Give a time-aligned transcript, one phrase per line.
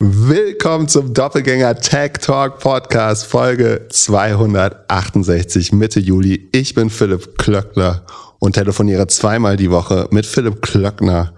[0.00, 6.48] Willkommen zum Doppelgänger Tech Talk Podcast Folge 268 Mitte Juli.
[6.52, 8.04] Ich bin Philipp Klöckner
[8.38, 11.34] und telefoniere zweimal die Woche mit Philipp Klöckner.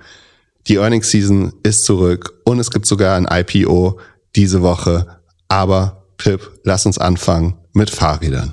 [0.67, 3.99] Die Earnings Season ist zurück und es gibt sogar ein IPO
[4.37, 5.07] diese Woche.
[5.49, 8.53] Aber Pip, lass uns anfangen mit Fahrrädern.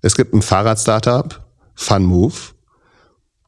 [0.00, 1.44] Es gibt ein Fahrrad-Startup,
[1.74, 2.54] FunMove,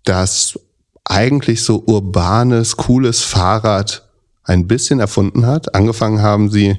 [0.04, 0.58] das
[1.04, 4.02] eigentlich so urbanes, cooles Fahrrad
[4.44, 5.74] ein bisschen erfunden hat.
[5.74, 6.78] Angefangen haben sie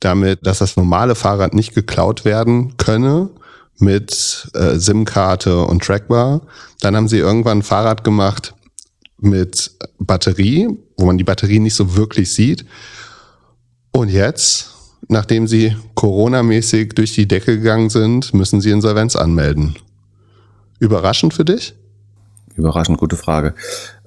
[0.00, 3.30] damit, dass das normale Fahrrad nicht geklaut werden könne
[3.78, 6.42] mit äh, SIM-Karte und Trackbar.
[6.80, 8.54] Dann haben sie irgendwann ein Fahrrad gemacht
[9.18, 12.64] mit Batterie, wo man die Batterie nicht so wirklich sieht.
[13.92, 14.70] Und jetzt,
[15.08, 19.76] nachdem sie Corona-mäßig durch die Decke gegangen sind, müssen sie Insolvenz anmelden.
[20.80, 21.74] Überraschend für dich?
[22.56, 23.54] Überraschend, gute Frage.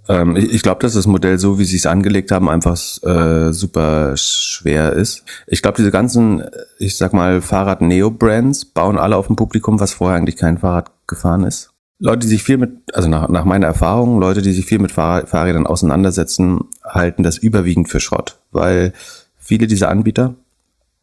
[0.07, 3.51] Ähm, ich ich glaube, dass das Modell, so wie sie es angelegt haben, einfach äh,
[3.51, 5.23] super schwer ist.
[5.47, 6.43] Ich glaube, diese ganzen,
[6.79, 11.43] ich sag mal, Fahrrad-Neo-Brands bauen alle auf ein Publikum, was vorher eigentlich kein Fahrrad gefahren
[11.43, 11.71] ist.
[11.99, 14.91] Leute, die sich viel mit, also nach, nach meiner Erfahrung, Leute, die sich viel mit
[14.91, 18.93] Fahrrad, Fahrrädern auseinandersetzen, halten das überwiegend für Schrott, weil
[19.37, 20.35] viele dieser Anbieter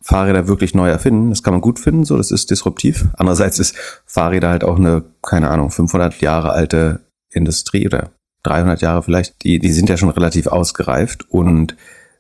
[0.02, 1.30] Fahrräder wirklich neu erfinden.
[1.30, 3.06] Das kann man gut finden, so, das ist disruptiv.
[3.16, 8.10] Andererseits ist Fahrräder halt auch eine, keine Ahnung, 500 Jahre alte Industrie oder
[8.42, 11.76] 300 Jahre vielleicht, die, die sind ja schon relativ ausgereift und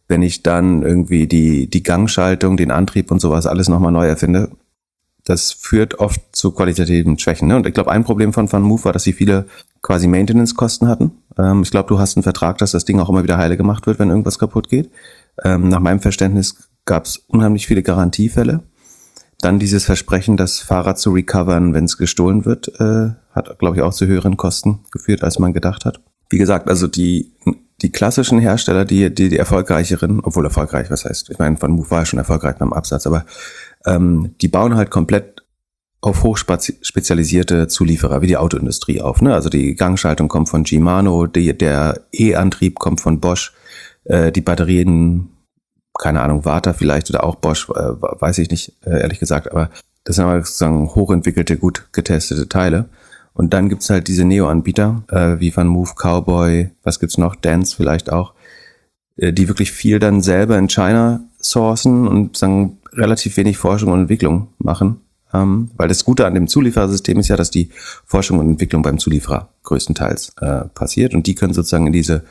[0.08, 4.50] wenn ich dann irgendwie die, die Gangschaltung, den Antrieb und sowas alles nochmal neu erfinde,
[5.24, 7.48] das führt oft zu qualitativen Schwächen.
[7.48, 7.56] Ne?
[7.56, 9.46] Und ich glaube, ein Problem von Move war, dass sie viele
[9.80, 11.12] quasi Maintenance-Kosten hatten.
[11.38, 13.86] Ähm, ich glaube, du hast einen Vertrag, dass das Ding auch immer wieder heile gemacht
[13.86, 14.90] wird, wenn irgendwas kaputt geht.
[15.42, 18.64] Ähm, nach meinem Verständnis gab es unheimlich viele Garantiefälle.
[19.40, 23.82] Dann dieses Versprechen, das Fahrrad zu recovern, wenn es gestohlen wird, äh, hat, glaube ich,
[23.82, 26.00] auch zu höheren Kosten geführt, als man gedacht hat
[26.32, 27.32] wie gesagt, also die,
[27.82, 31.90] die klassischen Hersteller, die, die, die erfolgreicheren, obwohl erfolgreich, was heißt, ich meine, Van Move
[31.90, 33.24] war ja schon erfolgreich beim Absatz, aber
[33.86, 35.42] ähm, die bauen halt komplett
[36.00, 39.22] auf hochspezialisierte Zulieferer wie die Autoindustrie auf.
[39.22, 39.34] Ne?
[39.34, 43.52] Also die Gangschaltung kommt von Shimano, die, der E-Antrieb kommt von Bosch,
[44.04, 45.28] äh, die Batterien,
[45.96, 49.70] keine Ahnung, Warta vielleicht oder auch Bosch, äh, weiß ich nicht, äh, ehrlich gesagt, aber
[50.04, 52.88] das sind aber sozusagen hochentwickelte, gut getestete Teile.
[53.34, 57.74] Und dann gibt's halt diese Neo-Anbieter, äh, wie Van Move, Cowboy, was gibt's noch, Dance
[57.74, 58.34] vielleicht auch,
[59.16, 64.00] äh, die wirklich viel dann selber in China sourcen und sagen, relativ wenig Forschung und
[64.00, 65.00] Entwicklung machen.
[65.34, 67.70] Ähm, weil das Gute an dem Zulieferersystem ist ja, dass die
[68.04, 71.14] Forschung und Entwicklung beim Zulieferer größtenteils äh, passiert.
[71.14, 72.24] Und die können sozusagen in diese,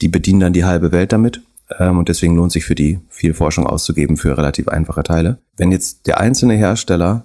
[0.00, 1.42] die bedienen dann die halbe Welt damit.
[1.80, 5.38] Ähm, und deswegen lohnt sich für die viel Forschung auszugeben für relativ einfache Teile.
[5.56, 7.24] Wenn jetzt der einzelne Hersteller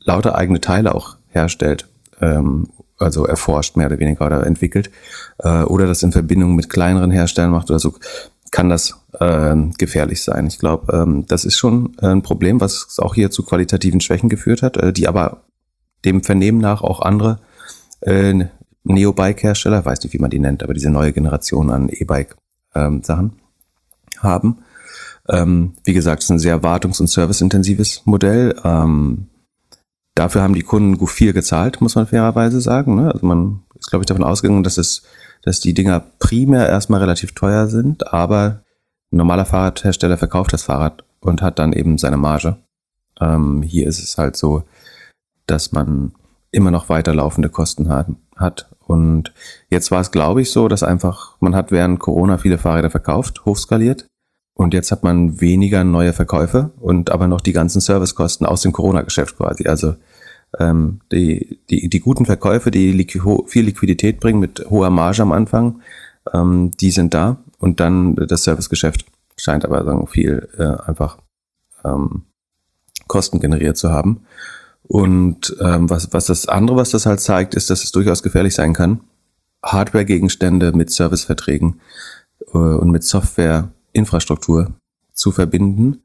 [0.00, 1.88] lauter eigene Teile auch herstellt
[2.20, 2.68] ähm,
[2.98, 4.90] also erforscht mehr oder weniger oder entwickelt
[5.38, 7.94] äh, oder das in Verbindung mit kleineren Herstellern macht oder so,
[8.50, 10.46] kann das äh, gefährlich sein.
[10.46, 14.28] Ich glaube, ähm, das ist schon äh, ein Problem, was auch hier zu qualitativen Schwächen
[14.28, 15.42] geführt hat, äh, die aber
[16.04, 17.40] dem Vernehmen nach auch andere
[18.00, 18.46] äh,
[18.84, 24.58] Neo-Bike-Hersteller, weiß nicht, wie man die nennt, aber diese neue Generation an E-Bike-Sachen ähm, haben.
[25.28, 28.54] Ähm, wie gesagt, es ist ein sehr wartungs- und serviceintensives Modell.
[28.64, 29.26] Ähm,
[30.18, 32.96] Dafür haben die Kunden viel gezahlt, muss man fairerweise sagen.
[32.96, 33.12] Ne?
[33.12, 35.04] Also man ist, glaube ich, davon ausgegangen, dass es,
[35.42, 38.64] dass die Dinger primär erstmal relativ teuer sind, aber
[39.12, 42.56] ein normaler Fahrradhersteller verkauft das Fahrrad und hat dann eben seine Marge.
[43.20, 44.64] Ähm, hier ist es halt so,
[45.46, 46.10] dass man
[46.50, 48.68] immer noch weiterlaufende Kosten hat, hat.
[48.80, 49.32] Und
[49.70, 53.44] jetzt war es, glaube ich, so, dass einfach, man hat während Corona viele Fahrräder verkauft,
[53.44, 54.08] hochskaliert.
[54.58, 58.72] Und jetzt hat man weniger neue Verkäufe und aber noch die ganzen Servicekosten aus dem
[58.72, 59.68] Corona-Geschäft quasi.
[59.68, 59.94] Also
[60.58, 65.30] ähm, die, die, die guten Verkäufe, die liqu viel Liquidität bringen mit hoher Marge am
[65.30, 65.80] Anfang,
[66.34, 67.36] ähm, die sind da.
[67.60, 69.04] Und dann das Servicegeschäft
[69.36, 71.18] scheint aber sagen, viel äh, einfach
[71.84, 72.24] ähm,
[73.06, 74.22] Kosten generiert zu haben.
[74.82, 78.56] Und ähm, was, was das andere, was das halt zeigt, ist, dass es durchaus gefährlich
[78.56, 79.02] sein kann,
[79.64, 81.80] Hardware-Gegenstände mit Serviceverträgen
[82.52, 84.74] äh, und mit Software Infrastruktur
[85.12, 86.02] zu verbinden.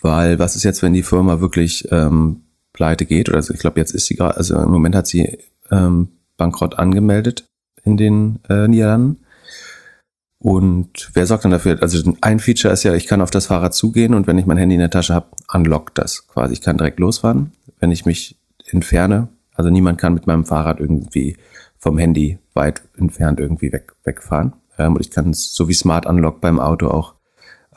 [0.00, 2.42] Weil was ist jetzt, wenn die Firma wirklich ähm,
[2.72, 3.28] pleite geht?
[3.28, 5.38] Oder also ich glaube, jetzt ist sie gerade, also im Moment hat sie
[5.70, 7.46] ähm, Bankrott angemeldet
[7.84, 9.24] in den äh, Niederlanden.
[10.38, 11.80] Und wer sorgt dann dafür?
[11.82, 14.56] Also ein Feature ist ja, ich kann auf das Fahrrad zugehen und wenn ich mein
[14.56, 16.54] Handy in der Tasche habe, unlockt das quasi.
[16.54, 17.52] Ich kann direkt losfahren.
[17.78, 18.36] Wenn ich mich
[18.66, 21.36] entferne, also niemand kann mit meinem Fahrrad irgendwie
[21.78, 24.54] vom Handy weit entfernt irgendwie weg, wegfahren.
[24.82, 27.14] Ähm, und ich kann es so wie Smart Unlock beim Auto auch,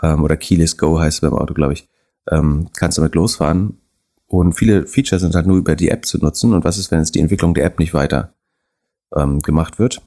[0.02, 1.88] ähm, oder Keyless Go heißt es beim Auto, glaube ich,
[2.32, 3.80] ähm, kannst damit losfahren.
[4.28, 6.54] Und viele Features sind halt nur über die App zu nutzen.
[6.54, 8.34] Und was ist, wenn jetzt die Entwicklung der App nicht weiter
[9.16, 10.02] ähm, gemacht wird?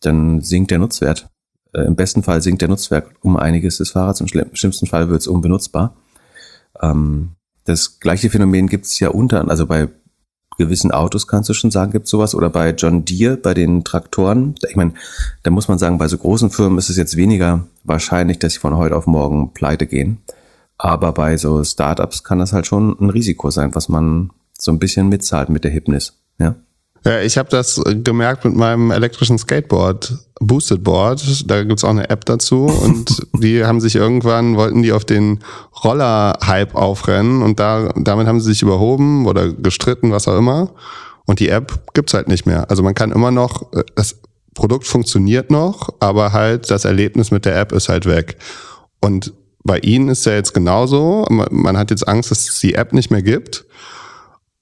[0.00, 1.28] Dann sinkt der Nutzwert
[1.74, 5.22] Äh, Im besten Fall sinkt der Nutzwert um einiges des Fahrrads, im schlimmsten Fall wird
[5.22, 5.96] es unbenutzbar.
[6.82, 7.30] Ähm,
[7.64, 9.88] das gleiche Phänomen gibt es ja unter, also bei
[10.58, 12.34] gewissen Autos kannst du schon sagen, gibt sowas.
[12.34, 14.54] Oder bei John Deere, bei den Traktoren.
[14.68, 14.94] Ich meine,
[15.42, 18.58] da muss man sagen, bei so großen Firmen ist es jetzt weniger wahrscheinlich, dass sie
[18.58, 20.18] von heute auf morgen pleite gehen.
[20.78, 24.78] Aber bei so Startups kann das halt schon ein Risiko sein, was man so ein
[24.78, 26.14] bisschen mitzahlt mit der Hipness.
[26.38, 26.54] Ja.
[27.04, 31.50] Ja, ich habe das gemerkt mit meinem elektrischen Skateboard, Boosted Board.
[31.50, 35.40] Da gibt's auch eine App dazu und die haben sich irgendwann, wollten die auf den
[35.82, 40.70] Roller-Hype aufrennen und da, damit haben sie sich überhoben oder gestritten, was auch immer.
[41.24, 42.70] Und die App gibt's halt nicht mehr.
[42.70, 44.16] Also man kann immer noch, das
[44.54, 48.36] Produkt funktioniert noch, aber halt das Erlebnis mit der App ist halt weg.
[49.00, 49.32] Und
[49.64, 51.24] bei ihnen ist ja jetzt genauso.
[51.30, 53.64] Man hat jetzt Angst, dass es die App nicht mehr gibt.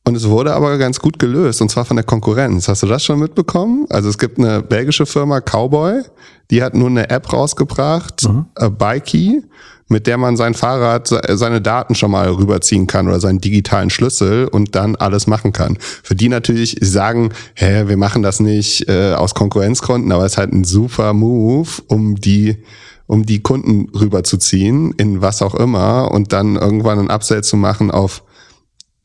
[0.04, 2.68] Und es wurde aber ganz gut gelöst, und zwar von der Konkurrenz.
[2.68, 3.86] Hast du das schon mitbekommen?
[3.90, 6.02] Also es gibt eine belgische Firma, Cowboy,
[6.50, 8.46] die hat nur eine App rausgebracht, mhm.
[8.56, 9.42] äh, Bikey,
[9.88, 14.46] mit der man sein Fahrrad, seine Daten schon mal rüberziehen kann oder seinen digitalen Schlüssel
[14.46, 15.76] und dann alles machen kann.
[15.80, 20.38] Für die natürlich sagen, hä, wir machen das nicht äh, aus Konkurrenzgründen, aber es ist
[20.38, 22.62] halt ein super Move, um die
[23.06, 27.90] um die Kunden rüberzuziehen in was auch immer und dann irgendwann ein Upsell zu machen
[27.90, 28.22] auf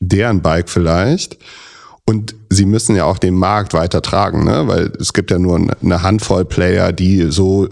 [0.00, 1.38] deren Bike vielleicht.
[2.08, 4.68] Und sie müssen ja auch den Markt weiter tragen, ne?
[4.68, 7.68] weil es gibt ja nur eine Handvoll Player, die so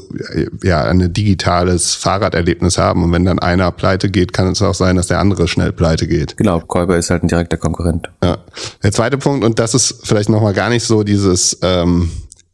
[0.60, 3.04] ja ein digitales Fahrraderlebnis haben.
[3.04, 6.08] Und wenn dann einer pleite geht, kann es auch sein, dass der andere schnell pleite
[6.08, 6.36] geht.
[6.36, 8.10] Genau, Käuber ist halt ein direkter Konkurrent.
[8.24, 8.38] Ja.
[8.82, 12.10] Der zweite Punkt, und das ist vielleicht nochmal gar nicht so dieses ähm,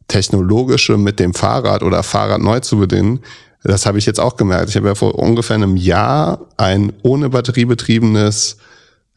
[0.07, 3.21] technologische mit dem Fahrrad oder Fahrrad neu zu bedienen.
[3.63, 4.69] Das habe ich jetzt auch gemerkt.
[4.69, 8.57] Ich habe ja vor ungefähr einem Jahr ein ohne Batterie betriebenes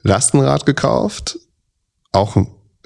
[0.05, 1.39] Lastenrad gekauft,
[2.13, 2.37] auch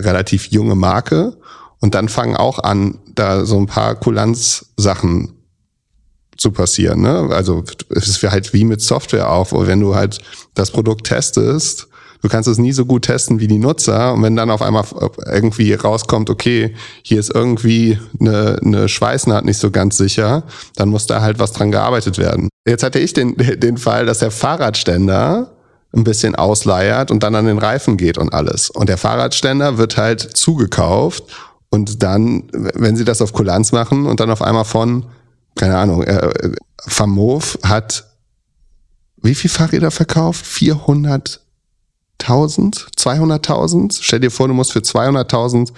[0.01, 1.37] relativ junge Marke.
[1.81, 5.35] Und dann fangen auch an, da so ein paar Kulanzsachen
[6.37, 7.03] zu passieren.
[7.03, 7.29] Ne?
[7.31, 10.21] Also es ist halt wie mit Software wo wenn du halt
[10.55, 11.89] das Produkt testest,
[12.23, 14.15] du kannst es nie so gut testen wie die Nutzer.
[14.15, 14.85] Und wenn dann auf einmal
[15.27, 20.45] irgendwie rauskommt, okay, hier ist irgendwie eine, eine Schweißnaht nicht so ganz sicher,
[20.77, 22.49] dann muss da halt was dran gearbeitet werden.
[22.67, 25.53] Jetzt hatte ich den, den Fall, dass der Fahrradständer
[25.95, 28.71] ein bisschen ausleiert und dann an den Reifen geht und alles.
[28.71, 31.25] Und der Fahrradständer wird halt zugekauft
[31.71, 35.07] und dann, wenn sie das auf Kulanz machen und dann auf einmal von,
[35.55, 36.53] keine Ahnung, äh,
[36.87, 38.05] Famov hat
[39.21, 40.47] wie viel Fahrräder verkauft?
[40.47, 41.41] 400.000?
[42.21, 43.99] 200.000?
[44.01, 45.73] Stell dir vor, du musst für 200.000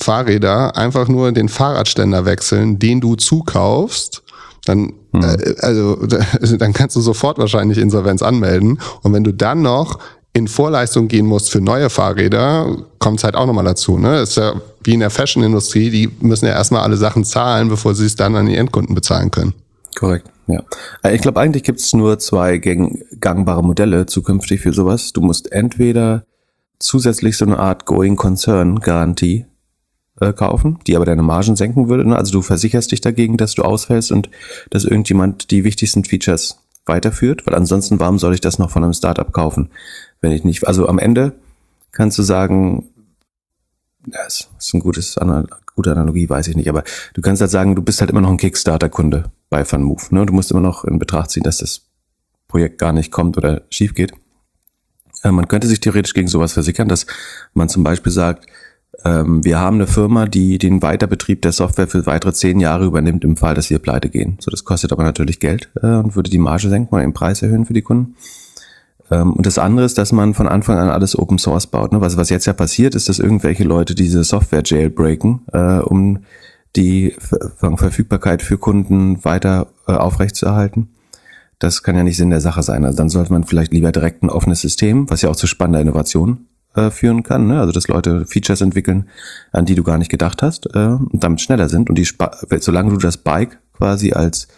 [0.00, 4.22] Fahrräder einfach nur den Fahrradständer wechseln, den du zukaufst
[4.64, 5.22] dann, hm.
[5.22, 5.96] äh, also,
[6.58, 8.80] dann kannst du sofort wahrscheinlich Insolvenz anmelden.
[9.02, 9.98] Und wenn du dann noch
[10.32, 13.98] in Vorleistung gehen musst für neue Fahrräder, kommt es halt auch nochmal dazu.
[13.98, 14.16] Ne?
[14.16, 17.94] Das ist ja wie in der Fashion-Industrie, die müssen ja erstmal alle Sachen zahlen, bevor
[17.94, 19.54] sie es dann an die Endkunden bezahlen können.
[19.94, 20.62] Korrekt, ja.
[21.02, 25.12] Äh, ich glaube, eigentlich gibt es nur zwei gangbare Modelle zukünftig für sowas.
[25.12, 26.24] Du musst entweder
[26.80, 29.46] zusätzlich so eine Art Going Concern Garantie
[30.20, 32.08] äh, kaufen, die aber deine Margen senken würde.
[32.08, 32.16] Ne?
[32.16, 34.30] Also du versicherst dich dagegen, dass du ausfällst und
[34.70, 38.92] dass irgendjemand die wichtigsten Features weiterführt, weil ansonsten, warum soll ich das noch von einem
[38.92, 39.70] Startup kaufen,
[40.20, 41.32] wenn ich nicht, also am Ende
[41.92, 42.88] kannst du sagen,
[44.06, 45.16] das ist ein gutes,
[45.74, 46.84] gute Analogie, weiß ich nicht, aber
[47.14, 50.26] du kannst halt sagen, du bist halt immer noch ein Kickstarter-Kunde bei FunMove, ne?
[50.26, 51.82] Du musst immer noch in Betracht ziehen, dass das
[52.48, 54.12] Projekt gar nicht kommt oder schief geht.
[55.22, 57.06] Äh, man könnte sich theoretisch gegen sowas versichern, dass
[57.54, 58.46] man zum Beispiel sagt,
[59.02, 63.36] wir haben eine Firma, die den Weiterbetrieb der Software für weitere zehn Jahre übernimmt im
[63.36, 64.36] Fall, dass wir pleite gehen.
[64.40, 67.42] So, das kostet aber natürlich Geld äh, und würde die Marge senken oder den Preis
[67.42, 68.14] erhöhen für die Kunden.
[69.10, 71.92] Ähm, und das andere ist, dass man von Anfang an alles Open Source baut.
[71.92, 72.00] Ne?
[72.00, 76.20] Was, was jetzt ja passiert, ist, dass irgendwelche Leute diese Software jailbreaken, äh, um
[76.76, 80.88] die Ver Verfügbarkeit für Kunden weiter äh, aufrechtzuerhalten.
[81.58, 82.84] Das kann ja nicht Sinn der Sache sein.
[82.84, 85.80] Also dann sollte man vielleicht lieber direkt ein offenes System, was ja auch zu spannender
[85.80, 87.46] Innovation äh, führen kann.
[87.46, 87.60] Ne?
[87.60, 89.08] Also dass Leute Features entwickeln,
[89.52, 91.88] an die du gar nicht gedacht hast äh, und damit schneller sind.
[91.88, 92.08] Und die,
[92.60, 94.48] solange du das Bike quasi als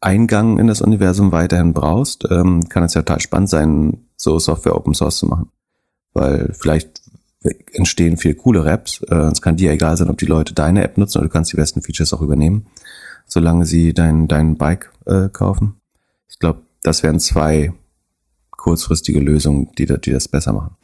[0.00, 4.76] Eingang in das Universum weiterhin brauchst, ähm, kann es ja total spannend sein, so Software
[4.76, 5.50] Open Source zu machen.
[6.12, 7.02] Weil vielleicht
[7.72, 9.02] entstehen viel coole Raps.
[9.08, 11.52] Äh, es kann dir egal sein, ob die Leute deine App nutzen oder du kannst
[11.52, 12.66] die besten Features auch übernehmen,
[13.26, 15.80] solange sie dein, dein Bike äh, kaufen.
[16.28, 17.72] Ich glaube, das wären zwei
[18.66, 20.74] kurzfristige Lösungen, die, die das besser machen.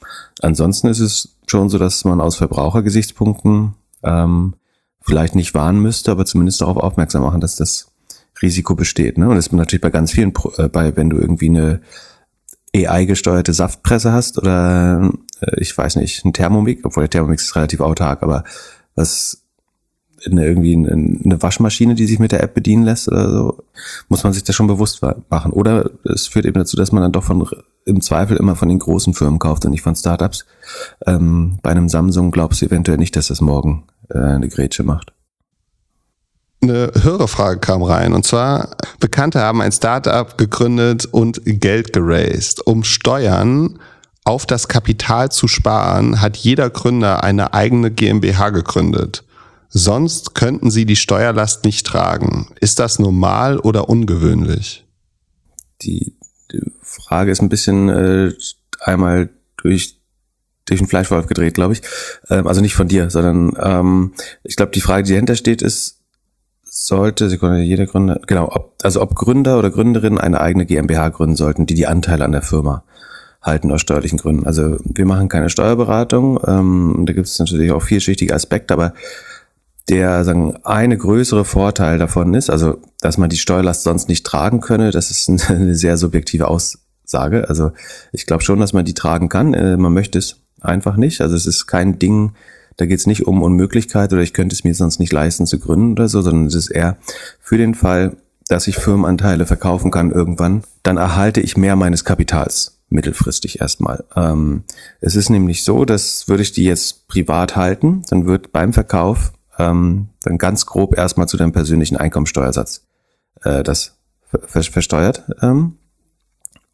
[0.41, 3.75] Ansonsten ist es schon so, dass man aus Verbrauchergesichtspunkten
[4.05, 4.55] ähm,
[5.01, 7.89] vielleicht nicht warnen müsste, aber zumindest darauf aufmerksam machen, dass das
[8.41, 9.19] Risiko besteht.
[9.19, 9.29] Ne?
[9.29, 11.81] Und das ist natürlich bei ganz vielen, äh, bei wenn du irgendwie eine
[12.73, 15.11] AI-gesteuerte Saftpresse hast oder
[15.41, 18.45] äh, ich weiß nicht, ein Thermomix, obwohl der Thermomix ist relativ autark, aber
[18.95, 19.43] was
[20.25, 23.65] eine, irgendwie eine Waschmaschine, die sich mit der App bedienen lässt oder so,
[24.09, 25.53] muss man sich das schon bewusst machen.
[25.53, 27.45] Oder es führt eben dazu, dass man dann doch von
[27.85, 30.45] im Zweifel immer von den großen Firmen kauft und nicht von Startups.
[31.07, 35.12] Ähm, bei einem Samsung glaubst du eventuell nicht, dass das morgen äh, eine Grätsche macht.
[36.62, 42.65] Eine Hörerfrage kam rein und zwar, Bekannte haben ein Startup gegründet und Geld geraced.
[42.65, 43.81] Um Steuern
[44.25, 49.25] auf das Kapital zu sparen, hat jeder Gründer eine eigene GmbH gegründet.
[49.69, 52.49] Sonst könnten sie die Steuerlast nicht tragen.
[52.61, 54.87] Ist das normal oder ungewöhnlich?
[55.83, 56.15] Die,
[56.83, 58.33] Frage ist ein bisschen äh,
[58.81, 59.99] einmal durch
[60.67, 61.83] durch den Fleischwolf gedreht, glaube ich.
[62.31, 64.13] Ähm, also nicht von dir, sondern ähm,
[64.45, 65.99] ich glaube, die Frage, die dahinter steht, ist,
[66.63, 71.37] sollte, Sekunde, jeder Gründer, genau, ob, also ob Gründer oder Gründerinnen eine eigene GmbH gründen
[71.37, 72.85] sollten, die die Anteile an der Firma
[73.43, 74.47] halten aus steuerlichen Gründen.
[74.47, 78.95] Also wir machen keine Steuerberatung, ähm, da gibt es natürlich auch vielschichtige Aspekte, aber
[79.89, 84.61] der sagen eine größere Vorteil davon ist, also dass man die Steuerlast sonst nicht tragen
[84.61, 87.49] könne, das ist eine sehr subjektive Aussage.
[87.49, 87.73] Also
[88.12, 89.55] ich glaube schon, dass man die tragen kann.
[89.55, 91.21] Äh, man möchte es einfach nicht.
[91.21, 92.33] Also es ist kein Ding,
[92.77, 95.59] da geht es nicht um Unmöglichkeit oder ich könnte es mir sonst nicht leisten zu
[95.59, 96.97] gründen oder so, sondern es ist eher
[97.41, 98.17] für den Fall,
[98.49, 104.05] dass ich Firmenanteile verkaufen kann irgendwann, dann erhalte ich mehr meines Kapitals mittelfristig erstmal.
[104.15, 104.65] Ähm,
[105.01, 109.33] es ist nämlich so, dass würde ich die jetzt privat halten, dann wird beim Verkauf
[109.62, 112.85] ähm, dann ganz grob erstmal zu deinem persönlichen Einkommensteuersatz
[113.42, 115.25] äh, das ver versteuert.
[115.40, 115.76] Ähm,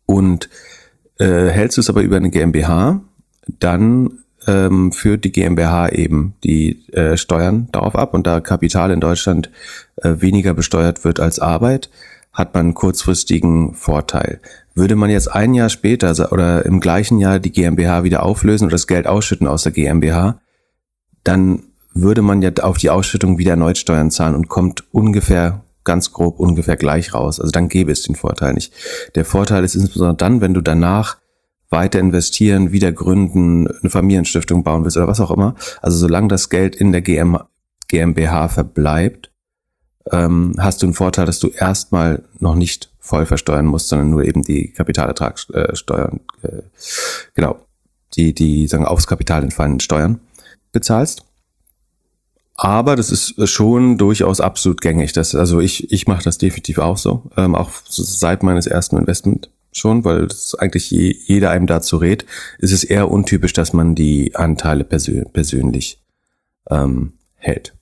[0.06, 0.48] und
[1.18, 3.00] äh, hältst du es aber über eine GmbH,
[3.46, 9.00] dann ähm, führt die GmbH eben die äh, Steuern darauf ab und da Kapital in
[9.00, 9.50] Deutschland
[9.96, 11.90] äh, weniger besteuert wird als Arbeit,
[12.32, 14.40] hat man einen kurzfristigen Vorteil.
[14.74, 18.72] Würde man jetzt ein Jahr später oder im gleichen Jahr die GmbH wieder auflösen oder
[18.72, 20.40] das Geld ausschütten aus der GmbH,
[21.24, 21.64] dann
[21.94, 26.38] würde man ja auf die Ausschüttung wieder erneut Steuern zahlen und kommt ungefähr ganz grob
[26.38, 27.40] ungefähr gleich raus.
[27.40, 28.72] Also dann gäbe es den Vorteil nicht.
[29.14, 31.16] Der Vorteil ist insbesondere dann, wenn du danach
[31.70, 35.54] weiter investieren, wieder gründen, eine Familienstiftung bauen willst oder was auch immer.
[35.80, 37.38] Also solange das Geld in der GM,
[37.88, 39.30] GmbH verbleibt,
[40.10, 44.24] ähm, hast du einen Vorteil, dass du erstmal noch nicht voll versteuern musst, sondern nur
[44.24, 46.62] eben die Kapitalertragssteuern, äh, äh,
[47.34, 47.58] genau,
[48.14, 50.20] die, die sagen aufs Kapital entfallenden Steuern
[50.72, 51.24] bezahlst.
[52.60, 55.12] Aber das ist schon durchaus absolut gängig.
[55.12, 57.22] Das, also ich, ich mache das definitiv auch so.
[57.36, 62.26] Ähm, auch seit meines ersten Investment schon, weil das eigentlich je, jeder einem dazu rät,
[62.58, 66.02] ist es eher untypisch, dass man die Anteile persö persönlich
[66.68, 67.76] ähm, hält.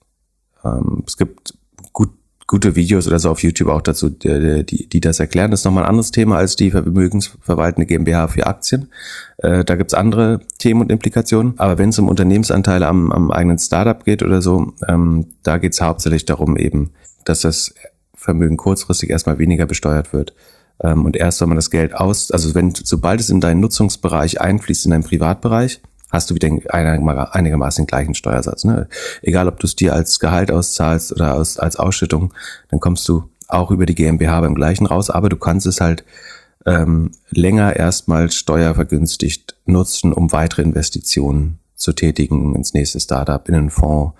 [0.63, 1.55] Ähm, es gibt
[2.47, 5.51] gute Videos oder so auf YouTube auch dazu, die, die, die das erklären.
[5.51, 8.89] Das ist nochmal ein anderes Thema als die vermögensverwaltende GmbH für Aktien.
[9.37, 11.55] Äh, da gibt's andere Themen und Implikationen.
[11.57, 15.81] Aber wenn es um Unternehmensanteile am, am eigenen Startup geht oder so, ähm, da geht's
[15.81, 16.91] hauptsächlich darum eben,
[17.25, 17.75] dass das
[18.15, 20.33] Vermögen kurzfristig erstmal weniger besteuert wird
[20.81, 24.41] ähm, und erst wenn man das Geld aus, also wenn, sobald es in deinen Nutzungsbereich
[24.41, 28.63] einfließt, in deinen Privatbereich, hast du wieder einigermaßen den gleichen Steuersatz.
[28.63, 28.87] Ne?
[29.21, 32.33] Egal, ob du es dir als Gehalt auszahlst oder aus, als Ausschüttung,
[32.69, 36.03] dann kommst du auch über die GmbH beim gleichen raus, aber du kannst es halt
[36.65, 43.69] ähm, länger erstmal steuervergünstigt nutzen, um weitere Investitionen zu tätigen ins nächste Startup, in einen
[43.69, 44.13] Fonds,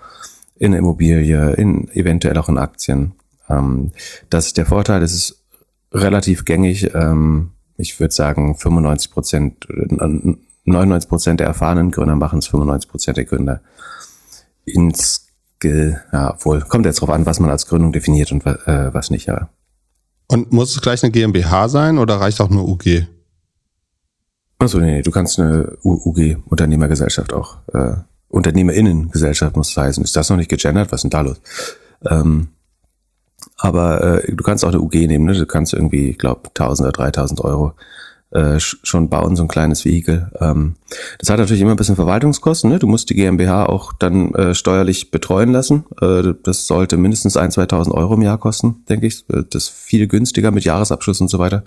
[0.56, 3.12] in eine Immobilie, in eventuell auch in Aktien.
[3.50, 3.92] Ähm,
[4.30, 5.44] das ist der Vorteil, es ist
[5.92, 6.94] relativ gängig.
[6.94, 9.66] Ähm, ich würde sagen, 95 Prozent,
[10.68, 13.60] 99 Prozent der erfahrenen Gründer machen es, 95 Prozent der Gründer
[14.64, 15.28] ins
[15.62, 19.26] ja, wohl, kommt jetzt drauf an, was man als Gründung definiert und äh, was nicht,
[19.26, 19.48] ja.
[20.28, 23.06] Und muss es gleich eine GmbH sein oder reicht auch nur UG?
[24.58, 27.94] Achso, nee, du kannst eine UG, Unternehmergesellschaft auch, äh,
[28.28, 30.04] Unternehmerinnengesellschaft muss es heißen.
[30.04, 30.92] Ist das noch nicht gegendert?
[30.92, 31.40] Was ist denn da los?
[32.04, 32.48] Ähm,
[33.56, 35.32] aber äh, du kannst auch eine UG nehmen, ne?
[35.32, 37.72] Du kannst irgendwie, ich glaube, 1000 oder 3000 Euro
[38.30, 40.30] äh, schon bauen, so ein kleines Vehikel.
[40.40, 40.74] Ähm,
[41.18, 42.70] das hat natürlich immer ein bisschen Verwaltungskosten.
[42.70, 42.78] Ne?
[42.78, 45.84] Du musst die GmbH auch dann äh, steuerlich betreuen lassen.
[46.00, 49.24] Äh, das sollte mindestens 1.000, 2.000 Euro im Jahr kosten, denke ich.
[49.30, 51.64] Äh, das ist viel günstiger mit Jahresabschluss und so weiter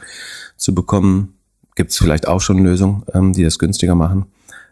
[0.58, 1.36] zu bekommen.
[1.76, 4.26] Gibt es vielleicht auch schon Lösungen, ähm, die das günstiger machen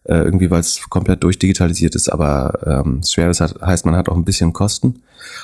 [0.03, 4.15] äh, irgendwie, weil es komplett durchdigitalisiert ist, aber ähm, schwer das heißt, man hat auch
[4.15, 5.03] ein bisschen Kosten.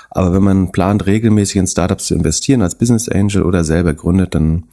[0.09, 4.35] Aber wenn man plant, regelmäßig in Startups zu investieren als Business Angel oder selber gründet,
[4.35, 4.63] dann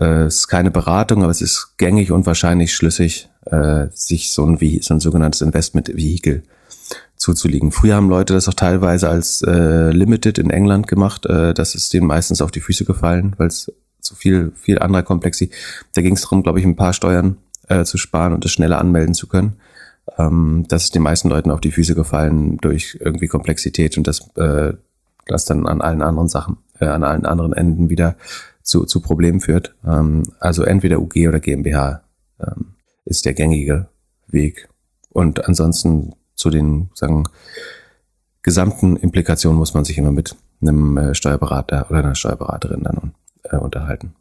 [0.00, 4.58] äh, ist keine Beratung, aber es ist gängig und wahrscheinlich schlüssig, äh, sich so ein,
[4.80, 6.42] so ein sogenanntes Investment-Vehikel
[7.16, 7.72] zuzulegen.
[7.72, 11.26] Früher haben Leute das auch teilweise als äh, Limited in England gemacht.
[11.26, 15.02] Äh, das ist denen meistens auf die Füße gefallen, weil es zu viel, viel anderer
[15.02, 15.56] Komplexität.
[15.94, 18.78] Da ging es darum, glaube ich, ein paar Steuern äh, zu sparen und das schneller
[18.78, 19.56] anmelden zu können.
[20.18, 24.28] Ähm, das ist den meisten Leuten auf die Füße gefallen durch irgendwie Komplexität und das,
[24.36, 24.74] äh,
[25.26, 28.16] das dann an allen anderen Sachen, äh, an allen anderen Enden wieder
[28.64, 29.74] zu, zu Problemen führt.
[29.86, 32.02] Ähm, also entweder UG oder GmbH
[32.40, 33.88] ähm, ist der gängige
[34.26, 34.68] Weg.
[35.10, 37.24] Und ansonsten zu den, sagen,
[38.42, 43.56] gesamten Implikationen muss man sich immer mit einem äh, Steuerberater oder einer Steuerberaterin dann äh,
[43.56, 44.14] unterhalten.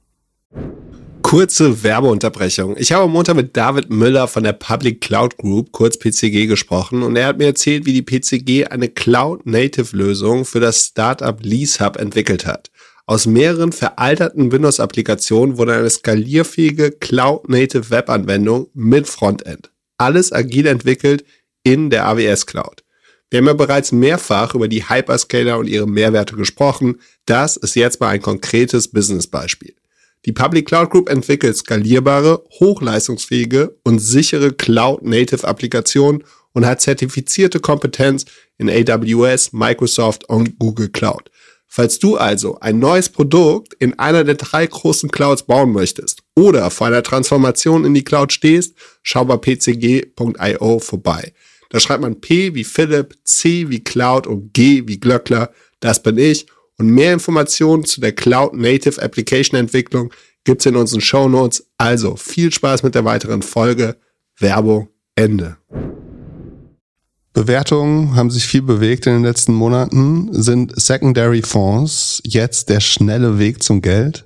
[1.23, 2.75] Kurze Werbeunterbrechung.
[2.77, 7.01] Ich habe am Montag mit David Müller von der Public Cloud Group, kurz PCG, gesprochen
[7.01, 12.45] und er hat mir erzählt, wie die PCG eine Cloud-Native-Lösung für das Startup LeaseHub entwickelt
[12.45, 12.69] hat.
[13.05, 19.72] Aus mehreren veralterten Windows-Applikationen wurde eine skalierfähige Cloud-Native Web-Anwendung mit Frontend.
[19.98, 21.25] Alles agil entwickelt
[21.63, 22.83] in der AWS Cloud.
[23.29, 27.01] Wir haben ja bereits mehrfach über die Hyperscaler und ihre Mehrwerte gesprochen.
[27.25, 29.75] Das ist jetzt mal ein konkretes Business-Beispiel.
[30.25, 38.25] Die Public Cloud Group entwickelt skalierbare, hochleistungsfähige und sichere Cloud-Native-Applikationen und hat zertifizierte Kompetenz
[38.57, 41.29] in AWS, Microsoft und Google Cloud.
[41.75, 46.70] Falls du also ein neues Produkt in einer der drei großen Clouds bauen möchtest oder
[46.70, 51.34] vor einer Transformation in die Cloud stehst, schau bei pcg.io vorbei.
[51.72, 55.50] Da schreibt man P wie Philipp, C wie Cloud und G wie Glöckler.
[55.80, 56.46] Das bin ich
[56.77, 60.13] und mehr Informationen zu der Cloud Native Application Entwicklung
[60.44, 61.65] gibt's in unseren Show Notes.
[61.80, 63.98] Also viel Spaß mit der weiteren Folge.
[64.38, 65.58] Werbung Ende.
[67.33, 70.29] Bewertungen haben sich viel bewegt in den letzten Monaten.
[70.31, 74.25] Sind Secondary Fonds jetzt der schnelle Weg zum Geld?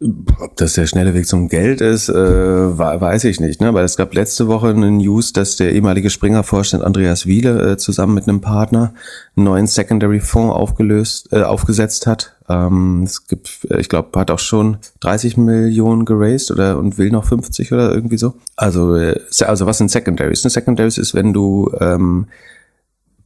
[0.00, 3.60] Ob das der schnelle Weg zum Geld ist, äh, weiß ich nicht.
[3.60, 3.74] Ne?
[3.74, 8.14] Weil es gab letzte Woche eine News, dass der ehemalige Springer-Vorstand Andreas Wiele äh, zusammen
[8.14, 8.94] mit einem Partner
[9.34, 12.37] einen neuen Secondary-Fonds aufgelöst, äh, aufgesetzt hat.
[12.48, 17.10] Ähm, es gibt, äh, ich glaube, hat auch schon 30 Millionen geraced oder und will
[17.10, 18.34] noch 50 oder irgendwie so.
[18.56, 20.44] Also, äh, also was sind Secondaries?
[20.44, 22.26] Eine Secondaries ist, wenn du ähm,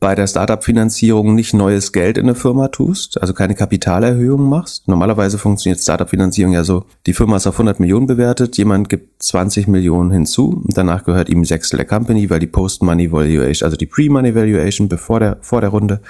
[0.02, 4.88] bei der Startup-Finanzierung nicht neues Geld in eine Firma tust, also keine Kapitalerhöhung machst.
[4.88, 9.68] Normalerweise funktioniert Startup-Finanzierung ja so, die Firma ist auf 100 Millionen bewertet, jemand gibt 20
[9.68, 15.20] Millionen hinzu, danach gehört ihm Sechstel der Company, weil die Post-Money-Valuation, also die Pre-Money-Valuation bevor
[15.20, 16.00] der, vor der Runde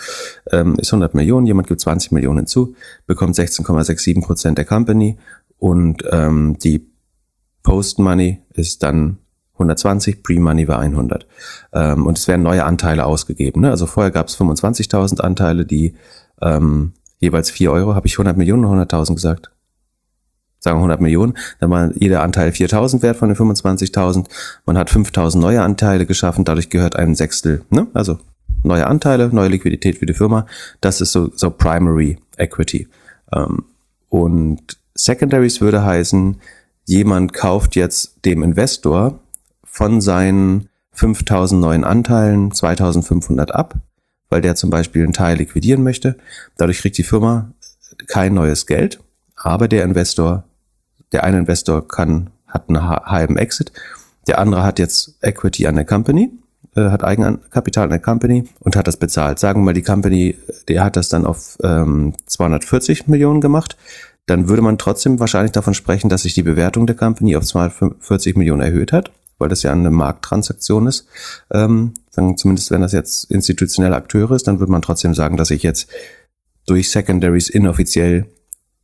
[0.50, 2.74] ähm, ist 100 Millionen, jemand gibt 20 Millionen hinzu,
[3.06, 5.18] bekommt 16,67 Prozent der Company
[5.58, 6.88] und ähm, die
[7.62, 9.18] Post-Money ist dann
[9.54, 11.26] 120, Pre-Money war 100.
[11.72, 13.60] Ähm, und es werden neue Anteile ausgegeben.
[13.62, 13.70] Ne?
[13.70, 15.94] Also vorher gab es 25.000 Anteile, die
[16.40, 17.94] ähm, jeweils 4 Euro.
[17.94, 19.50] Habe ich 100 Millionen oder 100.000 gesagt?
[20.58, 21.34] Sagen wir 100 Millionen.
[21.60, 24.26] Dann war jeder Anteil 4.000 wert von den 25.000.
[24.64, 26.44] Man hat 5.000 neue Anteile geschaffen.
[26.44, 27.64] Dadurch gehört ein Sechstel.
[27.70, 27.88] Ne?
[27.94, 28.18] Also
[28.62, 30.46] neue Anteile, neue Liquidität für die Firma.
[30.80, 32.88] Das ist so, so Primary Equity.
[33.32, 33.64] Ähm,
[34.08, 36.40] und Secondaries würde heißen,
[36.86, 39.21] jemand kauft jetzt dem Investor
[39.72, 43.76] von seinen 5000 neuen Anteilen 2500 ab,
[44.28, 46.18] weil der zum Beispiel einen Teil liquidieren möchte.
[46.58, 47.52] Dadurch kriegt die Firma
[48.06, 49.00] kein neues Geld,
[49.34, 50.44] aber der Investor,
[51.12, 53.72] der eine Investor kann, hat einen halben Exit,
[54.26, 56.30] der andere hat jetzt Equity an der Company,
[56.76, 59.38] äh, hat Eigenkapital an der Company und hat das bezahlt.
[59.38, 60.36] Sagen wir mal, die Company,
[60.68, 63.78] der hat das dann auf ähm, 240 Millionen gemacht
[64.26, 68.36] dann würde man trotzdem wahrscheinlich davon sprechen, dass sich die Bewertung der Company auf 240
[68.36, 69.10] Millionen erhöht hat
[69.42, 71.06] weil das ja eine Markttransaktion ist.
[71.52, 75.48] Ähm, sagen, zumindest wenn das jetzt institutionelle Akteure ist, dann würde man trotzdem sagen, dass
[75.48, 75.88] sich jetzt
[76.66, 78.26] durch Secondaries inoffiziell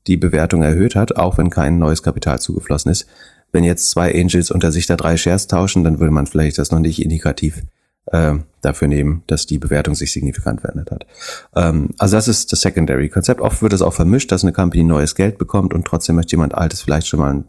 [0.06, 3.06] die Bewertung erhöht hat, auch wenn kein neues Kapital zugeflossen ist.
[3.52, 6.70] Wenn jetzt zwei Angels unter sich da drei Shares tauschen, dann würde man vielleicht das
[6.70, 7.62] noch nicht indikativ
[8.06, 11.06] äh, dafür nehmen, dass die Bewertung sich signifikant verändert hat.
[11.54, 13.40] Ähm, also das ist das Secondary-Konzept.
[13.40, 16.54] Oft wird es auch vermischt, dass eine Company neues Geld bekommt und trotzdem möchte jemand
[16.54, 17.44] Altes vielleicht schon mal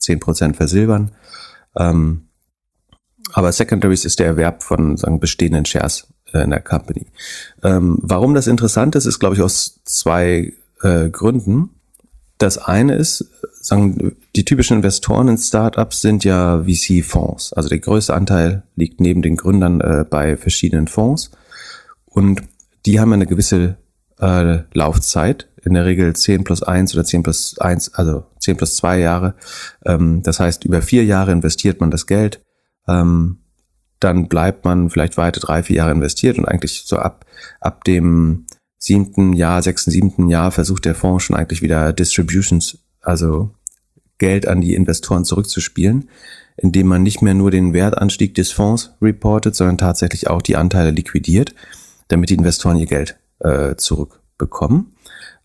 [0.00, 1.12] 10% versilbern.
[1.76, 2.25] Ähm,
[3.36, 7.06] aber Secondaries ist der Erwerb von sagen, bestehenden Shares äh, in der Company.
[7.62, 11.68] Ähm, warum das interessant ist, ist, glaube ich, aus zwei äh, Gründen.
[12.38, 13.26] Das eine ist,
[13.60, 17.52] sagen, die typischen Investoren in Startups sind ja VC-Fonds.
[17.52, 21.30] Also der größte Anteil liegt neben den Gründern äh, bei verschiedenen Fonds.
[22.06, 22.40] Und
[22.86, 23.76] die haben eine gewisse
[24.18, 28.76] äh, Laufzeit, in der Regel 10 plus 1 oder 10 plus 1, also 10 plus
[28.76, 29.34] 2 Jahre.
[29.84, 32.40] Ähm, das heißt, über vier Jahre investiert man das Geld
[32.88, 33.38] ähm,
[34.00, 37.24] dann bleibt man vielleicht weiter drei, vier Jahre investiert und eigentlich so ab,
[37.60, 38.46] ab dem
[38.78, 43.50] siebten Jahr, sechsten, siebten Jahr versucht der Fonds schon eigentlich wieder Distributions, also
[44.18, 46.08] Geld an die Investoren zurückzuspielen,
[46.56, 50.90] indem man nicht mehr nur den Wertanstieg des Fonds reportet, sondern tatsächlich auch die Anteile
[50.90, 51.54] liquidiert,
[52.08, 54.94] damit die Investoren ihr Geld äh, zurückbekommen.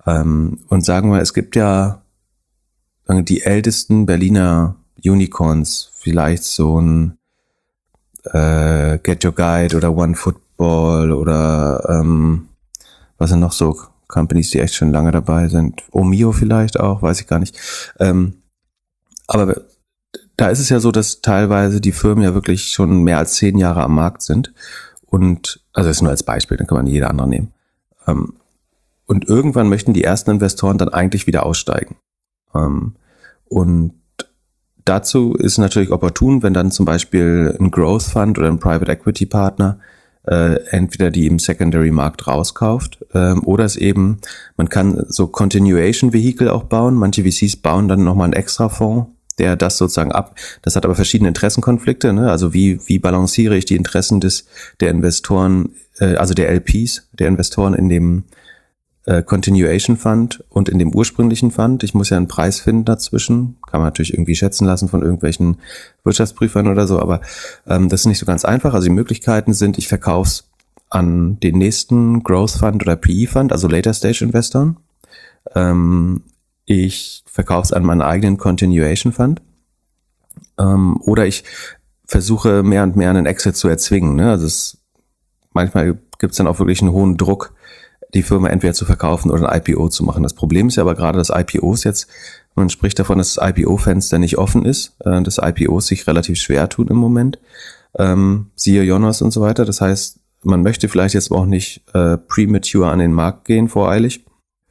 [0.06, 2.04] Ähm, und sagen wir, es gibt ja
[3.10, 7.18] die ältesten Berliner Unicorns, vielleicht so ein
[8.26, 12.50] äh, Get Your Guide oder One Football oder ähm,
[13.18, 15.84] was sind noch so Companies, die echt schon lange dabei sind.
[15.92, 17.58] Omio vielleicht auch, weiß ich gar nicht.
[18.00, 18.36] Ähm,
[19.28, 19.62] aber
[20.38, 23.58] da ist es ja so, dass teilweise die Firmen ja wirklich schon mehr als zehn
[23.58, 24.54] Jahre am Markt sind.
[25.06, 27.54] Und, also das ist nur als Beispiel, dann kann man jeder andere nehmen.
[28.08, 28.34] Ähm,
[29.06, 31.96] und irgendwann möchten die ersten Investoren dann eigentlich wieder aussteigen.
[32.56, 32.96] Ähm,
[33.46, 33.94] und
[34.86, 39.26] dazu ist natürlich opportun, wenn dann zum Beispiel ein Growth Fund oder ein Private Equity
[39.26, 39.80] Partner
[40.28, 44.20] äh, entweder die im Secondary Markt rauskauft ähm, oder es eben,
[44.58, 46.96] man kann so Continuation Vehicle auch bauen.
[46.96, 50.36] Manche VCs bauen dann nochmal einen extra Fonds, der das sozusagen ab.
[50.62, 52.14] Das hat aber verschiedene Interessenkonflikte.
[52.14, 52.30] Ne?
[52.30, 54.46] Also wie, wie balanciere ich die Interessen des,
[54.80, 58.24] der Investoren, äh, also der LPs, der Investoren in dem
[59.06, 61.84] äh, Continuation Fund und in dem ursprünglichen Fund.
[61.84, 63.58] Ich muss ja einen Preis finden dazwischen.
[63.68, 65.58] Kann man natürlich irgendwie schätzen lassen von irgendwelchen
[66.04, 67.22] Wirtschaftsprüfern oder so, aber
[67.68, 68.74] ähm, das ist nicht so ganz einfach.
[68.74, 70.44] Also die Möglichkeiten sind, ich verkaufe es
[70.90, 74.78] an den nächsten Growth Fund oder PE Fund, also Later Stage Investoren.
[75.56, 76.24] Ähm,
[76.66, 79.42] ich verkaufe es an meinen eigenen Continuation Fund.
[80.60, 81.44] Ähm, oder ich
[82.06, 84.16] versuche mehr und mehr einen Exit zu erzwingen.
[84.16, 84.30] Ne?
[84.30, 84.78] Also es,
[85.54, 87.54] manchmal gibt es dann auch wirklich einen hohen Druck,
[88.14, 90.24] die Firma entweder zu verkaufen oder ein IPO zu machen.
[90.24, 92.08] Das Problem ist ja aber gerade, dass IPOs jetzt,
[92.56, 96.68] man spricht davon, dass das IPO-Fenster nicht offen ist, äh, dass IPOs sich relativ schwer
[96.70, 97.40] tun im Moment.
[97.98, 99.66] Ähm, siehe Jonas und so weiter.
[99.66, 104.26] Das heißt, man möchte vielleicht jetzt auch nicht äh, premature an den Markt gehen, voreilig.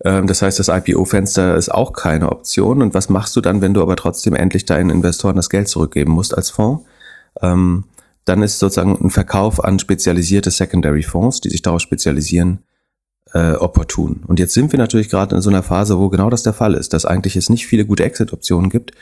[0.05, 2.83] Ähm, das heißt, das IPO-Fenster ist auch keine Option.
[2.83, 6.13] Und was machst du dann, wenn du aber trotzdem endlich deinen Investoren das Geld zurückgeben
[6.13, 6.85] musst als Fonds?
[7.41, 7.85] Ähm,
[8.25, 12.61] dann ist sozusagen ein Verkauf an spezialisierte Secondary-Fonds, die sich darauf spezialisieren,
[13.33, 14.23] äh, opportun.
[14.27, 16.75] Und jetzt sind wir natürlich gerade in so einer Phase, wo genau das der Fall
[16.75, 18.93] ist, dass eigentlich es nicht viele gute Exit-Optionen gibt.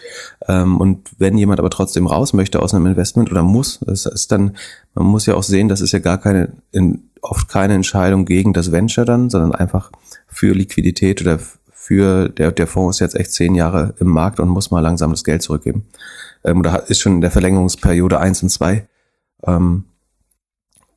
[0.46, 4.30] Ähm, und wenn jemand aber trotzdem raus möchte aus einem Investment oder muss, das ist
[4.30, 4.56] dann,
[4.94, 8.52] man muss ja auch sehen, das ist ja gar keine, in, oft keine Entscheidung gegen
[8.52, 9.90] das Venture dann, sondern einfach
[10.26, 11.38] für Liquidität oder
[11.72, 15.10] für der, der Fonds ist jetzt echt zehn Jahre im Markt und muss mal langsam
[15.10, 15.86] das Geld zurückgeben.
[16.44, 18.86] Ähm, oder ist schon in der Verlängerungsperiode eins und zwei.
[19.46, 19.84] Ähm,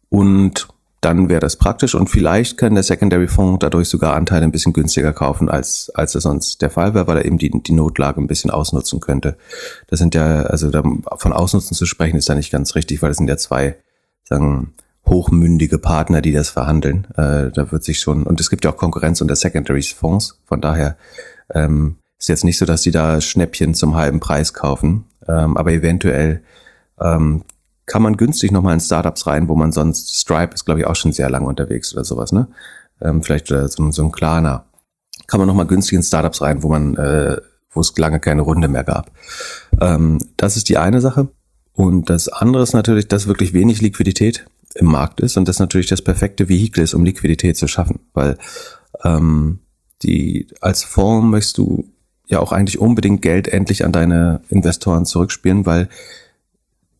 [0.10, 0.68] und
[1.02, 4.72] dann wäre das praktisch und vielleicht kann der Secondary Fonds dadurch sogar Anteile ein bisschen
[4.72, 8.22] günstiger kaufen, als, als es sonst der Fall wäre, weil er eben die, die Notlage
[8.22, 9.36] ein bisschen ausnutzen könnte.
[9.88, 10.84] Das sind ja, also da,
[11.18, 13.78] von Ausnutzen zu sprechen ist da nicht ganz richtig, weil das sind ja zwei,
[14.24, 14.74] sagen,
[15.08, 17.08] hochmündige Partner, die das verhandeln.
[17.18, 20.62] Äh, da wird sich schon, und es gibt ja auch Konkurrenz unter Secondary Fonds, von
[20.62, 20.98] daher
[21.54, 25.72] ähm, ist jetzt nicht so, dass die da Schnäppchen zum halben Preis kaufen, ähm, aber
[25.72, 26.44] eventuell
[27.00, 27.44] ähm,
[27.92, 30.96] kann man günstig nochmal in Startups rein, wo man sonst, Stripe ist glaube ich auch
[30.96, 32.48] schon sehr lange unterwegs oder sowas, ne?
[33.02, 34.64] Ähm, vielleicht oder so, so ein Klarner.
[35.28, 37.36] Kann man nochmal günstig in Startups rein, wo man, äh,
[37.70, 39.12] wo es lange keine Runde mehr gab.
[39.82, 41.28] Ähm, das ist die eine Sache.
[41.74, 45.88] Und das andere ist natürlich, dass wirklich wenig Liquidität im Markt ist und das natürlich
[45.88, 48.00] das perfekte Vehikel ist, um Liquidität zu schaffen.
[48.14, 48.38] Weil
[49.04, 49.60] ähm,
[50.02, 51.92] die als Fonds möchtest du
[52.28, 55.90] ja auch eigentlich unbedingt Geld endlich an deine Investoren zurückspielen, weil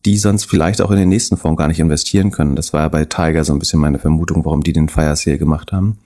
[0.04, 2.56] die sonst vielleicht auch in den nächsten Fonds gar nicht investieren können.
[2.56, 5.38] Das war ja bei Tiger so ein bisschen meine Vermutung, warum die den Fire Sale
[5.38, 5.98] gemacht haben.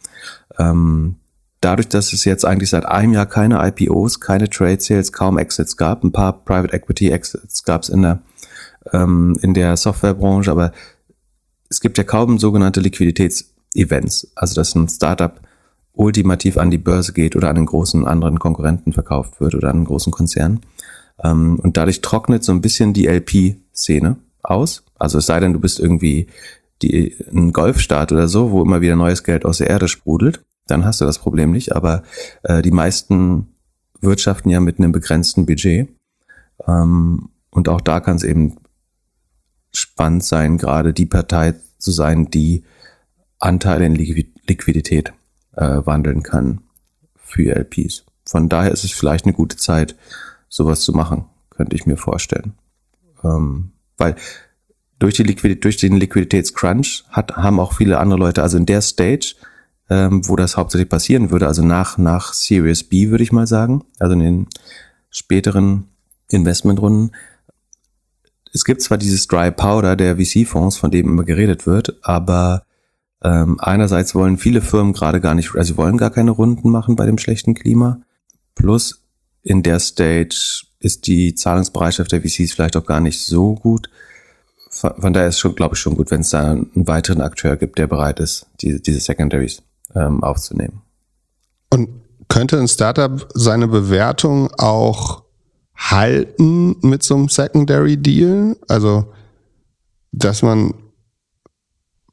[0.59, 1.16] Ähm,
[1.61, 5.76] dadurch, dass es jetzt eigentlich seit einem Jahr keine IPOs, keine Trade Sales, kaum Exits
[5.76, 8.20] gab, ein paar Private Equity Exits gab es in der
[8.92, 10.72] ähm, in der Softwarebranche, aber
[11.68, 15.40] es gibt ja kaum sogenannte Liquiditätsevents, also dass ein Startup
[15.92, 19.76] ultimativ an die Börse geht oder an einen großen anderen Konkurrenten verkauft wird oder an
[19.76, 20.61] einen großen Konzern.
[21.22, 24.85] Ähm, und dadurch trocknet so ein bisschen die LP-Szene aus.
[24.98, 26.29] Also es sei denn, du bist irgendwie
[26.83, 30.85] die, ein Golfstaat oder so, wo immer wieder neues Geld aus der Erde sprudelt, dann
[30.85, 31.74] hast du das Problem nicht.
[31.74, 32.02] Aber
[32.42, 33.48] äh, die meisten
[34.00, 35.88] wirtschaften ja mit einem begrenzten Budget.
[36.66, 38.57] Ähm, und auch da kann es eben
[39.72, 42.64] spannend sein, gerade die Partei zu sein, die
[43.38, 45.12] Anteile in Liquidität
[45.57, 46.61] äh, wandeln kann
[47.14, 48.05] für LPs.
[48.24, 49.94] Von daher ist es vielleicht eine gute Zeit,
[50.48, 52.54] sowas zu machen, könnte ich mir vorstellen.
[53.24, 54.16] Ähm, weil
[54.98, 58.80] durch, die Liquidität, durch den Liquiditätscrunch hat, haben auch viele andere Leute, also in der
[58.80, 59.35] Stage,
[59.88, 63.85] ähm, wo das hauptsächlich passieren würde, also nach, nach Series B, würde ich mal sagen,
[63.98, 64.46] also in den
[65.11, 65.88] späteren
[66.28, 67.14] Investmentrunden,
[68.52, 72.64] es gibt zwar dieses Dry Powder der VC-Fonds, von dem immer geredet wird, aber
[73.22, 76.96] ähm, einerseits wollen viele Firmen gerade gar nicht, also sie wollen gar keine Runden machen
[76.96, 78.00] bei dem schlechten Klima.
[78.54, 79.06] Plus
[79.46, 83.88] in der Stage ist die Zahlungsbereitschaft der VCs vielleicht auch gar nicht so gut.
[84.68, 87.78] Von daher ist schon, glaube ich, schon gut, wenn es da einen weiteren Akteur gibt,
[87.78, 89.62] der bereit ist, diese, diese Secondaries
[89.94, 90.82] ähm, aufzunehmen.
[91.70, 91.88] Und
[92.28, 95.22] könnte ein Startup seine Bewertung auch
[95.76, 98.56] halten mit so einem Secondary Deal?
[98.66, 99.12] Also
[100.11, 100.74] dass man,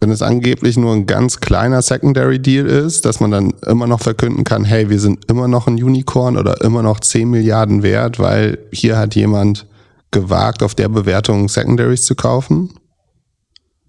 [0.03, 4.01] wenn es angeblich nur ein ganz kleiner Secondary Deal ist, dass man dann immer noch
[4.01, 8.19] verkünden kann, hey, wir sind immer noch ein Unicorn oder immer noch 10 Milliarden wert,
[8.19, 9.65] weil hier hat jemand
[10.11, 12.73] gewagt, auf der Bewertung Secondaries zu kaufen?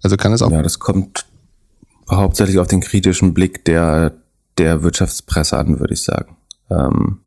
[0.03, 0.51] Also kann es auch.
[0.51, 1.25] Ja, das kommt
[2.09, 4.13] hauptsächlich auf den kritischen Blick der,
[4.57, 6.37] der Wirtschaftspresse an, würde ich sagen.
[6.69, 7.25] Ähm,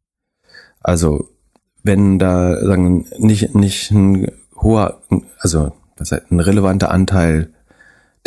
[0.81, 1.29] also,
[1.83, 5.03] wenn da sagen, nicht, nicht ein hoher,
[5.41, 5.73] also
[6.31, 7.53] ein relevanter Anteil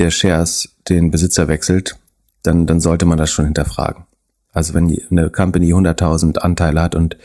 [0.02, 1.96] der Shares den Besitzer wechselt,
[2.44, 4.06] dann, dann sollte man das schon hinterfragen.
[4.52, 7.18] Also wenn eine Company 100.000 Anteile hat und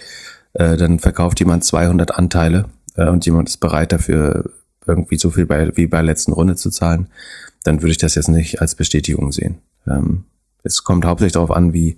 [0.53, 4.51] äh, dann verkauft jemand 200 Anteile äh, und jemand ist bereit dafür
[4.87, 7.09] irgendwie so viel bei, wie bei der letzten Runde zu zahlen,
[7.65, 9.59] dann würde ich das jetzt nicht als Bestätigung sehen.
[9.87, 10.25] Ähm,
[10.62, 11.97] es kommt hauptsächlich darauf an, wie,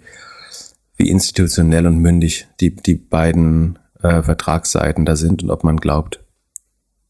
[0.96, 6.20] wie institutionell und mündig die, die beiden äh, Vertragsseiten da sind und ob man glaubt,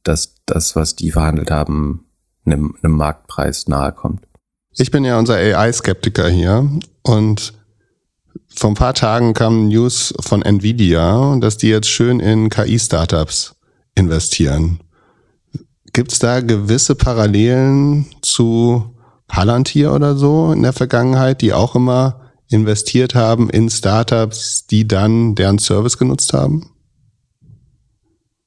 [0.03, 2.08] dass das, was die verhandelt haben,
[2.53, 4.27] einem, einem Marktpreis nahe kommt.
[4.77, 6.69] Ich bin ja unser AI-Skeptiker hier
[7.03, 7.55] und
[8.55, 13.55] vor ein paar Tagen kam News von Nvidia, dass die jetzt schön in KI-Startups
[13.95, 14.81] investieren.
[15.93, 18.95] Gibt es da gewisse Parallelen zu
[19.27, 25.35] Palantir oder so in der Vergangenheit, die auch immer investiert haben in Startups, die dann
[25.35, 26.71] deren Service genutzt haben?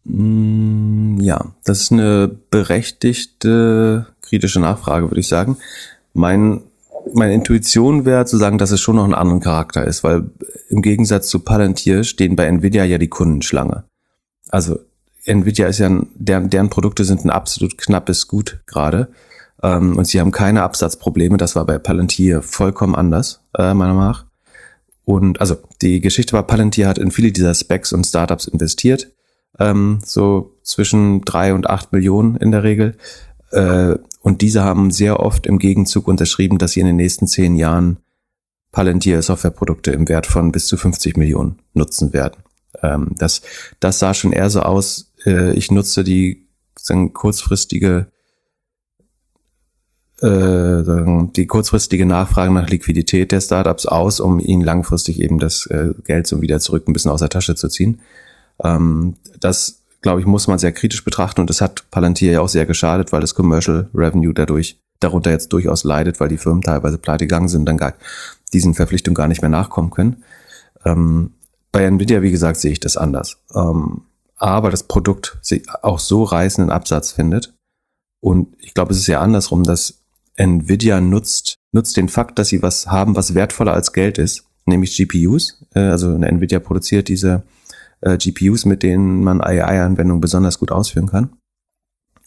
[0.04, 5.58] Mm, ja, das ist eine berechtigte kritische Nachfrage, würde ich sagen.
[6.14, 6.62] Mein,
[7.14, 10.30] meine Intuition wäre zu sagen, dass es schon noch einen anderen Charakter ist, weil
[10.70, 13.84] im Gegensatz zu Palantir stehen bei Nvidia ja die Kundenschlange.
[14.50, 14.80] Also
[15.26, 19.10] Nvidia ist ja, ein, deren, deren Produkte sind ein absolut knappes Gut gerade.
[19.62, 21.38] Ähm, und sie haben keine Absatzprobleme.
[21.38, 24.26] Das war bei Palantir vollkommen anders, äh, meiner Meinung nach.
[25.06, 29.12] Und also die Geschichte war, Palantir hat in viele dieser Specs und Startups investiert
[29.60, 32.98] ähm, so zwischen drei und acht Millionen in der Regel.
[33.52, 37.56] Äh, und diese haben sehr oft im Gegenzug unterschrieben, dass sie in den nächsten zehn
[37.56, 37.98] Jahren
[38.72, 42.44] Palantir Softwareprodukte im Wert von bis zu 50 Millionen nutzen werden.
[42.82, 43.42] Ähm, das,
[43.80, 48.08] das sah schon eher so aus, äh, ich nutze die sagen, kurzfristige
[50.22, 50.84] äh,
[51.36, 56.28] die kurzfristige Nachfrage nach Liquidität der Startups aus, um ihnen langfristig eben das äh, Geld
[56.28, 58.02] so wieder zurück ein bisschen aus der Tasche zu ziehen.
[58.64, 62.50] Ähm, das, glaube ich, muss man sehr kritisch betrachten und das hat Palantir ja auch
[62.50, 66.98] sehr geschadet, weil das Commercial Revenue dadurch darunter jetzt durchaus leidet, weil die Firmen teilweise
[66.98, 67.94] pleite gegangen sind, dann gar
[68.54, 70.24] diesen Verpflichtungen gar nicht mehr nachkommen können.
[70.86, 71.32] Ähm,
[71.72, 73.38] bei Nvidia, wie gesagt, sehe ich das anders.
[73.56, 74.02] Ähm,
[74.38, 75.40] aber das Produkt
[75.82, 77.54] auch so reißenden Absatz findet.
[78.20, 80.02] Und ich glaube, es ist ja andersrum, dass
[80.36, 84.98] Nvidia nutzt, nutzt den Fakt, dass sie was haben, was wertvoller als Geld ist, nämlich
[84.98, 85.64] GPUs.
[85.74, 87.44] Äh, also Nvidia produziert diese
[88.02, 91.32] äh, GPUs, mit denen man AI-Anwendungen besonders gut ausführen kann.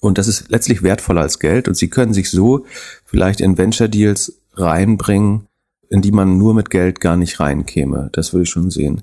[0.01, 2.67] Und das ist letztlich wertvoller als Geld und sie können sich so
[3.05, 5.47] vielleicht in Venture Deals reinbringen,
[5.89, 8.11] in die man nur mit Geld gar nicht reinkäme.
[8.13, 9.03] Das würde ich schon sehen.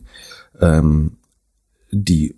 [0.60, 1.18] Ähm,
[1.92, 2.36] die,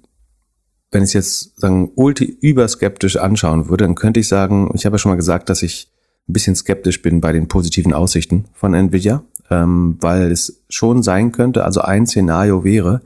[0.91, 4.95] wenn ich es jetzt sagen, ulti überskeptisch anschauen würde, dann könnte ich sagen, ich habe
[4.95, 5.89] ja schon mal gesagt, dass ich
[6.29, 11.33] ein bisschen skeptisch bin bei den positiven Aussichten von Nvidia, ähm, weil es schon sein
[11.33, 13.01] könnte, also ein Szenario wäre,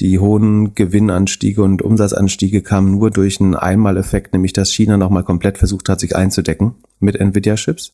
[0.00, 5.58] die hohen Gewinnanstiege und Umsatzanstiege kamen nur durch einen Einmaleffekt, nämlich dass China nochmal komplett
[5.58, 7.92] versucht hat, sich einzudecken mit Nvidia-Chips,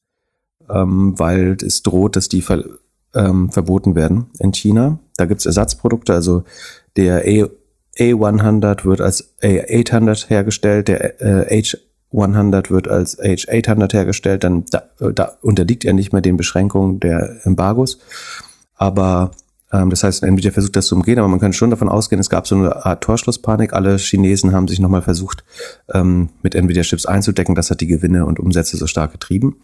[0.71, 2.65] ähm, weil es droht, dass die ver
[3.15, 4.99] ähm, verboten werden in China.
[5.17, 6.45] Da gibt's Ersatzprodukte, also
[6.97, 7.49] der A
[7.99, 11.63] A100 wird als A800 hergestellt, der äh,
[12.13, 17.41] H100 wird als H800 hergestellt, dann da, da unterliegt er nicht mehr den Beschränkungen der
[17.45, 17.99] Embargos.
[18.75, 19.31] Aber
[19.85, 22.47] das heißt, Nvidia versucht das zu umgehen, aber man kann schon davon ausgehen, es gab
[22.47, 23.73] so eine Art Torschlusspanik.
[23.73, 25.45] Alle Chinesen haben sich nochmal versucht,
[25.93, 27.55] ähm, mit Nvidia-Chips einzudecken.
[27.55, 29.57] Das hat die Gewinne und Umsätze so stark getrieben.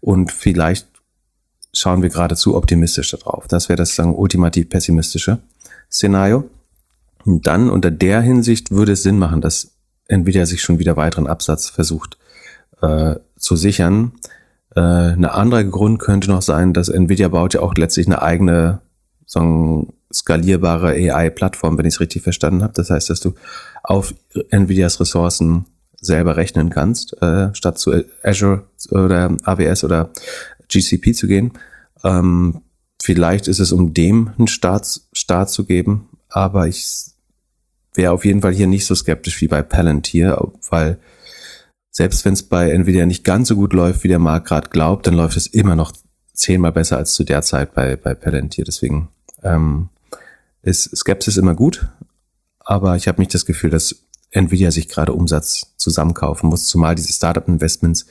[0.00, 0.86] Und vielleicht
[1.72, 3.48] schauen wir geradezu optimistisch darauf.
[3.48, 5.38] Das wäre das sagen, ultimativ pessimistische
[5.90, 6.48] Szenario.
[7.24, 9.72] Und dann unter der Hinsicht würde es Sinn machen, dass
[10.08, 12.18] Nvidia sich schon wieder weiteren Absatz versucht
[12.82, 14.12] äh, zu sichern.
[14.74, 18.80] Äh, eine andere Grund könnte noch sein, dass Nvidia baut ja auch letztlich eine eigene
[19.26, 22.72] so eine skalierbare AI-Plattform, wenn ich es richtig verstanden habe.
[22.72, 23.34] Das heißt, dass du
[23.82, 24.14] auf
[24.50, 25.66] Nvidias Ressourcen
[26.00, 30.10] selber rechnen kannst, äh, statt zu Azure oder AWS oder
[30.68, 31.52] GCP zu gehen.
[32.04, 32.62] Ähm,
[33.02, 36.86] vielleicht ist es, um dem einen Start, Start zu geben, aber ich
[37.94, 40.98] wäre auf jeden Fall hier nicht so skeptisch wie bei Palantir, weil
[41.90, 45.06] selbst wenn es bei Nvidia nicht ganz so gut läuft, wie der Markt gerade glaubt,
[45.06, 45.92] dann läuft es immer noch
[46.34, 48.66] zehnmal besser als zu der Zeit bei, bei Palantir.
[48.66, 49.08] Deswegen
[49.46, 49.88] ähm,
[50.62, 51.88] ist Skepsis immer gut,
[52.58, 57.12] aber ich habe nicht das Gefühl, dass Nvidia sich gerade Umsatz zusammenkaufen muss, zumal diese
[57.12, 58.06] Startup-Investments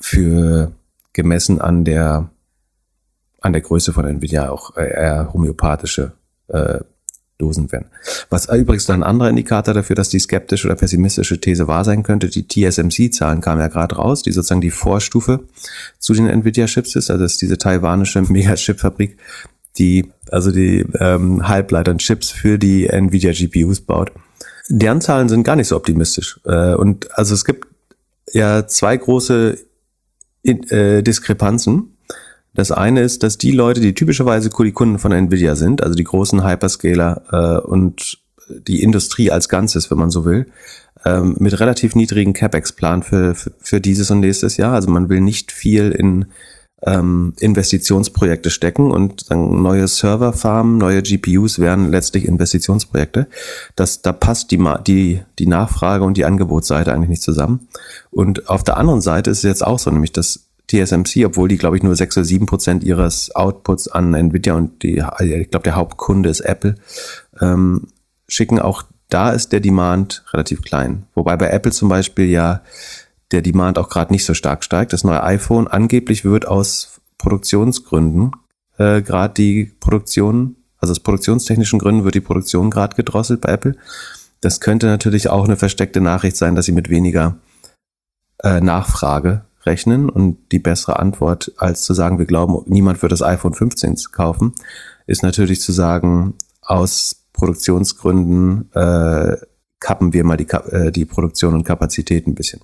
[0.00, 0.72] für
[1.12, 2.30] gemessen an der
[3.40, 6.12] an der Größe von Nvidia auch eher homöopathische
[6.48, 6.80] äh,
[7.38, 7.86] Dosen werden.
[8.30, 12.02] Was übrigens dann ein anderer Indikator dafür, dass die skeptische oder pessimistische These wahr sein
[12.02, 15.44] könnte, die TSMC-Zahlen kamen ja gerade raus, die sozusagen die Vorstufe
[16.00, 19.16] zu den Nvidia-Chips ist, also ist diese taiwanische Mega-Chip-Fabrik,
[19.78, 24.12] die also die ähm, Halbleitern-Chips für die Nvidia-GPUs baut.
[24.68, 26.40] Deren Zahlen sind gar nicht so optimistisch.
[26.44, 27.66] Äh, und also es gibt
[28.32, 29.58] ja zwei große
[30.44, 31.96] äh, Diskrepanzen.
[32.54, 36.04] Das eine ist, dass die Leute, die typischerweise die Kunden von Nvidia sind, also die
[36.04, 40.46] großen Hyperscaler äh, und die Industrie als Ganzes, wenn man so will,
[41.04, 44.74] ähm, mit relativ niedrigen CapEx-Plan für, für, für dieses und nächstes Jahr.
[44.74, 46.26] Also man will nicht viel in
[46.82, 53.26] ähm, Investitionsprojekte stecken und dann neue Serverfarmen, neue GPUs wären letztlich Investitionsprojekte.
[53.74, 57.68] Das, da passt die, die, die Nachfrage und die Angebotsseite eigentlich nicht zusammen.
[58.10, 61.56] Und auf der anderen Seite ist es jetzt auch so, nämlich dass TSMC, obwohl die,
[61.56, 65.64] glaube ich, nur sechs oder sieben Prozent ihres Outputs an Nvidia und die, ich glaube,
[65.64, 66.76] der Hauptkunde ist Apple,
[67.40, 67.88] ähm,
[68.28, 71.06] schicken auch da ist der Demand relativ klein.
[71.14, 72.60] Wobei bei Apple zum Beispiel ja
[73.32, 74.92] der Demand auch gerade nicht so stark steigt.
[74.92, 78.32] Das neue iPhone angeblich wird aus Produktionsgründen
[78.78, 83.76] äh, gerade die Produktion, also aus produktionstechnischen Gründen wird die Produktion gerade gedrosselt bei Apple.
[84.40, 87.36] Das könnte natürlich auch eine versteckte Nachricht sein, dass sie mit weniger
[88.42, 93.22] äh, Nachfrage rechnen und die bessere Antwort, als zu sagen, wir glauben, niemand wird das
[93.22, 94.54] iPhone 15 kaufen,
[95.06, 99.36] ist natürlich zu sagen, aus Produktionsgründen äh,
[99.80, 102.60] kappen wir mal die, äh, die Produktion und Kapazität ein bisschen.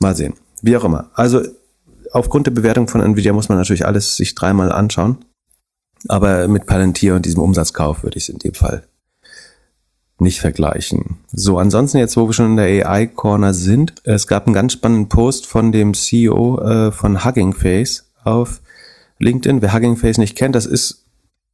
[0.00, 0.34] Mal sehen.
[0.62, 1.10] Wie auch immer.
[1.14, 1.42] Also
[2.12, 5.18] aufgrund der Bewertung von Nvidia muss man natürlich alles sich dreimal anschauen.
[6.08, 8.84] Aber mit Palantir und diesem Umsatzkauf würde ich es in dem Fall
[10.18, 11.18] nicht vergleichen.
[11.32, 15.08] So, ansonsten jetzt, wo wir schon in der AI-Corner sind, es gab einen ganz spannenden
[15.08, 18.60] Post von dem CEO äh, von Hugging Face auf
[19.18, 19.62] LinkedIn.
[19.62, 21.06] Wer Hugging Face nicht kennt, das ist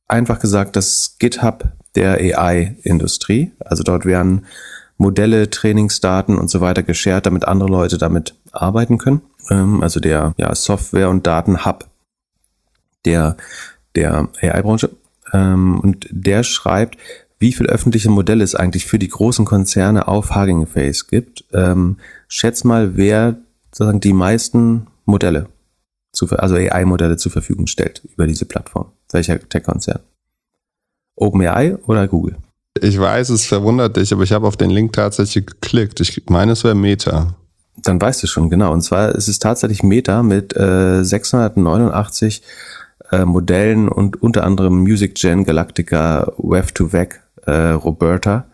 [0.08, 3.52] einfach gesagt das GitHub der AI-Industrie.
[3.60, 4.46] Also dort werden
[4.98, 9.22] Modelle, Trainingsdaten und so weiter geshared, damit andere Leute damit arbeiten können.
[9.50, 11.86] Ähm, also der ja, Software- und Datenhub
[13.04, 13.36] der,
[13.94, 14.90] der AI-Branche.
[15.32, 16.98] Ähm, und der schreibt,
[17.38, 21.44] wie viele öffentliche Modelle es eigentlich für die großen Konzerne auf Hugging Face gibt.
[21.52, 23.36] Ähm, schätz mal, wer
[23.70, 25.48] sozusagen die meisten Modelle,
[26.12, 28.92] zu, also AI-Modelle zur Verfügung stellt über diese Plattform.
[29.12, 30.00] Welcher Tech-Konzern?
[31.14, 32.36] OpenAI oder Google?
[32.82, 36.00] Ich weiß, es verwundert dich, aber ich habe auf den Link tatsächlich geklickt.
[36.00, 37.34] Ich meine, es wäre Meta.
[37.76, 38.72] Dann weißt du schon, genau.
[38.72, 42.42] Und zwar ist es tatsächlich Meta mit äh, 689
[43.12, 48.46] äh, Modellen und unter anderem Music Gen, Galactica, Web to Vec, äh, Roberta.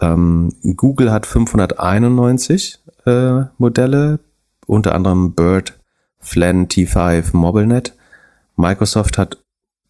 [0.00, 4.20] Ähm, Google hat 591 äh, Modelle,
[4.66, 5.78] unter anderem Bird,
[6.18, 7.94] Flan, T5, MobileNet.
[8.56, 9.38] Microsoft hat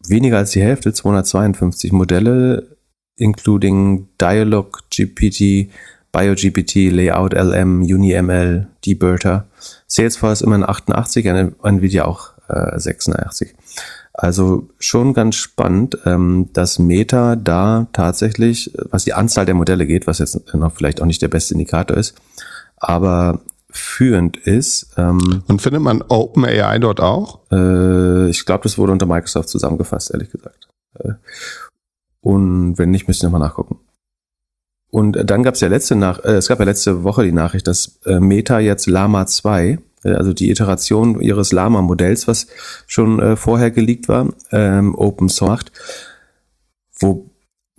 [0.07, 2.72] weniger als die Hälfte, 252 Modelle,
[3.17, 5.69] including Dialog GPT,
[6.11, 9.45] BioGPT, Layout LM, UniML, Deberta.
[9.87, 11.25] Salesforce immerhin 88,
[11.63, 13.53] Nvidia auch äh, 86.
[14.13, 20.05] Also schon ganz spannend, ähm, dass Meta da tatsächlich, was die Anzahl der Modelle geht,
[20.05, 22.15] was jetzt noch vielleicht auch nicht der beste Indikator ist,
[22.77, 24.93] aber führend ist.
[24.97, 27.39] Ähm, Und findet man OpenAI dort auch?
[27.51, 30.67] Äh, ich glaube, das wurde unter Microsoft zusammengefasst, ehrlich gesagt.
[30.99, 31.13] Äh,
[32.23, 33.77] und wenn nicht, müsst ihr nochmal nachgucken.
[34.89, 37.67] Und dann gab es ja letzte nach, äh, es gab ja letzte Woche die Nachricht,
[37.67, 42.47] dass äh, Meta jetzt Lama 2, äh, also die Iteration ihres Lama-Modells, was
[42.87, 45.71] schon äh, vorher geleakt war, ähm, Open Source macht.
[46.99, 47.29] Wo,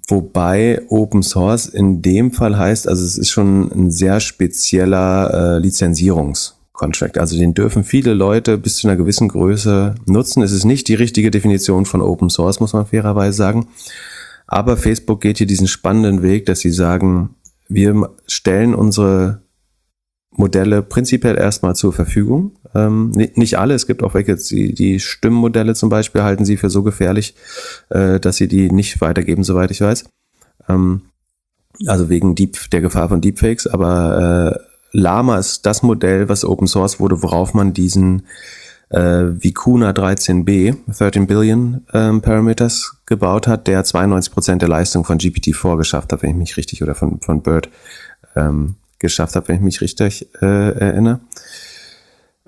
[0.08, 5.58] wobei Open Source in dem Fall heißt, also es ist schon ein sehr spezieller äh,
[5.58, 7.18] Lizenzierungskontrakt.
[7.18, 10.42] Also den dürfen viele Leute bis zu einer gewissen Größe nutzen.
[10.42, 13.68] Es ist nicht die richtige Definition von Open Source, muss man fairerweise sagen.
[14.46, 17.36] Aber Facebook geht hier diesen spannenden Weg, dass sie sagen,
[17.68, 19.42] wir stellen unsere
[20.30, 22.56] Modelle prinzipiell erstmal zur Verfügung.
[22.74, 26.70] Ähm, nicht alle, es gibt auch welche, die, die Stimmmodelle zum Beispiel halten sie für
[26.70, 27.34] so gefährlich,
[27.90, 30.04] äh, dass sie die nicht weitergeben, soweit ich weiß.
[30.68, 31.02] Ähm,
[31.86, 33.66] also wegen Deep, der Gefahr von Deepfakes.
[33.66, 38.26] Aber äh, Lama ist das Modell, was Open Source wurde, worauf man diesen
[38.94, 45.76] äh, Vicuna 13b, 13 Billion ähm, Parameters, gebaut hat, der 92% der Leistung von GPT-4
[45.76, 47.68] geschafft hat, wenn ich mich richtig, oder von, von BERT
[48.36, 51.20] ähm, geschafft habe, wenn ich mich richtig äh, erinnere.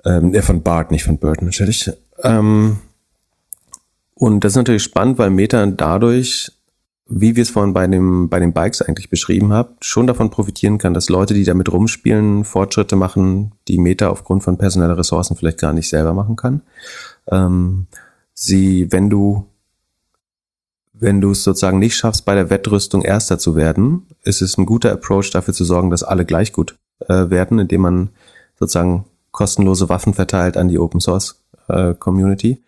[0.05, 1.91] Ähm, äh, von BART, nicht von BERT natürlich.
[2.23, 2.77] Ähm,
[4.13, 6.51] und das ist natürlich spannend, weil Meta dadurch
[7.09, 10.77] wie wir es vorhin bei, dem, bei den Bikes eigentlich beschrieben haben, schon davon profitieren
[10.77, 15.59] kann, dass Leute, die damit rumspielen, Fortschritte machen, die Meta aufgrund von personeller Ressourcen vielleicht
[15.59, 16.61] gar nicht selber machen kann.
[17.29, 17.87] Ähm,
[18.33, 19.45] sie, wenn du
[20.99, 24.65] wenn du es sozusagen nicht schaffst, bei der Wettrüstung Erster zu werden, ist es ein
[24.65, 26.75] guter Approach dafür zu sorgen, dass alle gleich gut
[27.07, 28.09] äh, werden, indem man
[28.59, 32.63] sozusagen kostenlose Waffen verteilt an die Open Source äh, Community.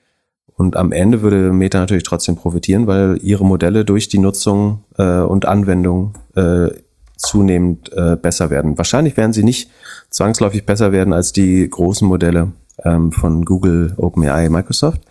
[0.55, 5.19] Und am Ende würde Meta natürlich trotzdem profitieren, weil ihre Modelle durch die Nutzung äh,
[5.19, 6.69] und Anwendung äh,
[7.15, 8.77] zunehmend äh, besser werden.
[8.77, 9.69] Wahrscheinlich werden sie nicht
[10.09, 12.51] zwangsläufig besser werden als die großen Modelle
[12.83, 15.01] ähm, von Google, OpenAI, Microsoft.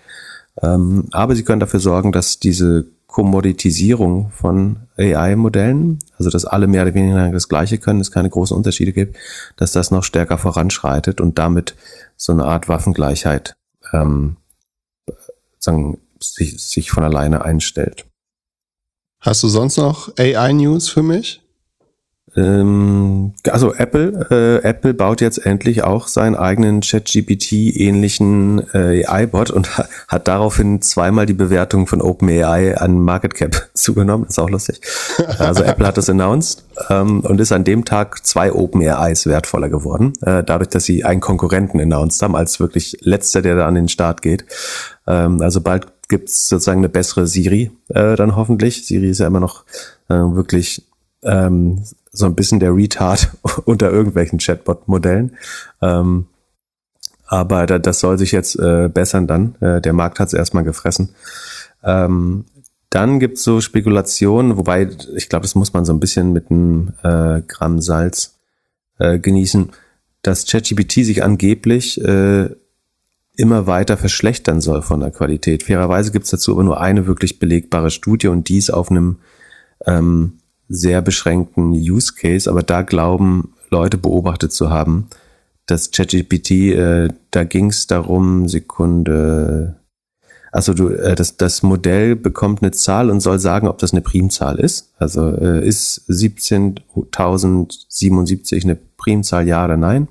[0.63, 6.83] Ähm, aber sie können dafür sorgen, dass diese Kommoditisierung von AI-Modellen, also dass alle mehr
[6.83, 9.17] oder weniger das Gleiche können, es keine großen Unterschiede gibt,
[9.57, 11.75] dass das noch stärker voranschreitet und damit
[12.17, 13.57] so eine Art Waffengleichheit
[13.93, 14.37] ähm,
[15.63, 18.07] sagen, sich, sich von alleine einstellt.
[19.21, 21.43] Hast du sonst noch AI-News für mich?
[22.39, 29.77] Ähm, also Apple, äh, Apple baut jetzt endlich auch seinen eigenen ChatGPT-ähnlichen äh, AI-Bot und
[30.09, 34.27] hat daraufhin zweimal die Bewertung von OpenAI an Market Cap zugenommen.
[34.27, 34.81] Das ist auch lustig.
[35.39, 40.13] Also Apple hat das announced ähm, und ist an dem Tag zwei OpenAIs wertvoller geworden,
[40.23, 43.89] äh, dadurch, dass sie einen Konkurrenten announced haben, als wirklich letzter, der da an den
[43.89, 44.45] Start geht.
[45.07, 48.87] Ähm, also bald gibt's sozusagen eine bessere Siri äh, dann hoffentlich.
[48.87, 49.65] Siri ist ja immer noch
[50.09, 50.85] äh, wirklich
[51.23, 51.83] ähm,
[52.19, 53.31] so ein bisschen der Retard
[53.65, 55.37] unter irgendwelchen Chatbot-Modellen.
[55.81, 56.27] Ähm,
[57.27, 59.55] aber da, das soll sich jetzt äh, bessern dann.
[59.61, 61.11] Äh, der Markt hat es erstmal gefressen.
[61.85, 62.47] Ähm,
[62.91, 66.95] dann gibt's so Spekulationen, wobei ich glaube, das muss man so ein bisschen mit einem
[67.03, 68.39] äh, Gramm Salz
[68.99, 69.71] äh, genießen,
[70.23, 72.49] dass ChatGPT sich angeblich äh,
[73.37, 75.63] immer weiter verschlechtern soll von der Qualität.
[75.63, 79.19] Fairerweise gibt's dazu aber nur eine wirklich belegbare Studie und dies auf einem
[79.87, 80.39] ähm,
[80.69, 85.09] sehr beschränkten Use Case, aber da glauben Leute beobachtet zu haben,
[85.67, 89.77] dass ChatGPT, äh, da ging es darum, Sekunde,
[90.51, 94.01] also du, äh, das, das Modell bekommt eine Zahl und soll sagen, ob das eine
[94.01, 94.95] Primzahl ist.
[94.99, 100.09] Also äh, ist 17.077 eine Primzahl, ja oder nein?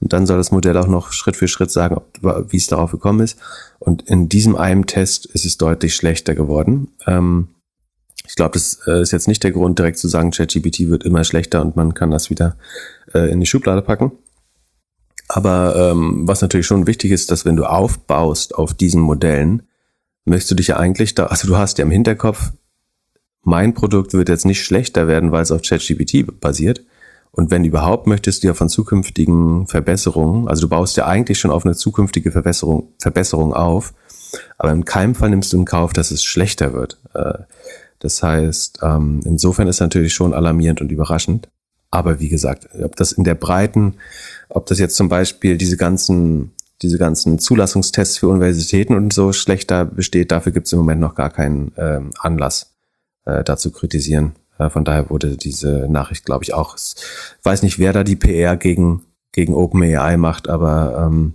[0.00, 2.00] Und dann soll das Modell auch noch Schritt für Schritt sagen,
[2.48, 3.38] wie es darauf gekommen ist.
[3.78, 6.88] Und in diesem einen Test ist es deutlich schlechter geworden.
[7.06, 7.48] Ähm,
[8.28, 11.24] ich glaube, das äh, ist jetzt nicht der Grund, direkt zu sagen, ChatGPT wird immer
[11.24, 12.56] schlechter und man kann das wieder
[13.14, 14.12] äh, in die Schublade packen.
[15.28, 19.62] Aber ähm, was natürlich schon wichtig ist, dass wenn du aufbaust auf diesen Modellen,
[20.24, 22.52] möchtest du dich ja eigentlich da, also du hast ja im Hinterkopf,
[23.42, 26.84] mein Produkt wird jetzt nicht schlechter werden, weil es auf ChatGPT basiert.
[27.30, 31.50] Und wenn überhaupt, möchtest du ja von zukünftigen Verbesserungen, also du baust ja eigentlich schon
[31.50, 33.94] auf eine zukünftige Verbesserung, Verbesserung auf,
[34.58, 36.98] aber in keinem Fall nimmst du in Kauf, dass es schlechter wird.
[37.14, 37.34] Äh,
[37.98, 41.48] das heißt, ähm, insofern ist natürlich schon alarmierend und überraschend.
[41.90, 43.94] Aber wie gesagt, ob das in der Breiten,
[44.48, 49.84] ob das jetzt zum Beispiel diese ganzen, diese ganzen Zulassungstests für Universitäten und so schlechter
[49.84, 52.74] besteht, dafür gibt es im Moment noch gar keinen ähm, Anlass,
[53.24, 54.32] äh, dazu kritisieren.
[54.58, 56.94] Äh, von daher wurde diese Nachricht, glaube ich, auch, ich
[57.44, 61.34] weiß nicht, wer da die PR gegen, gegen OpenAI macht, aber ähm,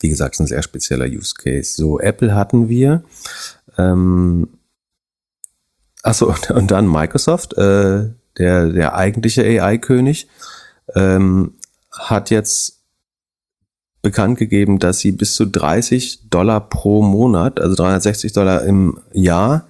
[0.00, 1.74] wie gesagt, ist ein sehr spezieller Use Case.
[1.74, 3.04] So, Apple hatten wir.
[3.78, 4.48] Ähm,
[6.06, 10.28] Achso, und dann Microsoft, äh, der, der eigentliche AI-König,
[10.94, 11.54] ähm,
[11.90, 12.84] hat jetzt
[14.02, 19.66] bekannt gegeben, dass sie bis zu 30 Dollar pro Monat, also 360 Dollar im Jahr,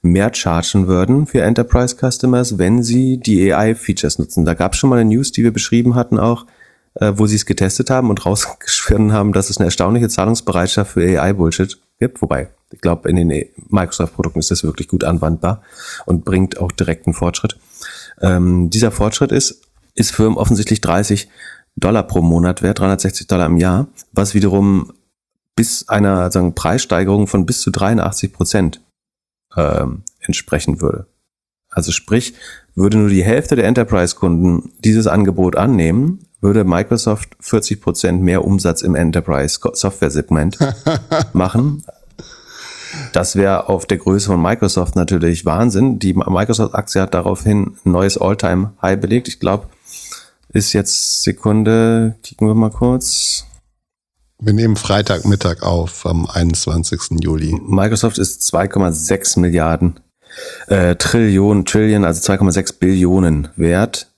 [0.00, 4.46] mehr chargen würden für Enterprise Customers, wenn sie die AI-Features nutzen.
[4.46, 6.46] Da gab es schon mal eine News, die wir beschrieben hatten auch,
[6.94, 11.20] äh, wo sie es getestet haben und rausgefunden haben, dass es eine erstaunliche Zahlungsbereitschaft für
[11.20, 12.22] AI-Bullshit gibt.
[12.22, 15.62] Wobei, ich glaube, in den Microsoft-Produkten ist das wirklich gut anwandbar
[16.04, 17.58] und bringt auch direkten Fortschritt.
[18.20, 19.62] Ähm, dieser Fortschritt ist,
[19.94, 21.28] ist Firmen offensichtlich 30
[21.76, 24.92] Dollar pro Monat wert, 360 Dollar im Jahr, was wiederum
[25.54, 28.82] bis einer sagen, Preissteigerung von bis zu 83 Prozent
[29.56, 31.06] ähm, entsprechen würde.
[31.70, 32.34] Also sprich,
[32.76, 38.82] würde nur die Hälfte der Enterprise-Kunden dieses Angebot annehmen, würde Microsoft 40 Prozent mehr Umsatz
[38.82, 40.58] im Enterprise-Software-Segment
[41.32, 41.82] machen.
[43.12, 45.98] Das wäre auf der Größe von Microsoft natürlich Wahnsinn.
[45.98, 49.28] Die Microsoft-Aktie hat daraufhin ein neues All-Time-High belegt.
[49.28, 49.68] Ich glaube,
[50.50, 53.44] ist jetzt Sekunde, kicken wir mal kurz.
[54.38, 57.22] Wir nehmen Freitagmittag auf am 21.
[57.22, 57.58] Juli.
[57.66, 60.00] Microsoft ist 2,6 Milliarden
[60.68, 64.10] äh, Trillionen, Trillion, also 2,6 Billionen wert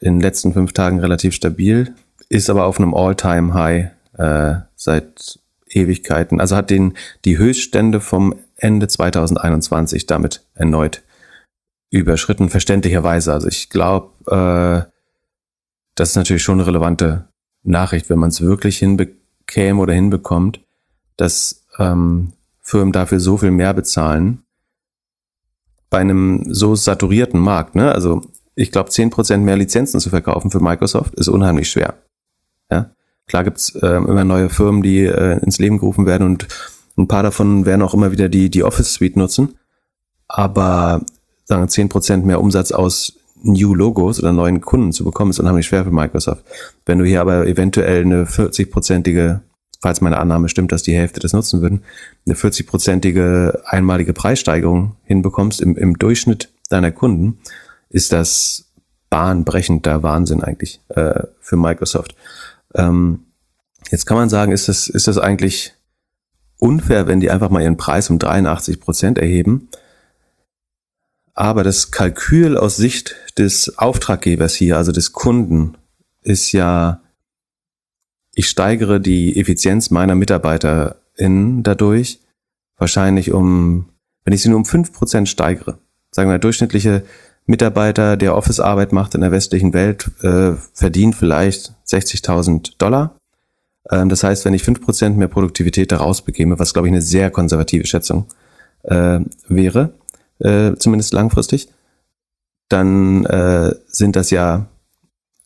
[0.00, 1.94] in den letzten fünf Tagen relativ stabil,
[2.28, 6.40] ist aber auf einem All-Time-High äh, seit Ewigkeiten.
[6.40, 6.94] Also hat den
[7.24, 11.02] die Höchststände vom Ende 2021 damit erneut
[11.90, 13.32] überschritten, verständlicherweise.
[13.32, 14.90] Also ich glaube, äh,
[15.94, 17.28] das ist natürlich schon eine relevante
[17.62, 20.60] Nachricht, wenn man es wirklich hinbekäme oder hinbekommt,
[21.16, 24.44] dass ähm, Firmen dafür so viel mehr bezahlen
[25.90, 27.74] bei einem so saturierten Markt.
[27.74, 27.92] Ne?
[27.92, 28.22] Also
[28.54, 31.94] ich glaube, zehn Prozent mehr Lizenzen zu verkaufen für Microsoft ist unheimlich schwer.
[32.70, 32.90] Ja?
[33.26, 36.48] Klar gibt's äh, immer neue Firmen, die äh, ins Leben gerufen werden und
[36.96, 39.54] ein paar davon werden auch immer wieder die, die Office Suite nutzen.
[40.26, 41.02] Aber
[41.44, 45.66] sagen zehn Prozent mehr Umsatz aus New Logos oder neuen Kunden zu bekommen, ist unheimlich
[45.66, 46.44] schwer für Microsoft.
[46.84, 49.40] Wenn du hier aber eventuell eine 40-prozentige,
[49.80, 51.82] falls meine Annahme stimmt, dass die Hälfte das nutzen würden,
[52.26, 57.38] eine 40-prozentige einmalige Preissteigerung hinbekommst im, im Durchschnitt deiner Kunden,
[57.88, 58.66] ist das
[59.10, 62.14] bahnbrechender Wahnsinn eigentlich äh, für Microsoft.
[62.74, 63.26] Ähm,
[63.90, 65.74] jetzt kann man sagen, ist das, ist das eigentlich
[66.58, 69.68] unfair, wenn die einfach mal ihren Preis um 83 Prozent erheben?
[71.34, 75.76] Aber das Kalkül aus Sicht des Auftraggebers hier, also des Kunden,
[76.22, 77.00] ist ja,
[78.38, 82.20] ich steigere die Effizienz meiner MitarbeiterInnen dadurch
[82.76, 83.88] wahrscheinlich um,
[84.24, 85.78] wenn ich sie nur um fünf Prozent steigere.
[86.12, 87.02] Sagen wir, der durchschnittliche
[87.46, 93.16] Mitarbeiter, der Office-Arbeit macht in der westlichen Welt, äh, verdient vielleicht 60.000 Dollar.
[93.90, 97.02] Ähm, das heißt, wenn ich fünf Prozent mehr Produktivität daraus bekäme, was glaube ich eine
[97.02, 98.26] sehr konservative Schätzung
[98.84, 99.18] äh,
[99.48, 99.94] wäre,
[100.38, 101.70] äh, zumindest langfristig,
[102.68, 104.68] dann äh, sind das ja,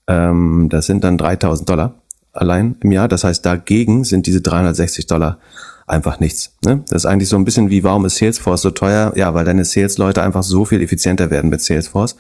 [0.07, 2.02] ähm, das sind dann 3000 Dollar
[2.33, 3.09] allein im Jahr.
[3.09, 5.39] Das heißt, dagegen sind diese 360 Dollar
[5.87, 6.57] einfach nichts.
[6.65, 6.85] Ne?
[6.89, 9.13] Das ist eigentlich so ein bisschen wie, warum ist Salesforce so teuer?
[9.17, 12.17] Ja, weil deine Sales-Leute einfach so viel effizienter werden mit Salesforce,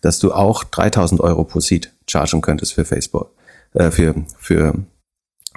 [0.00, 3.30] dass du auch 3000 Euro pro Seat chargen könntest für Facebook,
[3.74, 4.74] äh, für, für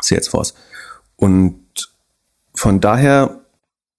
[0.02, 0.54] Salesforce.
[1.16, 1.60] Und
[2.54, 3.42] von daher,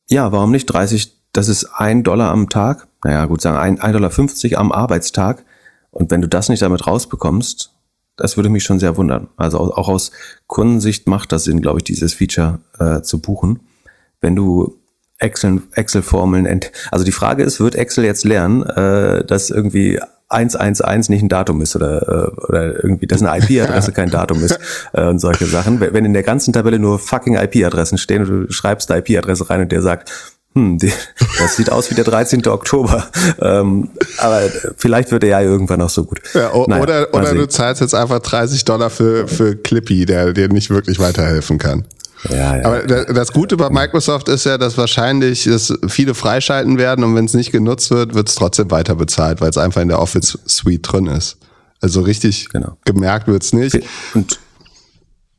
[0.09, 3.92] ja, warum nicht 30 das ist ein Dollar am Tag, naja gut sagen, ein, ein
[3.92, 5.44] Dollar 50 am Arbeitstag.
[5.90, 7.72] Und wenn du das nicht damit rausbekommst,
[8.16, 9.28] das würde mich schon sehr wundern.
[9.36, 10.10] Also auch aus
[10.46, 13.60] Kundensicht macht das Sinn, glaube ich, dieses Feature äh, zu buchen.
[14.20, 14.78] Wenn du
[15.18, 16.60] Excel, Excel-Formeln,
[16.90, 21.62] also die Frage ist, wird Excel jetzt lernen, äh, dass irgendwie 111 nicht ein Datum
[21.62, 24.58] ist oder, äh, oder irgendwie, dass eine IP-Adresse kein Datum ist
[24.92, 25.80] äh, und solche Sachen.
[25.80, 29.62] Wenn in der ganzen Tabelle nur fucking IP-Adressen stehen und du schreibst eine IP-Adresse rein
[29.62, 32.46] und der sagt, hm, das sieht aus wie der 13.
[32.46, 33.07] Oktober.
[33.42, 34.40] Ähm, aber
[34.78, 36.22] vielleicht wird er ja irgendwann auch so gut.
[36.32, 40.48] Ja, naja, oder oder du zahlst jetzt einfach 30 Dollar für, für Clippy, der dir
[40.48, 41.84] nicht wirklich weiterhelfen kann.
[42.30, 42.64] Ja, ja.
[42.64, 47.26] Aber das Gute bei Microsoft ist ja, dass wahrscheinlich dass viele freischalten werden und wenn
[47.26, 50.38] es nicht genutzt wird, wird es trotzdem weiter bezahlt, weil es einfach in der Office
[50.46, 51.36] Suite drin ist.
[51.82, 52.78] Also richtig genau.
[52.86, 53.78] gemerkt wird's nicht.
[54.14, 54.40] Und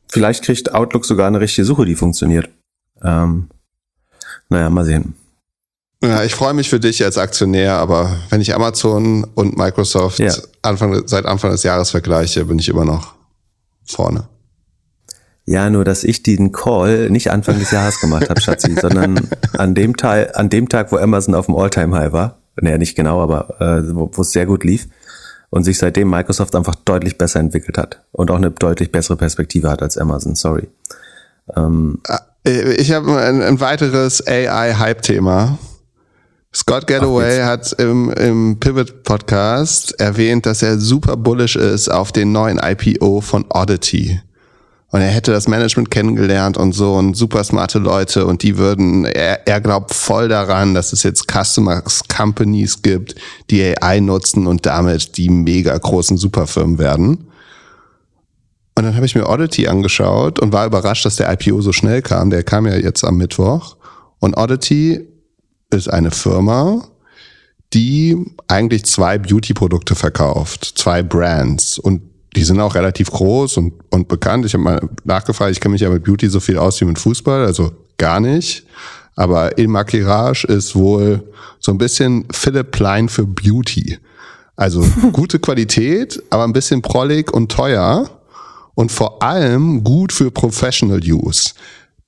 [0.07, 2.49] vielleicht kriegt Outlook sogar eine richtige Suche, die funktioniert.
[3.03, 3.49] Ähm,
[4.50, 5.16] naja, mal sehen.
[6.04, 10.32] Ja, ich freue mich für dich als Aktionär, aber wenn ich Amazon und Microsoft ja.
[10.62, 13.16] Anfang, seit Anfang des Jahres vergleiche, bin ich immer noch
[13.84, 14.28] vorne.
[15.45, 19.74] Ja, nur dass ich den Call nicht Anfang des Jahres gemacht habe, Schatzi, sondern an
[19.74, 22.38] dem Teil, an dem Tag, wo Amazon auf dem All-Time-High war.
[22.60, 24.88] Naja, nicht genau, aber äh, wo es sehr gut lief
[25.50, 29.70] und sich seitdem Microsoft einfach deutlich besser entwickelt hat und auch eine deutlich bessere Perspektive
[29.70, 30.36] hat als Amazon.
[30.36, 30.68] Sorry.
[31.56, 35.57] Ähm, ah, ich habe ein, ein, weiteres AI-Hype-Thema.
[36.53, 42.31] Scott Galloway hat im, im Pivot Podcast erwähnt, dass er super bullish ist auf den
[42.31, 44.21] neuen IPO von Oddity.
[44.89, 49.03] Und er hätte das Management kennengelernt und so und super smarte Leute und die würden,
[49.03, 53.15] er, er glaubt voll daran, dass es jetzt Customers Companies gibt,
[53.49, 57.27] die AI nutzen und damit die mega großen Superfirmen werden.
[58.78, 62.03] Und dann habe ich mir Oddity angeschaut und war überrascht, dass der IPO so schnell
[62.03, 62.30] kam.
[62.30, 63.75] Der kam ja jetzt am Mittwoch.
[64.19, 65.03] Und Oddity
[65.71, 66.88] ist eine Firma,
[67.73, 68.15] die
[68.47, 71.80] eigentlich zwei Beauty-Produkte verkauft, zwei Brands.
[71.80, 72.03] Und
[72.36, 74.45] die sind auch relativ groß und, und bekannt.
[74.45, 76.99] Ich habe mal nachgefragt, ich kenne mich ja mit Beauty so viel aus wie mit
[76.99, 78.67] Fußball, also gar nicht.
[79.15, 81.23] Aber Il Maquillage ist wohl
[81.59, 83.97] so ein bisschen Philipp Plein für Beauty.
[84.55, 88.16] Also gute Qualität, aber ein bisschen prollig und teuer
[88.78, 91.53] und vor allem gut für Professional Use.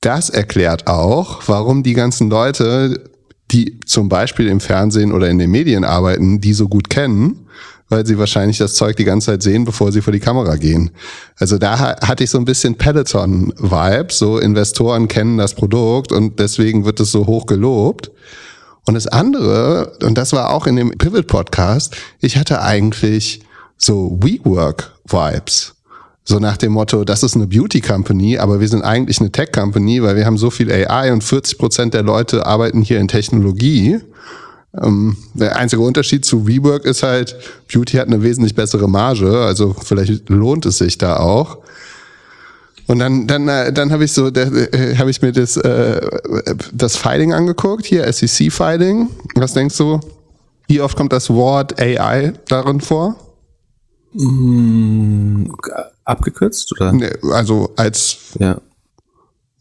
[0.01, 3.09] Das erklärt auch, warum die ganzen Leute,
[3.49, 7.47] die zum Beispiel im Fernsehen oder in den Medien arbeiten, die so gut kennen,
[7.89, 10.91] weil sie wahrscheinlich das Zeug die ganze Zeit sehen, bevor sie vor die Kamera gehen.
[11.38, 16.86] Also da hatte ich so ein bisschen Peloton-Vibe, so Investoren kennen das Produkt und deswegen
[16.86, 18.11] wird es so hoch gelobt.
[18.86, 23.41] Und das andere, und das war auch in dem Pivot-Podcast, ich hatte eigentlich
[23.76, 25.74] so WeWork-Vibes.
[26.30, 29.51] So nach dem Motto, das ist eine Beauty Company, aber wir sind eigentlich eine Tech
[29.51, 33.07] Company, weil wir haben so viel AI und 40 Prozent der Leute arbeiten hier in
[33.07, 33.97] Technologie.
[34.80, 37.36] Ähm, der einzige Unterschied zu WeWork ist halt,
[37.73, 41.57] Beauty hat eine wesentlich bessere Marge, also vielleicht lohnt es sich da auch.
[42.86, 45.99] Und dann, dann, äh, dann habe ich so, äh, habe ich mir das, äh,
[46.71, 49.09] das Filing angeguckt, hier SEC-Filing.
[49.34, 49.99] Was denkst du?
[50.67, 53.15] Wie oft kommt das Wort AI darin vor?
[56.10, 56.91] Abgekürzt oder?
[56.91, 58.60] Nee, also als ja.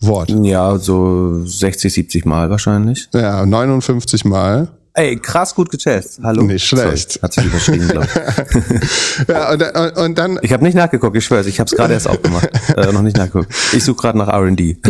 [0.01, 0.31] Wort.
[0.31, 3.09] Ja, so 60, 70 Mal wahrscheinlich.
[3.13, 4.69] Ja, 59 Mal.
[4.95, 6.19] Ey, krass gut gechest.
[6.25, 6.43] Hallo.
[6.43, 7.13] Nicht schlecht.
[7.13, 9.29] Sorry, hat sich überschrieben, glaube ich.
[9.29, 10.39] ja, und, dann, und dann.
[10.43, 12.49] Ich habe nicht nachgeguckt, ich schwör's, ich habe es gerade erst aufgemacht.
[12.77, 13.53] äh, noch nicht nachgeguckt.
[13.73, 14.77] Ich suche gerade nach RD.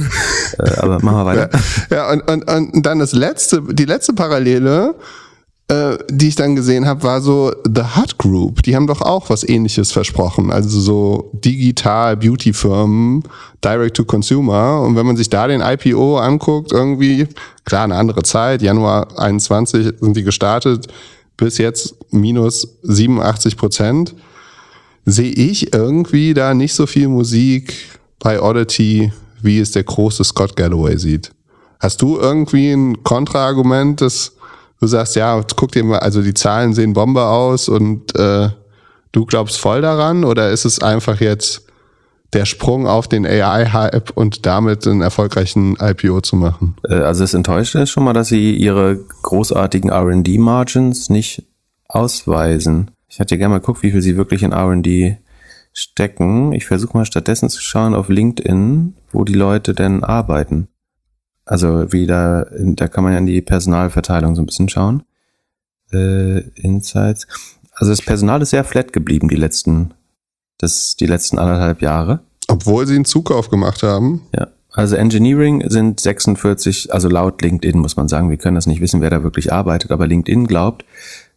[0.59, 1.50] Äh, aber machen wir weiter.
[1.90, 4.96] Ja, ja und, und, und dann das letzte, die letzte Parallele
[5.68, 8.62] äh, die ich dann gesehen habe, war so The Hut Group.
[8.62, 10.50] Die haben doch auch was ähnliches versprochen.
[10.50, 13.22] Also so digital Beauty-Firmen,
[13.62, 14.80] Direct to Consumer.
[14.80, 17.26] Und wenn man sich da den IPO anguckt, irgendwie,
[17.66, 20.86] klar, eine andere Zeit, Januar 21 sind die gestartet,
[21.36, 24.14] bis jetzt minus 87 Prozent,
[25.04, 27.74] sehe ich irgendwie da nicht so viel Musik
[28.18, 29.12] bei Oddity,
[29.42, 31.30] wie es der große Scott Galloway sieht.
[31.78, 34.32] Hast du irgendwie ein Kontraargument, das
[34.80, 38.48] du sagst, ja, guck dir mal, also die Zahlen sehen Bombe aus und äh,
[39.12, 41.64] du glaubst voll daran oder ist es einfach jetzt
[42.32, 46.76] der Sprung auf den AI-Hype und damit einen erfolgreichen IPO zu machen?
[46.88, 51.44] Äh, also es enttäuscht ist schon mal, dass sie ihre großartigen R&D-Margins nicht
[51.88, 52.90] ausweisen.
[53.08, 55.18] Ich hatte gerne mal geguckt, wie viel sie wirklich in R&D
[55.72, 56.52] stecken.
[56.52, 60.68] Ich versuche mal stattdessen zu schauen auf LinkedIn, wo die Leute denn arbeiten.
[61.49, 65.03] Also wie da, da kann man ja in die Personalverteilung so ein bisschen schauen.
[65.90, 67.26] Äh, Insights.
[67.72, 69.94] Also das Personal ist sehr flat geblieben die letzten,
[70.59, 72.20] das, die letzten anderthalb Jahre.
[72.49, 74.26] Obwohl sie einen Zukauf gemacht haben.
[74.36, 74.49] Ja.
[74.72, 79.01] Also Engineering sind 46, also laut LinkedIn muss man sagen, wir können das nicht wissen,
[79.01, 80.84] wer da wirklich arbeitet, aber LinkedIn glaubt,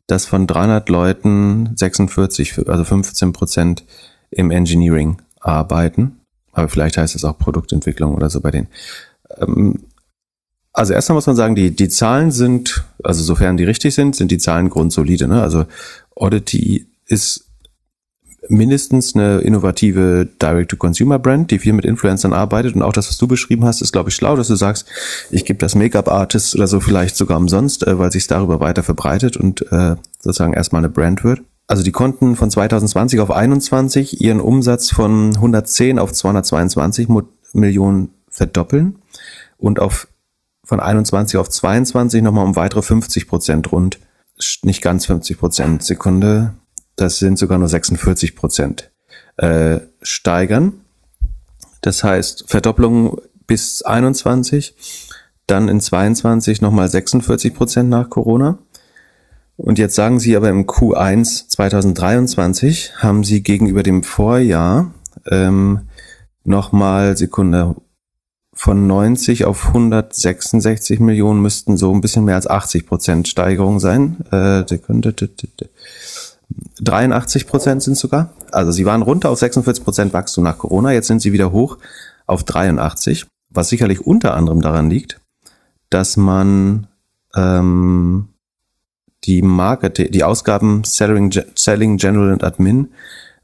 [0.07, 3.85] dass von 300 Leuten 46, also 15 Prozent
[4.29, 6.17] im Engineering arbeiten.
[6.51, 8.67] Aber vielleicht heißt es auch Produktentwicklung oder so bei denen.
[9.37, 9.79] Ähm,
[10.73, 14.31] also erstmal muss man sagen, die, die Zahlen sind, also sofern die richtig sind, sind
[14.31, 15.27] die Zahlen grundsolide.
[15.27, 15.41] Ne?
[15.41, 15.65] Also
[16.15, 17.45] Oddity ist
[18.49, 22.75] mindestens eine innovative Direct-to-Consumer-Brand, die viel mit Influencern arbeitet.
[22.75, 24.87] Und auch das, was du beschrieben hast, ist, glaube ich, schlau, dass du sagst,
[25.29, 29.37] ich gebe das Make-up-Artist oder so vielleicht sogar umsonst, äh, weil sich darüber weiter verbreitet
[29.37, 31.41] und äh, sozusagen erstmal eine Brand wird.
[31.67, 37.07] Also die konnten von 2020 auf 21 ihren Umsatz von 110 auf 222
[37.53, 38.95] Millionen verdoppeln
[39.57, 40.07] und auf
[40.71, 43.99] von 21 auf 22 nochmal um weitere 50 Prozent rund.
[44.63, 46.53] Nicht ganz 50 Prozent Sekunde.
[46.95, 48.89] Das sind sogar nur 46 Prozent.
[49.35, 50.71] Äh, steigern.
[51.81, 54.73] Das heißt, Verdopplung bis 21,
[55.45, 58.57] dann in 22 nochmal 46 Prozent nach Corona.
[59.57, 64.93] Und jetzt sagen Sie aber im Q1 2023 haben Sie gegenüber dem Vorjahr
[65.29, 65.81] ähm,
[66.45, 67.75] nochmal Sekunde
[68.61, 74.17] von 90 auf 166 Millionen müssten so ein bisschen mehr als 80 Prozent Steigerung sein.
[74.31, 74.63] Äh,
[76.79, 78.33] 83 Prozent sind sogar.
[78.51, 80.91] Also sie waren runter auf 46 Prozent Wachstum nach Corona.
[80.91, 81.79] Jetzt sind sie wieder hoch
[82.27, 85.19] auf 83, was sicherlich unter anderem daran liegt,
[85.89, 86.85] dass man
[87.35, 88.27] ähm,
[89.23, 92.89] die Marketing, die Ausgaben Selling, Selling General und Admin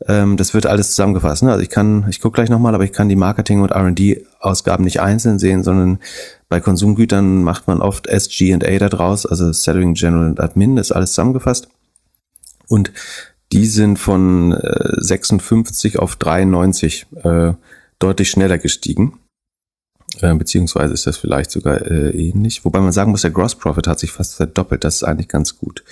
[0.05, 1.43] ähm, das wird alles zusammengefasst.
[1.43, 1.51] Ne?
[1.51, 5.01] Also ich kann, ich gucke gleich nochmal, aber ich kann die Marketing- und R&D-Ausgaben nicht
[5.01, 5.99] einzeln sehen, sondern
[6.49, 10.95] bei Konsumgütern macht man oft SG&A da draus, also Selling, General und Admin, das ist
[10.95, 11.67] alles zusammengefasst.
[12.67, 12.91] Und
[13.51, 17.53] die sind von äh, 56 auf 93 äh,
[17.99, 19.19] deutlich schneller gestiegen.
[20.21, 22.65] Äh, beziehungsweise ist das vielleicht sogar äh, ähnlich.
[22.65, 24.83] Wobei man sagen muss, der Gross Profit hat sich fast verdoppelt.
[24.83, 25.83] Das ist eigentlich ganz gut.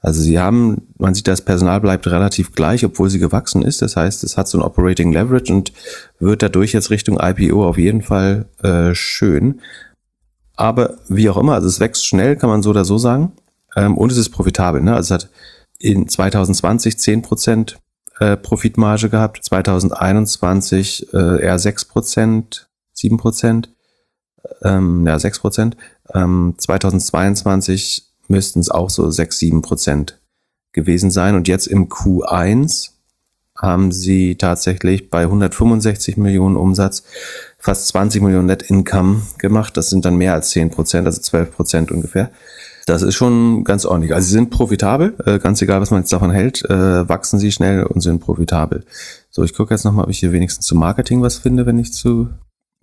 [0.00, 3.82] Also sie haben, man sieht, das Personal bleibt relativ gleich, obwohl sie gewachsen ist.
[3.82, 5.72] Das heißt, es hat so ein Operating Leverage und
[6.18, 9.60] wird dadurch jetzt Richtung IPO auf jeden Fall äh, schön.
[10.56, 13.32] Aber wie auch immer, also es wächst schnell, kann man so oder so sagen.
[13.76, 14.82] Ähm, und es ist profitabel.
[14.82, 14.94] Ne?
[14.94, 15.30] Also es hat
[15.78, 17.76] in 2020 10%
[18.18, 22.67] äh, Profitmarge gehabt, 2021 äh, eher 6%,
[22.98, 23.74] sieben Prozent,
[24.62, 25.76] ähm, ja, sechs Prozent.
[26.14, 30.20] Ähm, 2022 müssten es auch so sechs, sieben Prozent
[30.72, 31.34] gewesen sein.
[31.34, 32.90] Und jetzt im Q1
[33.56, 37.02] haben sie tatsächlich bei 165 Millionen Umsatz
[37.58, 39.76] fast 20 Millionen Net Income gemacht.
[39.76, 42.30] Das sind dann mehr als 10 Prozent, also 12 Prozent ungefähr.
[42.86, 44.14] Das ist schon ganz ordentlich.
[44.14, 47.52] Also sie sind profitabel, äh, ganz egal, was man jetzt davon hält, äh, wachsen sie
[47.52, 48.84] schnell und sind profitabel.
[49.28, 51.92] So, ich gucke jetzt nochmal, ob ich hier wenigstens zu Marketing was finde, wenn ich
[51.92, 52.28] zu...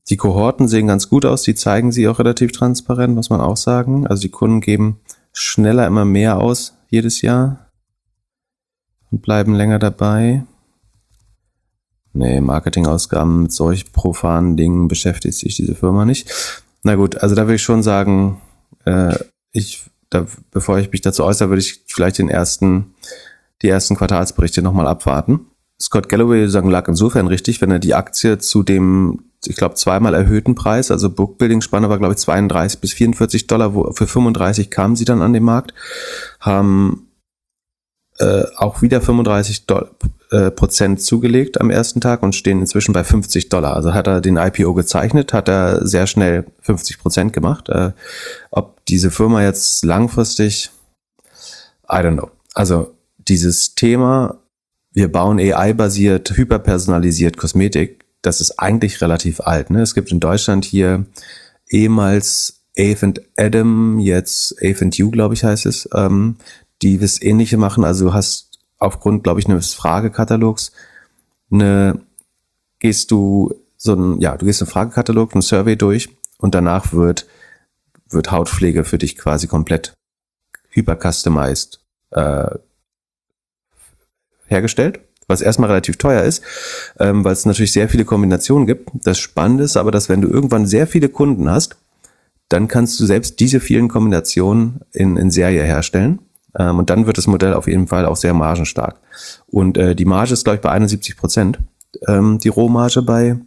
[0.09, 3.57] Die Kohorten sehen ganz gut aus, die zeigen sie auch relativ transparent, muss man auch
[3.57, 4.05] sagen.
[4.05, 4.99] Also die Kunden geben
[5.33, 7.71] schneller immer mehr aus jedes Jahr
[9.11, 10.43] und bleiben länger dabei.
[12.13, 16.31] Nee, Marketingausgaben mit solch profanen Dingen beschäftigt sich diese Firma nicht.
[16.83, 18.39] Na gut, also da würde ich schon sagen,
[18.85, 19.15] äh,
[19.51, 22.93] ich, da, bevor ich mich dazu äußere, würde ich vielleicht den ersten,
[23.61, 25.47] die ersten Quartalsberichte nochmal abwarten.
[25.81, 30.13] Scott Galloway sagen, lag insofern richtig, wenn er die Aktie zu dem, ich glaube, zweimal
[30.13, 34.95] erhöhten Preis, also Bookbuilding-Spanne war, glaube ich, 32 bis 44 Dollar, wo für 35 kamen
[34.95, 35.73] sie dann an den Markt,
[36.39, 37.07] haben
[38.19, 39.89] äh, auch wieder 35 Dollar,
[40.31, 43.75] äh, Prozent zugelegt am ersten Tag und stehen inzwischen bei 50 Dollar.
[43.75, 47.69] Also hat er den IPO gezeichnet, hat er sehr schnell 50 Prozent gemacht.
[47.69, 47.91] Äh,
[48.51, 50.71] ob diese Firma jetzt langfristig,
[51.89, 52.31] I don't know.
[52.53, 54.39] Also dieses Thema,
[54.93, 59.69] wir bauen AI-basiert, hyperpersonalisiert Kosmetik, das ist eigentlich relativ alt.
[59.69, 59.81] Ne?
[59.81, 61.05] Es gibt in Deutschland hier
[61.69, 66.37] ehemals Ave and Adam, jetzt Ave and You, glaube ich, heißt es, ähm,
[66.81, 67.83] die das Ähnliche machen.
[67.83, 70.71] Also du hast aufgrund, glaube ich, eines Fragekatalogs
[71.51, 72.01] eine,
[72.79, 77.27] gehst du so ein, ja, du gehst einen Fragekatalog, einen Survey durch und danach wird,
[78.09, 79.93] wird Hautpflege für dich quasi komplett
[80.69, 81.79] hyper-customized
[82.11, 82.49] äh,
[84.47, 86.43] hergestellt, was erstmal relativ teuer ist,
[86.99, 88.89] ähm, weil es natürlich sehr viele Kombinationen gibt.
[88.93, 91.77] Das Spannende ist aber, dass wenn du irgendwann sehr viele Kunden hast,
[92.49, 96.19] dann kannst du selbst diese vielen Kombinationen in, in Serie herstellen
[96.57, 98.99] ähm, und dann wird das Modell auf jeden Fall auch sehr margenstark.
[99.47, 101.59] Und äh, die Marge ist, glaube ich, bei 71 Prozent,
[102.07, 103.37] ähm, die Rohmarge bei,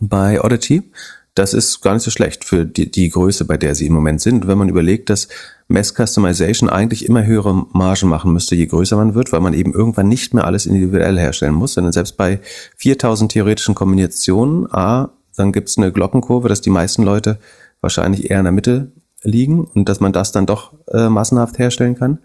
[0.00, 0.90] bei Oddity.
[1.36, 4.22] Das ist gar nicht so schlecht für die, die Größe, bei der sie im Moment
[4.22, 4.46] sind.
[4.46, 5.28] Wenn man überlegt, dass
[5.68, 9.74] Mass Customization eigentlich immer höhere Margen machen müsste, je größer man wird, weil man eben
[9.74, 12.40] irgendwann nicht mehr alles individuell herstellen muss, sondern selbst bei
[12.78, 17.38] 4000 theoretischen Kombinationen, A, dann gibt's eine Glockenkurve, dass die meisten Leute
[17.82, 21.96] wahrscheinlich eher in der Mitte liegen und dass man das dann doch äh, massenhaft herstellen
[21.96, 22.18] kann.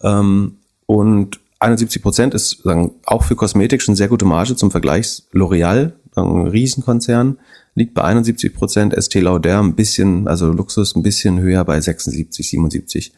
[0.00, 5.24] Ähm, und 71 Prozent ist sagen, auch für Kosmetik schon sehr gute Marge zum Vergleich.
[5.32, 5.92] L'Oreal,
[6.22, 7.38] ein Riesenkonzern,
[7.74, 12.48] liegt bei 71 Prozent, Estee Lauder ein bisschen, also Luxus ein bisschen höher bei 76,
[12.48, 13.12] 77,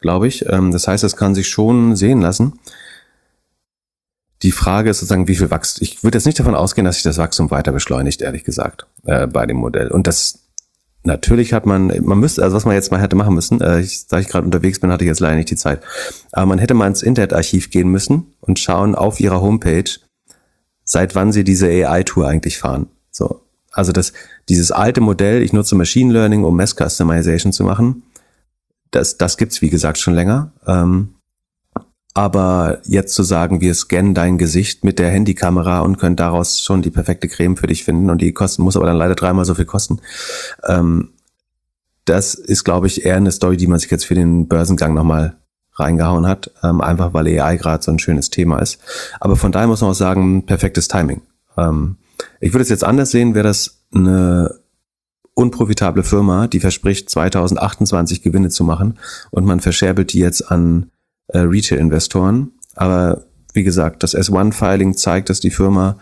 [0.00, 0.46] glaube ich.
[0.48, 2.54] Ähm, das heißt, das kann sich schon sehen lassen.
[4.42, 5.82] Die Frage ist sozusagen, wie viel Wachstum.
[5.82, 9.26] Ich würde jetzt nicht davon ausgehen, dass sich das Wachstum weiter beschleunigt, ehrlich gesagt, äh,
[9.26, 9.88] bei dem Modell.
[9.88, 10.46] Und das
[11.06, 14.08] Natürlich hat man, man müsste, also was man jetzt mal hätte machen müssen, äh, ich,
[14.08, 15.80] da ich gerade unterwegs bin, hatte ich jetzt leider nicht die Zeit,
[16.32, 19.88] aber man hätte mal ins Internetarchiv gehen müssen und schauen auf ihrer Homepage,
[20.86, 22.86] seit wann sie diese AI-Tour eigentlich fahren.
[23.10, 24.14] So, also das,
[24.48, 28.04] dieses alte Modell, ich nutze Machine Learning, um Mass Customization zu machen,
[28.92, 30.52] das, das gibt's wie gesagt schon länger.
[30.66, 31.16] Ähm,
[32.14, 36.80] aber jetzt zu sagen, wir scannen dein Gesicht mit der Handykamera und können daraus schon
[36.80, 39.54] die perfekte Creme für dich finden und die kosten, muss aber dann leider dreimal so
[39.54, 40.00] viel kosten.
[40.66, 41.10] Ähm,
[42.06, 45.36] das ist, glaube ich, eher eine Story, die man sich jetzt für den Börsengang nochmal
[45.76, 48.78] reingehauen hat, ähm, einfach weil AI gerade so ein schönes Thema ist.
[49.20, 51.22] Aber von daher muss man auch sagen, perfektes Timing.
[51.56, 51.96] Ähm,
[52.40, 54.58] ich würde es jetzt anders sehen, wäre das eine
[55.34, 58.98] unprofitable Firma, die verspricht 2028 Gewinne zu machen
[59.30, 60.90] und man verscherbelt die jetzt an
[61.28, 62.52] äh, Retail-Investoren.
[62.74, 65.98] Aber wie gesagt, das S1-Filing zeigt, dass die Firma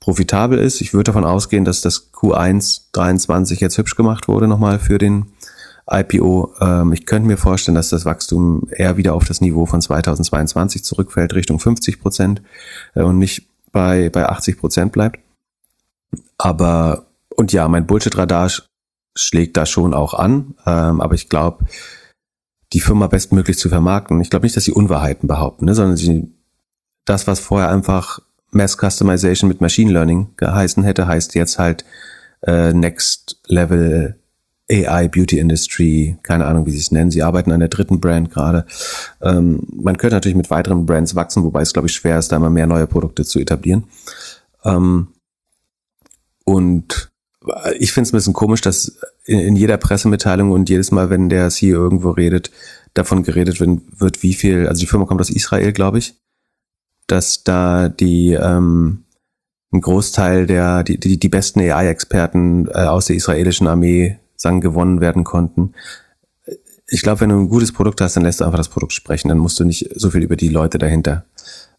[0.00, 0.80] profitabel ist.
[0.80, 5.26] Ich würde davon ausgehen, dass das Q1 23 jetzt hübsch gemacht wurde nochmal für den
[5.92, 6.54] IPO.
[6.60, 10.84] Ähm, ich könnte mir vorstellen, dass das Wachstum eher wieder auf das Niveau von 2022
[10.84, 12.42] zurückfällt, Richtung 50 Prozent
[12.94, 15.18] äh, und nicht bei, bei 80 Prozent bleibt.
[16.38, 18.50] Aber, und ja, mein Bullshit-Radar
[19.14, 21.64] schlägt da schon auch an, ähm, aber ich glaube,
[22.72, 24.20] die Firma bestmöglich zu vermarkten.
[24.20, 26.32] Ich glaube nicht, dass sie Unwahrheiten behaupten, ne, sondern sie,
[27.04, 28.20] das, was vorher einfach
[28.50, 31.84] Mass Customization mit Machine Learning geheißen hätte, heißt jetzt halt
[32.42, 34.21] äh, Next Level
[34.72, 37.10] AI Beauty Industry, keine Ahnung, wie sie es nennen.
[37.10, 38.66] Sie arbeiten an der dritten Brand gerade.
[39.20, 42.36] Ähm, man könnte natürlich mit weiteren Brands wachsen, wobei es, glaube ich, schwer ist, da
[42.36, 43.84] immer mehr neue Produkte zu etablieren.
[44.64, 45.08] Ähm,
[46.44, 47.10] und
[47.78, 51.28] ich finde es ein bisschen komisch, dass in, in, jeder Pressemitteilung und jedes Mal, wenn
[51.28, 52.50] der CEO irgendwo redet,
[52.94, 56.14] davon geredet wird, wie viel, also die Firma kommt aus Israel, glaube ich,
[57.06, 59.04] dass da die ähm,
[59.72, 65.00] ein Großteil der, die, die, die besten AI-Experten äh, aus der israelischen Armee sagen, gewonnen
[65.00, 65.72] werden konnten.
[66.86, 69.28] Ich glaube, wenn du ein gutes Produkt hast, dann lässt du einfach das Produkt sprechen.
[69.28, 71.24] Dann musst du nicht so viel über die Leute dahinter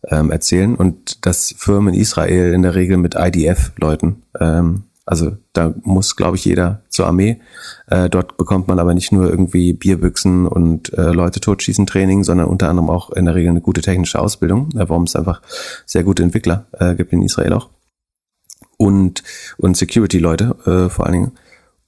[0.09, 0.75] ähm, erzählen.
[0.75, 6.37] Und dass Firmen in Israel in der Regel mit IDF-Leuten ähm, Also da muss, glaube
[6.37, 7.41] ich, jeder zur Armee.
[7.87, 12.47] Äh, dort bekommt man aber nicht nur irgendwie Bierbüchsen und äh, Leute totschießen Training, sondern
[12.47, 15.41] unter anderem auch in der Regel eine gute technische Ausbildung, äh, warum es einfach
[15.85, 17.69] sehr gute Entwickler äh, gibt in Israel auch.
[18.77, 19.23] Und,
[19.57, 21.31] und Security-Leute äh, vor allen Dingen.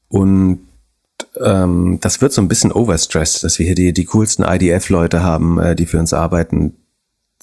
[0.08, 0.60] Und
[1.41, 5.60] ähm, das wird so ein bisschen overstressed, dass wir hier die, die coolsten IDF-Leute haben,
[5.60, 6.76] äh, die für uns arbeiten.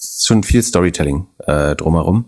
[0.01, 2.25] Schon viel Storytelling äh, drumherum.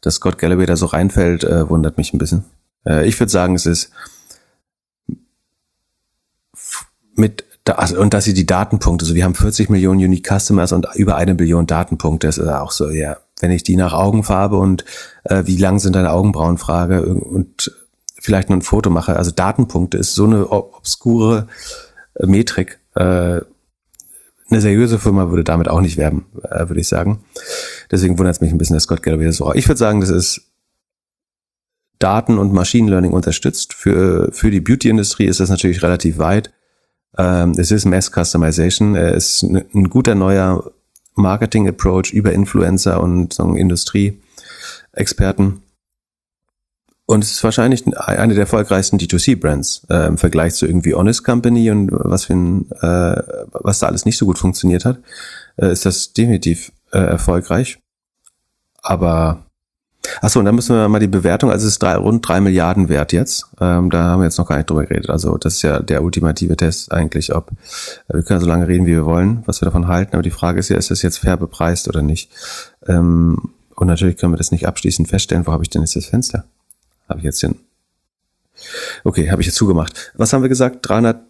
[0.00, 2.44] Dass Scott Galloway da so reinfällt, äh, wundert mich ein bisschen.
[2.86, 3.90] Äh, ich würde sagen, es ist
[7.14, 10.86] mit also, und dass sie die Datenpunkte, also wir haben 40 Millionen Unique Customers und
[10.94, 14.84] über eine Billion Datenpunkte, das ist auch so, ja, wenn ich die nach Augenfarbe und
[15.24, 17.72] äh, wie lang sind deine Augenbrauen frage und
[18.26, 19.16] vielleicht nur ein Foto mache.
[19.16, 21.46] Also Datenpunkte ist so eine obskure
[22.14, 22.80] äh, Metrik.
[22.96, 23.40] Äh,
[24.48, 27.24] eine seriöse Firma würde damit auch nicht werben, äh, würde ich sagen.
[27.90, 29.54] Deswegen wundert es mich ein bisschen, dass Scott Galloway das so.
[29.54, 30.42] Ich würde sagen, das ist
[32.00, 33.74] Daten und Machine Learning unterstützt.
[33.74, 36.52] Für, für die Beauty-Industrie ist das natürlich relativ weit.
[37.16, 38.96] Ähm, es ist Mass Customization.
[38.96, 40.72] Es ist ein guter neuer
[41.14, 45.62] Marketing-Approach über Influencer und so Industrie-Experten.
[47.06, 51.70] Und es ist wahrscheinlich eine der erfolgreichsten D2C-Brands äh, im Vergleich zu irgendwie Honest Company
[51.70, 54.98] und was für ein, äh, was da alles nicht so gut funktioniert hat,
[55.56, 57.78] äh, ist das definitiv äh, erfolgreich.
[58.82, 59.46] Aber
[60.22, 62.88] Achso, und dann müssen wir mal die Bewertung, also es ist drei, rund drei Milliarden
[62.88, 63.46] wert jetzt.
[63.60, 65.10] Ähm, da haben wir jetzt noch gar nicht drüber geredet.
[65.10, 67.50] Also das ist ja der ultimative Test eigentlich, ob
[68.08, 70.14] äh, wir können so lange reden, wie wir wollen, was wir davon halten.
[70.14, 72.30] Aber die Frage ist ja, ist das jetzt fair bepreist oder nicht?
[72.86, 75.46] Ähm, und natürlich können wir das nicht abschließend feststellen.
[75.46, 76.44] Wo habe ich denn jetzt das Fenster?
[77.08, 77.56] Habe ich jetzt den.
[79.04, 80.12] Okay, habe ich jetzt zugemacht.
[80.14, 80.88] Was haben wir gesagt?
[80.88, 81.20] 300,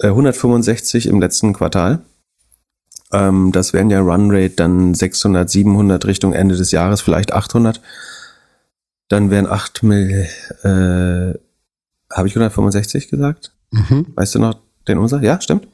[0.00, 2.00] äh, 165 im letzten Quartal.
[3.12, 7.80] Ähm, das wären ja Runrate dann 600, 700 Richtung Ende des Jahres, vielleicht 800.
[9.08, 10.26] Dann wären 8 Mill,
[10.62, 11.38] äh,
[12.14, 13.52] habe ich 165 gesagt?
[13.70, 14.06] Mhm.
[14.14, 14.58] Weißt du noch
[14.88, 15.22] den unser?
[15.22, 15.68] Ja, stimmt.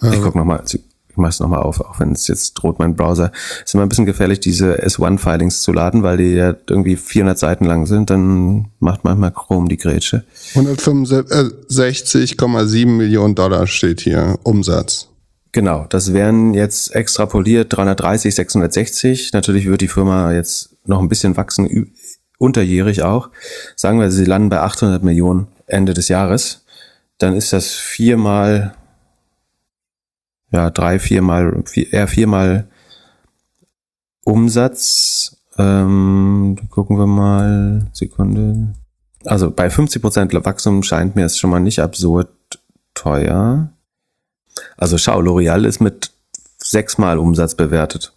[0.00, 0.64] Ich guck nochmal
[1.12, 3.32] ich mache es nochmal auf, auch wenn es jetzt droht, mein Browser.
[3.62, 7.66] Ist immer ein bisschen gefährlich, diese S1-Filings zu laden, weil die ja irgendwie 400 Seiten
[7.66, 8.08] lang sind.
[8.08, 10.24] Dann macht manchmal Chrome die Grätsche.
[10.54, 15.08] 165,7 Millionen Dollar steht hier, Umsatz.
[15.52, 19.34] Genau, das wären jetzt extrapoliert 330, 660.
[19.34, 21.92] Natürlich wird die Firma jetzt noch ein bisschen wachsen,
[22.38, 23.28] unterjährig auch.
[23.76, 26.64] Sagen wir, sie landen bei 800 Millionen Ende des Jahres.
[27.18, 28.72] Dann ist das viermal
[30.52, 32.68] ja, drei, viermal, vier, eher viermal
[34.24, 35.36] Umsatz.
[35.58, 38.74] Ähm, gucken wir mal, Sekunde.
[39.24, 42.28] Also bei 50% Wachstum scheint mir es schon mal nicht absurd
[42.94, 43.70] teuer.
[44.76, 46.12] Also schau, L'Oreal ist mit
[46.58, 48.12] sechsmal Umsatz bewertet.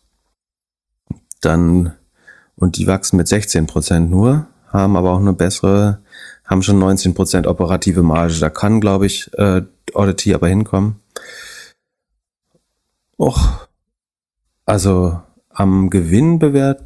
[1.41, 1.93] Dann,
[2.55, 5.99] und die wachsen mit 16% nur, haben aber auch eine bessere,
[6.43, 8.39] haben schon 19% operative Marge.
[8.39, 9.61] Da kann, glaube ich, äh,
[9.93, 10.99] Audity aber hinkommen.
[13.17, 13.67] Och,
[14.65, 16.83] also am Gewinn bewert,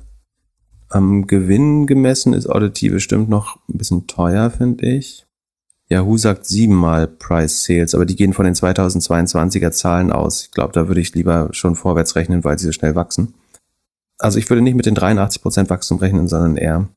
[0.89, 5.25] am Gewinn gemessen ist Oddity bestimmt noch ein bisschen teuer, finde ich.
[5.87, 10.43] Yahoo sagt siebenmal Price Sales, aber die gehen von den 2022er Zahlen aus.
[10.43, 13.33] Ich glaube, da würde ich lieber schon vorwärts rechnen, weil sie so schnell wachsen.
[14.19, 16.89] Also ich würde nicht mit den 83% Wachstum rechnen, sondern eher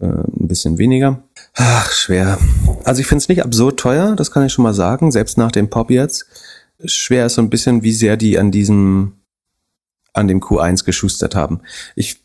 [0.00, 1.22] äh, ein bisschen weniger.
[1.54, 2.38] Ach, schwer.
[2.84, 5.52] Also ich finde es nicht absurd teuer, das kann ich schon mal sagen, selbst nach
[5.52, 6.26] dem Pop jetzt
[6.84, 9.12] schwer ist so ein bisschen, wie sehr die an diesem,
[10.12, 11.60] an dem Q1 geschustert haben.
[11.96, 12.22] Ich,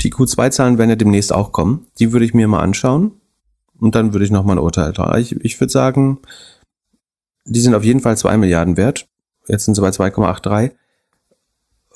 [0.00, 1.86] die Q2-Zahlen werden ja demnächst auch kommen.
[1.98, 3.12] Die würde ich mir mal anschauen.
[3.78, 5.20] Und dann würde ich noch mal ein Urteil tragen.
[5.20, 6.18] Ich, ich würde sagen,
[7.44, 9.08] die sind auf jeden Fall zwei Milliarden wert.
[9.48, 10.70] Jetzt sind sie bei 2,83.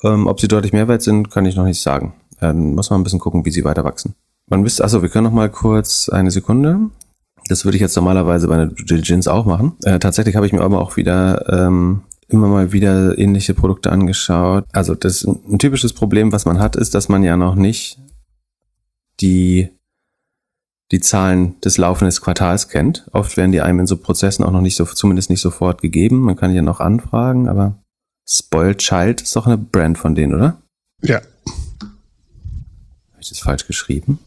[0.03, 2.13] Ähm, ob sie deutlich mehr wert sind, kann ich noch nicht sagen.
[2.41, 4.15] Ähm, muss man ein bisschen gucken, wie sie weiter wachsen.
[4.47, 6.89] Man wisst, also wir können noch mal kurz eine Sekunde.
[7.47, 9.73] Das würde ich jetzt normalerweise bei einer Due Diligence auch machen.
[9.83, 14.65] Äh, tatsächlich habe ich mir aber auch wieder ähm, immer mal wieder ähnliche Produkte angeschaut.
[14.73, 17.99] Also das ein typisches Problem, was man hat, ist, dass man ja noch nicht
[19.21, 19.69] die
[20.91, 23.07] die Zahlen des laufenden Quartals kennt.
[23.11, 26.21] Oft werden die einem in so Prozessen auch noch nicht so, zumindest nicht sofort gegeben.
[26.21, 27.77] Man kann ja noch anfragen, aber
[28.25, 30.61] Spoiled Child ist doch eine Brand von denen, oder?
[31.01, 31.21] Ja.
[31.81, 34.19] Habe ich das falsch geschrieben?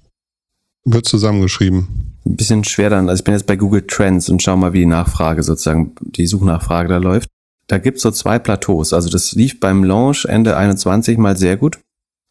[0.84, 2.16] Wird zusammengeschrieben.
[2.26, 3.08] Ein bisschen schwer dann.
[3.08, 6.26] Also ich bin jetzt bei Google Trends und schau mal, wie die Nachfrage sozusagen, die
[6.26, 7.28] Suchnachfrage da läuft.
[7.66, 8.92] Da gibt's so zwei Plateaus.
[8.92, 11.78] Also das lief beim Launch Ende 21 mal sehr gut.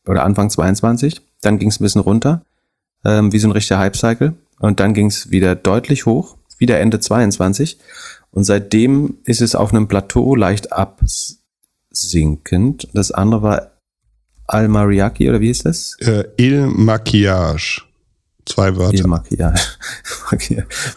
[0.08, 1.22] Oder Anfang 22.
[1.42, 2.44] Dann ging's ein bisschen runter.
[3.06, 4.34] Ähm, wie so ein richtiger Hype-Cycle.
[4.60, 6.36] Und dann ging's wieder deutlich hoch.
[6.58, 7.80] Wieder Ende 22.
[8.32, 11.30] Und seitdem ist es auf einem Plateau leicht absinkend.
[12.94, 13.72] Das andere war
[14.46, 15.96] Al Mariachi, oder wie hieß das?
[16.00, 17.84] Äh, Il Maquillage.
[18.50, 18.98] Zwei Wörter.
[18.98, 19.54] E-Makia.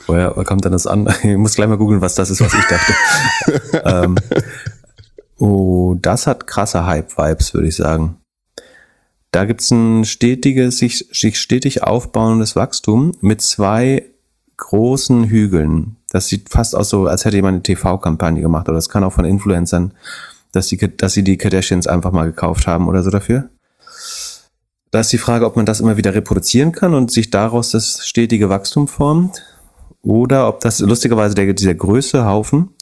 [0.07, 1.12] Woher kommt denn das an?
[1.22, 2.94] Ich muss gleich mal googeln, was das ist, was ich dachte.
[3.84, 4.16] ähm,
[5.38, 8.16] oh, das hat krasse Hype-Vibes, würde ich sagen.
[9.32, 14.07] Da gibt's ein stetiges, sich, sich stetig aufbauendes Wachstum mit zwei
[14.57, 15.96] großen Hügeln.
[16.11, 18.68] Das sieht fast aus so, als hätte jemand eine TV-Kampagne gemacht.
[18.68, 19.92] Oder das kann auch von Influencern,
[20.53, 23.50] dass, die, dass sie die Kardashians einfach mal gekauft haben oder so dafür.
[24.93, 28.07] Da ist die Frage, ob man das immer wieder reproduzieren kann und sich daraus das
[28.07, 29.43] stetige Wachstum formt.
[30.03, 32.74] Oder ob das lustigerweise der, dieser größte Haufen,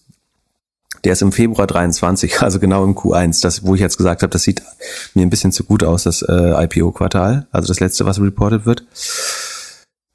[1.04, 4.30] der ist im Februar 23, also genau im Q1, das, wo ich jetzt gesagt habe,
[4.30, 4.60] das sieht
[5.14, 8.84] mir ein bisschen zu gut aus, das äh, IPO-Quartal, also das letzte, was reported wird.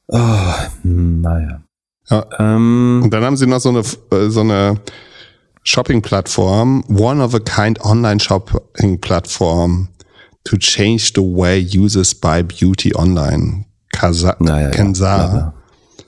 [0.08, 0.20] Oh,
[0.84, 1.62] naja.
[2.10, 2.26] Ja.
[2.39, 4.82] Ähm, und dann haben sie noch so eine, äh, so eine
[5.64, 9.88] Shopping-Plattform, One-of-a-Kind Online-Shopping-Plattform
[10.46, 13.66] to change the way users buy beauty online.
[13.91, 15.34] Kasa naja, Kensar.
[15.34, 15.54] Ja,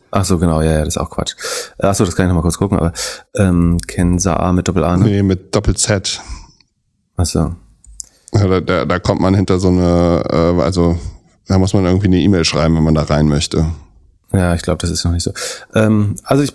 [0.10, 1.36] Ach so, genau, ja, ja, das ist auch Quatsch.
[1.80, 2.94] Ach so, das kann ich noch mal kurz gucken, aber
[3.36, 5.06] ähm, Kensar mit Doppel A, ne?
[5.06, 6.22] Nee, mit Doppel Z.
[7.18, 7.56] Ach so.
[8.34, 10.98] Ja, da, da, da kommt man hinter so eine, äh, also
[11.48, 13.66] da muss man irgendwie eine E-Mail schreiben, wenn man da rein möchte.
[14.32, 15.32] Ja, ich glaube, das ist noch nicht so.
[15.74, 16.54] Ähm, also ich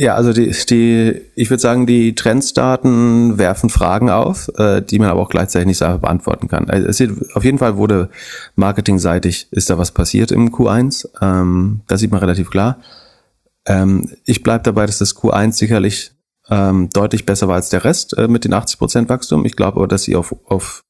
[0.00, 5.08] ja, also die, die ich würde sagen, die Trendsdaten werfen Fragen auf, äh, die man
[5.08, 6.70] aber auch gleichzeitig nicht so beantworten kann.
[6.70, 8.08] Also es sieht, auf jeden Fall wurde
[8.54, 11.08] marketingseitig ist da was passiert im Q1.
[11.20, 12.78] Ähm, das sieht man relativ klar.
[13.66, 16.12] Ähm, ich bleib dabei, dass das Q1 sicherlich
[16.48, 19.44] ähm, deutlich besser war als der Rest äh, mit den 80 Prozent Wachstum.
[19.44, 20.84] Ich glaube aber, dass sie auf, auf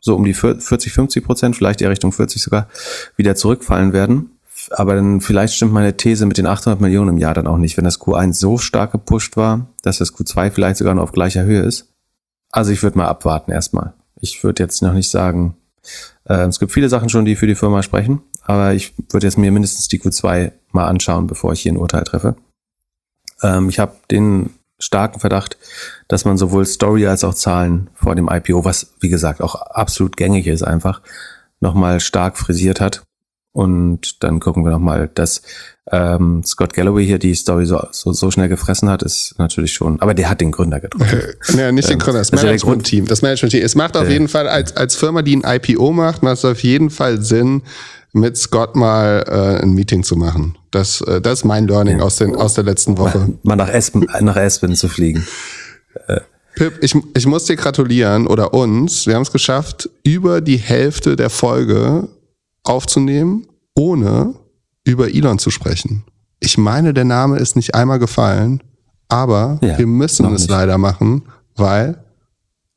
[0.00, 2.68] so um die 40, 50 Prozent, vielleicht eher Richtung 40 sogar,
[3.16, 4.35] wieder zurückfallen werden
[4.70, 7.76] aber dann vielleicht stimmt meine These mit den 800 Millionen im Jahr dann auch nicht,
[7.76, 11.44] wenn das Q1 so stark gepusht war, dass das Q2 vielleicht sogar noch auf gleicher
[11.44, 11.92] Höhe ist.
[12.50, 13.94] Also ich würde mal abwarten erstmal.
[14.20, 15.56] Ich würde jetzt noch nicht sagen,
[16.24, 19.38] äh, es gibt viele Sachen schon, die für die Firma sprechen, aber ich würde jetzt
[19.38, 22.36] mir mindestens die Q2 mal anschauen, bevor ich hier ein Urteil treffe.
[23.42, 25.56] Ähm, ich habe den starken Verdacht,
[26.08, 30.16] dass man sowohl Story als auch Zahlen vor dem IPO, was wie gesagt auch absolut
[30.16, 31.00] gängig ist einfach,
[31.60, 33.05] nochmal stark frisiert hat
[33.56, 35.40] und dann gucken wir nochmal, dass
[35.90, 39.98] ähm, Scott Galloway hier die Story so, so, so schnell gefressen hat, ist natürlich schon,
[40.02, 41.20] aber der hat den Gründer getroffen.
[41.56, 43.06] ja, nicht den Gründer, das ähm, Management-Team.
[43.06, 43.64] Das Management-Team.
[43.64, 46.44] Es macht auf äh, jeden Fall, als, als Firma, die ein IPO macht, macht es
[46.44, 47.62] auf jeden Fall Sinn,
[48.12, 50.58] mit Scott mal äh, ein Meeting zu machen.
[50.70, 52.04] Das, äh, das ist mein Learning ja.
[52.04, 53.20] aus, den, aus der letzten Woche.
[53.20, 55.26] Mal, mal nach Aspen, nach Aspen zu fliegen.
[56.08, 56.20] Äh.
[56.56, 59.06] Pip, ich, ich muss dir gratulieren oder uns.
[59.06, 62.08] Wir haben es geschafft, über die Hälfte der Folge
[62.68, 64.34] aufzunehmen, ohne
[64.84, 66.04] über Elon zu sprechen.
[66.40, 68.62] Ich meine, der Name ist nicht einmal gefallen,
[69.08, 70.50] aber ja, wir müssen es nicht.
[70.50, 71.22] leider machen,
[71.56, 71.98] weil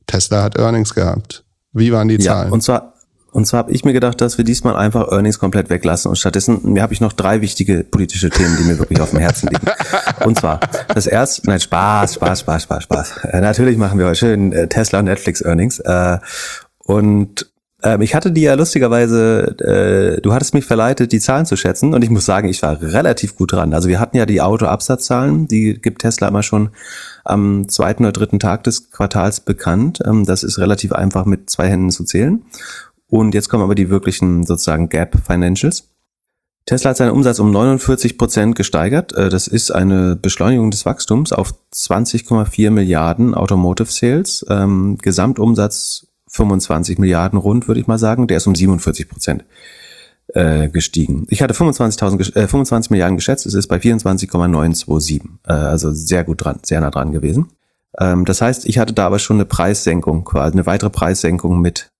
[0.06, 1.44] Tesla hat Earnings gehabt.
[1.72, 2.52] Wie waren die ja, Zahlen?
[2.52, 2.94] Und zwar,
[3.32, 6.60] und zwar habe ich mir gedacht, dass wir diesmal einfach Earnings komplett weglassen und stattdessen
[6.72, 9.66] mir habe ich noch drei wichtige politische Themen, die mir wirklich auf dem Herzen liegen.
[10.24, 13.16] Und zwar das erste, nein Spaß, Spaß, Spaß, Spaß, Spaß.
[13.24, 15.78] Äh, natürlich machen wir heute schön äh, Tesla und Netflix Earnings.
[15.78, 16.18] Äh,
[16.78, 17.49] und
[17.82, 21.94] ähm, ich hatte die ja lustigerweise, äh, du hattest mich verleitet, die Zahlen zu schätzen
[21.94, 23.74] und ich muss sagen, ich war relativ gut dran.
[23.74, 26.70] Also wir hatten ja die Autoabsatzzahlen, die gibt Tesla immer schon
[27.24, 30.00] am zweiten oder dritten Tag des Quartals bekannt.
[30.04, 32.42] Ähm, das ist relativ einfach mit zwei Händen zu zählen.
[33.08, 35.88] Und jetzt kommen aber die wirklichen sozusagen Gap Financials.
[36.66, 39.12] Tesla hat seinen Umsatz um 49 Prozent gesteigert.
[39.12, 44.44] Äh, das ist eine Beschleunigung des Wachstums auf 20,4 Milliarden Automotive Sales.
[44.48, 48.26] Ähm, Gesamtumsatz 25 Milliarden rund, würde ich mal sagen.
[48.26, 49.44] Der ist um 47 Prozent
[50.34, 51.26] äh, gestiegen.
[51.28, 55.22] Ich hatte 25.000, äh, 25 Milliarden geschätzt, es ist bei 24,927.
[55.46, 57.48] Äh, also sehr gut dran, sehr nah dran gewesen.
[57.98, 61.90] Ähm, das heißt, ich hatte da aber schon eine Preissenkung, quasi eine weitere Preissenkung mit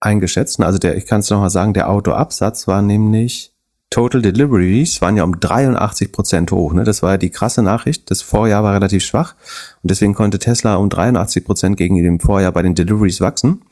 [0.00, 0.60] eingeschätzt.
[0.60, 3.54] Also der, ich kann es nochmal sagen, der Autoabsatz war nämlich
[3.90, 6.72] Total Deliveries waren ja um 83 Prozent hoch.
[6.72, 6.84] Ne?
[6.84, 8.08] Das war ja die krasse Nachricht.
[8.10, 9.34] Das Vorjahr war relativ schwach
[9.82, 13.62] und deswegen konnte Tesla um 83 Prozent gegen dem Vorjahr bei den Deliveries wachsen.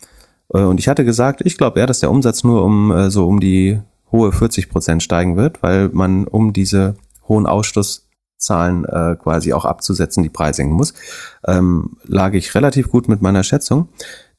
[0.53, 3.29] Äh, und ich hatte gesagt, ich glaube eher, dass der Umsatz nur um äh, so
[3.29, 6.97] um die hohe 40 Prozent steigen wird, weil man um diese
[7.29, 10.95] hohen Ausstoßzahlen äh, quasi auch abzusetzen die Preise senken muss.
[11.47, 13.89] Ähm, lag ich relativ gut mit meiner Schätzung.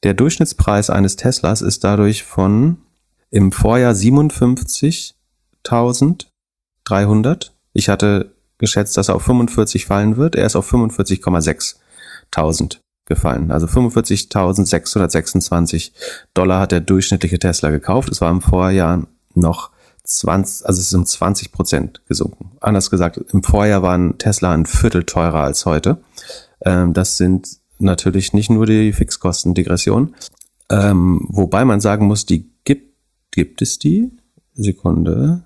[0.02, 2.78] Der Durchschnittspreis eines Teslas ist dadurch von
[3.30, 3.94] im Vorjahr
[5.64, 7.50] 57.300.
[7.72, 10.36] Ich hatte geschätzt, dass er auf 45 fallen wird.
[10.36, 13.50] Er ist auf 45,6.000 gefallen.
[13.50, 15.90] Also 45.626
[16.34, 18.10] Dollar hat der durchschnittliche Tesla gekauft.
[18.10, 19.70] Es war im Vorjahr noch
[20.04, 22.52] 20, also es ist um 20 Prozent gesunken.
[22.60, 25.98] Anders gesagt, im Vorjahr waren Tesla ein Viertel teurer als heute.
[26.64, 30.14] Ähm, das sind natürlich nicht nur die Fixkostendegression.
[30.68, 32.94] Ähm, wobei man sagen muss, die gibt,
[33.30, 34.10] gibt es die?
[34.54, 35.44] Sekunde.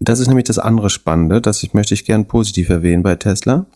[0.00, 3.66] Das ist nämlich das andere Spannende, das ich möchte ich gern positiv erwähnen bei Tesla.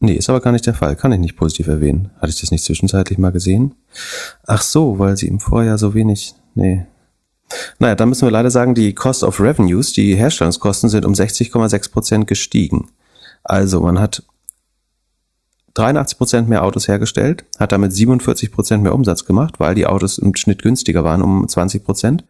[0.00, 0.96] Nee, ist aber gar nicht der Fall.
[0.96, 2.10] Kann ich nicht positiv erwähnen.
[2.16, 3.74] Hatte ich das nicht zwischenzeitlich mal gesehen?
[4.46, 6.34] Ach so, weil sie im Vorjahr so wenig.
[6.54, 6.86] Nee.
[7.78, 11.90] Naja, da müssen wir leider sagen, die Cost of Revenues, die Herstellungskosten sind um 60,6
[11.92, 12.88] Prozent gestiegen.
[13.44, 14.22] Also man hat
[15.74, 20.16] 83 Prozent mehr Autos hergestellt, hat damit 47 Prozent mehr Umsatz gemacht, weil die Autos
[20.16, 22.24] im Schnitt günstiger waren um 20 Prozent.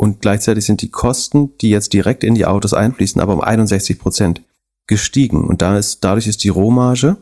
[0.00, 3.98] Und gleichzeitig sind die Kosten, die jetzt direkt in die Autos einfließen, aber um 61
[3.98, 4.40] Prozent
[4.86, 5.44] gestiegen.
[5.44, 7.18] Und da ist, dadurch ist die Rohmarge,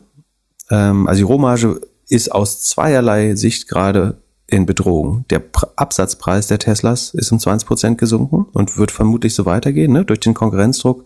[0.69, 5.25] ähm, also die Rohmarge ist aus zweierlei Sicht gerade in Bedrohung.
[5.29, 5.43] Der
[5.75, 9.91] Absatzpreis der Teslas ist um 20 Prozent gesunken und wird vermutlich so weitergehen.
[9.91, 10.05] Ne?
[10.05, 11.03] Durch den Konkurrenzdruck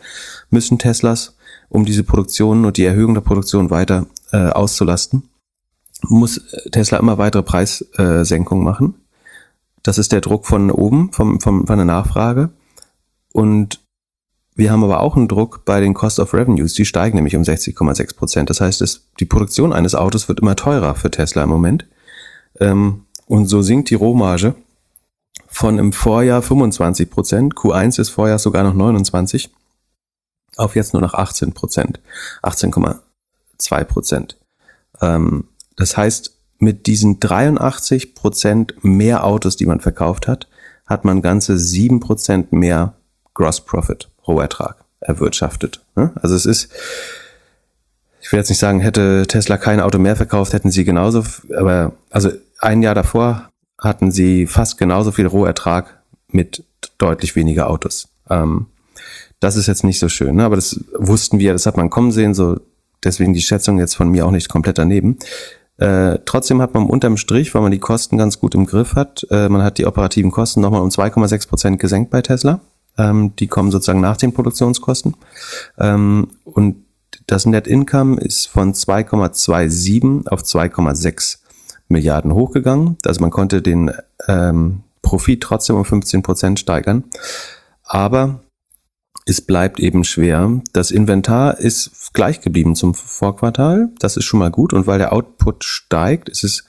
[0.52, 1.36] müssen Teslas,
[1.70, 5.24] um diese Produktion und die Erhöhung der Produktion weiter äh, auszulasten,
[6.04, 6.40] muss
[6.72, 8.94] Tesla immer weitere Preissenkungen machen.
[9.84, 12.50] Das ist der Druck von oben, vom, vom, von der Nachfrage.
[13.34, 13.82] Und
[14.56, 16.74] wir haben aber auch einen Druck bei den Cost of Revenues.
[16.74, 18.50] Die steigen nämlich um 60,6 Prozent.
[18.50, 21.88] Das heißt, es, die Produktion eines Autos wird immer teurer für Tesla im Moment.
[22.60, 24.56] Ähm, und so sinkt die Rohmarge
[25.48, 29.52] von im Vorjahr 25 Prozent, Q1 des Vorjahrs sogar noch 29,
[30.58, 32.00] auf jetzt nur noch 18 Prozent,
[32.44, 34.38] 18,2 Prozent.
[35.02, 40.48] Ähm, das heißt, mit diesen 83 Prozent mehr Autos, die man verkauft hat,
[40.86, 42.94] hat man ganze 7 Prozent mehr
[43.34, 45.82] Gross Profit, Rohertrag erwirtschaftet.
[45.96, 46.12] Ne?
[46.22, 46.72] Also es ist,
[48.22, 51.24] ich will jetzt nicht sagen, hätte Tesla kein Auto mehr verkauft, hätten sie genauso,
[51.58, 53.50] aber also ein Jahr davor
[53.80, 56.64] hatten sie fast genauso viel Rohertrag mit
[56.98, 58.08] deutlich weniger Autos.
[58.30, 58.68] Ähm,
[59.40, 60.46] das ist jetzt nicht so schön, ne?
[60.46, 62.60] aber das wussten wir, das hat man kommen sehen, so
[63.04, 65.18] deswegen die Schätzung jetzt von mir auch nicht komplett daneben.
[65.78, 69.26] Äh, trotzdem hat man unterm Strich, weil man die Kosten ganz gut im Griff hat,
[69.32, 72.60] äh, man hat die operativen Kosten nochmal um 2,6 Prozent gesenkt bei Tesla.
[72.98, 75.16] Ähm, die kommen sozusagen nach den Produktionskosten.
[75.80, 76.76] Ähm, und
[77.28, 81.40] das Net Income ist von 2,27 auf 2,6
[81.88, 82.98] Milliarden hochgegangen.
[83.06, 83.92] Also man konnte den
[84.28, 87.04] ähm, Profit trotzdem um 15 Prozent steigern.
[87.84, 88.43] Aber
[89.26, 90.62] es bleibt eben schwer.
[90.74, 93.90] Das Inventar ist gleich geblieben zum Vorquartal.
[94.00, 94.74] Das ist schon mal gut.
[94.74, 96.66] Und weil der Output steigt, ist es,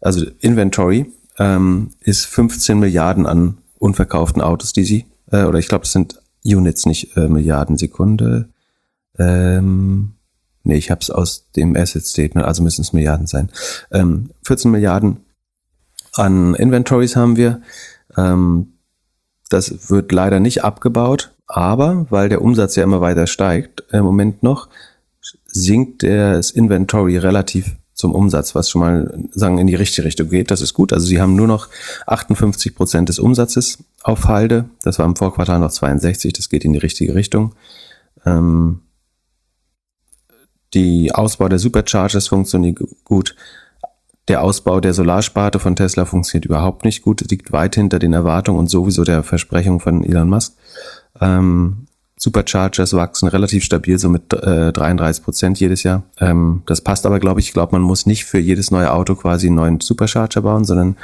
[0.00, 5.84] also Inventory ähm, ist 15 Milliarden an unverkauften Autos, die sie, äh, oder ich glaube,
[5.84, 8.50] es sind Units, nicht äh, Milliarden Sekunde.
[9.18, 10.14] Ähm,
[10.64, 13.50] Nee, ich habe es aus dem Asset Statement, also müssen es Milliarden sein.
[13.92, 15.18] Ähm, 14 Milliarden
[16.14, 17.60] an Inventories haben wir.
[18.16, 18.78] Ähm,
[19.50, 24.42] das wird leider nicht abgebaut, aber weil der Umsatz ja immer weiter steigt, im Moment
[24.42, 24.68] noch,
[25.46, 30.50] sinkt das Inventory relativ zum Umsatz, was schon mal sagen in die richtige Richtung geht.
[30.50, 30.92] Das ist gut.
[30.92, 31.68] Also sie haben nur noch
[32.06, 34.68] 58 Prozent des Umsatzes auf Halde.
[34.82, 36.32] Das war im Vorquartal noch 62.
[36.32, 37.54] Das geht in die richtige Richtung.
[38.26, 38.80] Ähm,
[40.74, 43.36] die Ausbau der Superchargers funktioniert gut.
[44.26, 48.58] Der Ausbau der Solarsparte von Tesla funktioniert überhaupt nicht gut, liegt weit hinter den Erwartungen
[48.58, 50.54] und sowieso der Versprechung von Elon Musk.
[51.20, 51.86] Ähm,
[52.16, 56.04] Superchargers wachsen relativ stabil, so mit äh, 33 Prozent jedes Jahr.
[56.20, 57.48] Ähm, das passt aber, glaube ich.
[57.48, 60.96] Ich glaube, man muss nicht für jedes neue Auto quasi einen neuen Supercharger bauen, sondern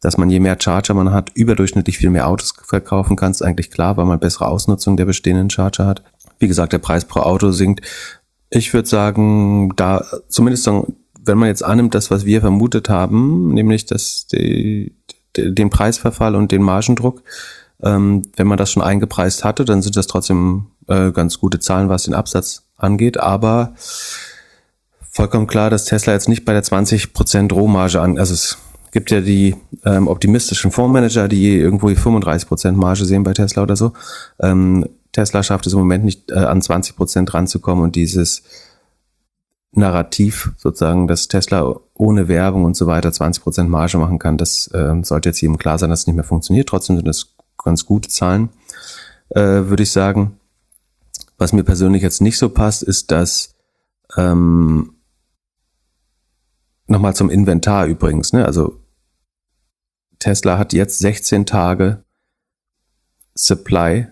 [0.00, 3.70] dass man je mehr Charger man hat, überdurchschnittlich viel mehr Autos verkaufen kann, ist eigentlich
[3.70, 6.02] klar, weil man bessere Ausnutzung der bestehenden Charger hat.
[6.38, 7.80] Wie gesagt, der Preis pro Auto sinkt.
[8.50, 10.68] Ich würde sagen, da zumindest
[11.26, 14.94] wenn man jetzt annimmt, das, was wir vermutet haben, nämlich dass die,
[15.36, 17.22] den Preisverfall und den Margendruck,
[17.82, 21.88] ähm, wenn man das schon eingepreist hatte, dann sind das trotzdem äh, ganz gute Zahlen,
[21.88, 23.18] was den Absatz angeht.
[23.18, 23.74] Aber
[25.10, 28.58] vollkommen klar, dass Tesla jetzt nicht bei der 20% Rohmarge an, also es
[28.90, 33.76] gibt ja die ähm, optimistischen Fondsmanager, die irgendwo die 35% Marge sehen bei Tesla oder
[33.76, 33.92] so.
[34.40, 38.42] Ähm, Tesla schafft es im Moment nicht äh, an 20 Prozent ranzukommen und dieses
[39.72, 44.68] Narrativ sozusagen, dass Tesla ohne Werbung und so weiter 20 Prozent Marge machen kann, das
[44.68, 46.68] äh, sollte jetzt jedem klar sein, dass es nicht mehr funktioniert.
[46.68, 47.33] Trotzdem sind das
[47.64, 48.50] ganz gute Zahlen,
[49.30, 50.38] äh, würde ich sagen.
[51.36, 53.56] Was mir persönlich jetzt nicht so passt, ist, dass
[54.16, 54.94] ähm,
[56.86, 58.44] nochmal zum Inventar übrigens, ne?
[58.44, 58.80] Also
[60.18, 62.04] Tesla hat jetzt 16 Tage
[63.34, 64.06] Supply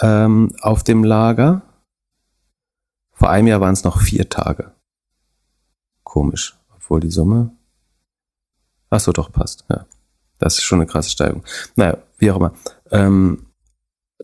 [0.00, 1.62] ähm, auf dem Lager.
[3.12, 4.72] Vor einem Jahr waren es noch vier Tage.
[6.04, 7.50] Komisch, obwohl die Summe.
[8.88, 9.64] Ach so, doch passt.
[9.68, 9.86] Ja,
[10.40, 11.44] das ist schon eine krasse Steigerung.
[11.76, 12.52] Naja, wie auch immer.
[12.90, 13.46] Ähm,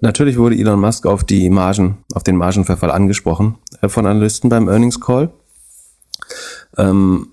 [0.00, 4.68] natürlich wurde Elon Musk auf die Margen, auf den Margenverfall angesprochen äh, von Analysten beim
[4.68, 5.30] Earnings Call.
[6.76, 7.28] Ähm,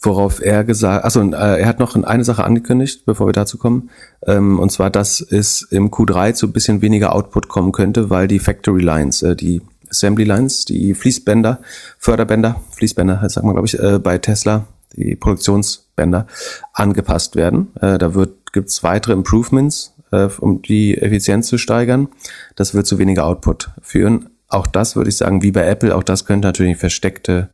[0.00, 3.90] worauf er gesagt, also äh, er hat noch eine Sache angekündigt, bevor wir dazu kommen,
[4.26, 8.28] ähm, und zwar, dass es im Q3 zu ein bisschen weniger Output kommen könnte, weil
[8.28, 11.60] die Factory Lines, äh, die Assembly Lines, die Fließbänder,
[11.98, 14.66] Förderbänder, Fließbänder, sagt man glaube ich, äh, bei Tesla,
[14.96, 16.26] die Produktionsbänder
[16.72, 17.72] angepasst werden.
[17.80, 22.08] Äh, da wird gibt's weitere Improvements, äh, um die Effizienz zu steigern.
[22.56, 24.30] Das wird zu weniger Output führen.
[24.48, 27.50] Auch das würde ich sagen, wie bei Apple, auch das könnte natürlich versteckte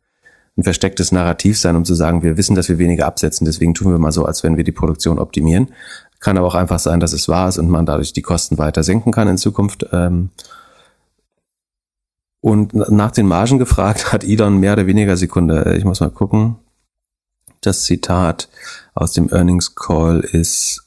[0.57, 3.91] ein verstecktes Narrativ sein, um zu sagen, wir wissen, dass wir weniger absetzen, deswegen tun
[3.91, 5.69] wir mal so, als wenn wir die Produktion optimieren.
[6.19, 8.83] Kann aber auch einfach sein, dass es wahr ist und man dadurch die Kosten weiter
[8.83, 9.85] senken kann in Zukunft.
[9.91, 10.29] Ähm.
[12.41, 15.65] Und nach den Margen gefragt hat Elon mehr oder weniger Sekunde.
[15.65, 16.57] Äh, ich muss mal gucken.
[17.61, 18.49] Das Zitat
[18.93, 20.83] aus dem Earnings Call ist,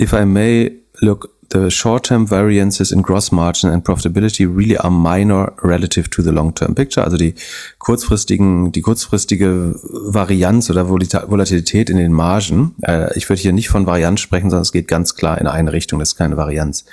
[0.00, 5.52] if I may look the short-term variances in gross margin and profitability really are minor
[5.62, 7.04] relative to the long-term picture.
[7.04, 7.34] Also die
[7.78, 12.76] kurzfristigen, die kurzfristige Varianz oder Volatilität in den Margen.
[12.82, 15.72] Äh, ich würde hier nicht von Varianz sprechen, sondern es geht ganz klar in eine
[15.72, 15.98] Richtung.
[15.98, 16.84] Das ist keine Varianz.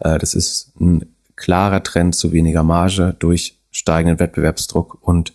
[0.00, 1.04] Äh, das ist ein
[1.36, 5.34] klarer Trend zu weniger Marge durch steigenden Wettbewerbsdruck und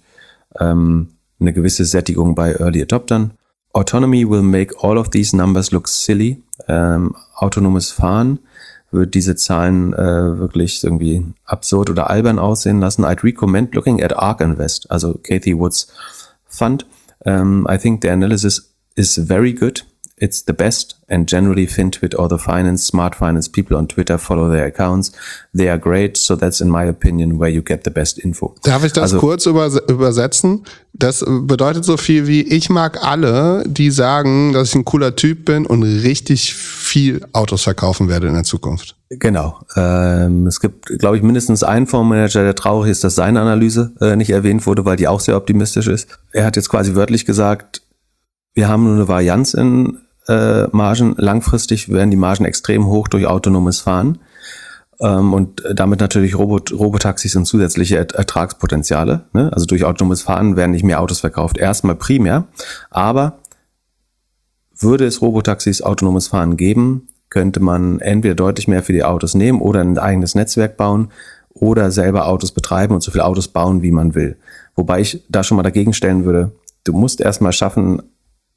[0.59, 1.09] ähm,
[1.41, 3.31] eine gewisse Sättigung bei Early Adoptern.
[3.73, 6.41] Autonomy will make all of these numbers look silly.
[6.67, 8.39] Ähm, autonomes Fahren
[8.91, 13.05] wird diese Zahlen äh, wirklich irgendwie absurd oder albern aussehen lassen.
[13.05, 15.87] I'd recommend looking at ARK Invest, also Kathy Woods
[16.47, 16.85] Fund.
[17.23, 19.85] Um, I think the analysis is very good.
[20.21, 24.51] It's the best and generally FinTwit or the finance, smart finance people on Twitter follow
[24.51, 25.11] their accounts.
[25.51, 26.15] They are great.
[26.15, 28.53] So that's in my opinion where you get the best info.
[28.61, 30.63] Darf ich das also, kurz übersetzen?
[30.93, 35.45] Das bedeutet so viel wie ich mag alle, die sagen, dass ich ein cooler Typ
[35.45, 38.95] bin und richtig viel Autos verkaufen werde in der Zukunft.
[39.09, 39.59] Genau.
[39.75, 44.15] Ähm, es gibt, glaube ich, mindestens einen Fondsmanager, der traurig ist, dass seine Analyse äh,
[44.15, 46.07] nicht erwähnt wurde, weil die auch sehr optimistisch ist.
[46.31, 47.81] Er hat jetzt quasi wörtlich gesagt,
[48.53, 51.15] wir haben nur eine Varianz in äh, Margen.
[51.17, 54.19] Langfristig werden die Margen extrem hoch durch autonomes Fahren
[55.01, 59.25] ähm, und damit natürlich Robot, Robotaxis und zusätzliche Ertragspotenziale.
[59.33, 59.51] Ne?
[59.51, 61.57] Also durch autonomes Fahren werden nicht mehr Autos verkauft.
[61.57, 62.47] Erstmal primär,
[62.89, 63.39] aber
[64.77, 69.61] würde es Robotaxis autonomes Fahren geben, könnte man entweder deutlich mehr für die Autos nehmen
[69.61, 71.09] oder ein eigenes Netzwerk bauen
[71.49, 74.37] oder selber Autos betreiben und so viele Autos bauen, wie man will.
[74.75, 76.51] Wobei ich da schon mal dagegen stellen würde,
[76.83, 78.01] du musst erstmal schaffen,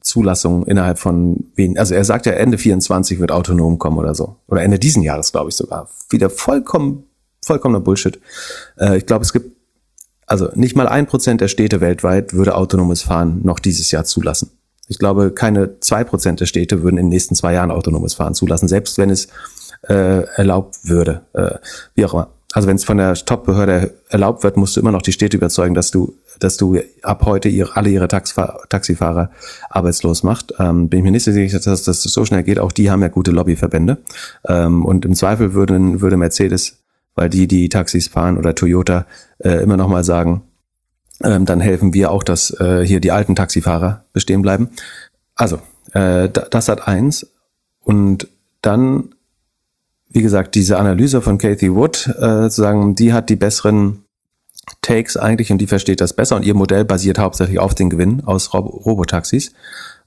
[0.04, 4.36] Zulassung innerhalb von wen, also er sagt ja Ende 24 wird autonom kommen oder so.
[4.46, 5.88] Oder Ende diesen Jahres, glaube ich sogar.
[6.10, 7.04] Wieder vollkommen,
[7.42, 8.20] vollkommener Bullshit.
[8.78, 9.56] Äh, ich glaube, es gibt,
[10.26, 14.50] also nicht mal ein Prozent der Städte weltweit würde autonomes Fahren noch dieses Jahr zulassen.
[14.88, 18.34] Ich glaube, keine zwei Prozent der Städte würden in den nächsten zwei Jahren autonomes Fahren
[18.34, 19.28] zulassen, selbst wenn es
[19.88, 21.22] äh, erlaubt würde.
[21.32, 21.56] Äh,
[21.94, 22.28] wie auch immer.
[22.54, 25.74] Also wenn es von der Top-Behörde erlaubt wird, musst du immer noch die Städte überzeugen,
[25.74, 29.30] dass du dass du ab heute ihre, alle ihre Taxfahr Taxifahrer
[29.70, 30.54] arbeitslos macht.
[30.58, 32.58] Ähm, bin ich mir nicht so sicher, dass das so schnell geht.
[32.58, 33.98] Auch die haben ja gute Lobbyverbände.
[34.46, 36.78] Ähm, und im Zweifel würde, würde Mercedes,
[37.14, 39.06] weil die die Taxis fahren oder Toyota,
[39.38, 40.42] äh, immer noch mal sagen,
[41.22, 44.70] ähm, dann helfen wir auch, dass äh, hier die alten Taxifahrer bestehen bleiben.
[45.34, 45.58] Also,
[45.92, 47.26] äh, das hat eins.
[47.80, 48.28] Und
[48.62, 49.14] dann,
[50.14, 54.04] wie gesagt, diese Analyse von Kathy Wood, äh, sagen, die hat die besseren
[54.80, 58.22] Takes eigentlich und die versteht das besser und ihr Modell basiert hauptsächlich auf den Gewinn
[58.24, 59.52] aus Rob Robotaxis.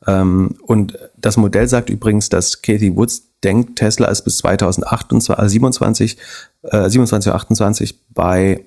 [0.08, 6.18] Ähm, und das Modell sagt übrigens, dass Kathy Woods denkt, Tesla ist bis 2027,
[6.64, 8.66] äh, 27 28 bei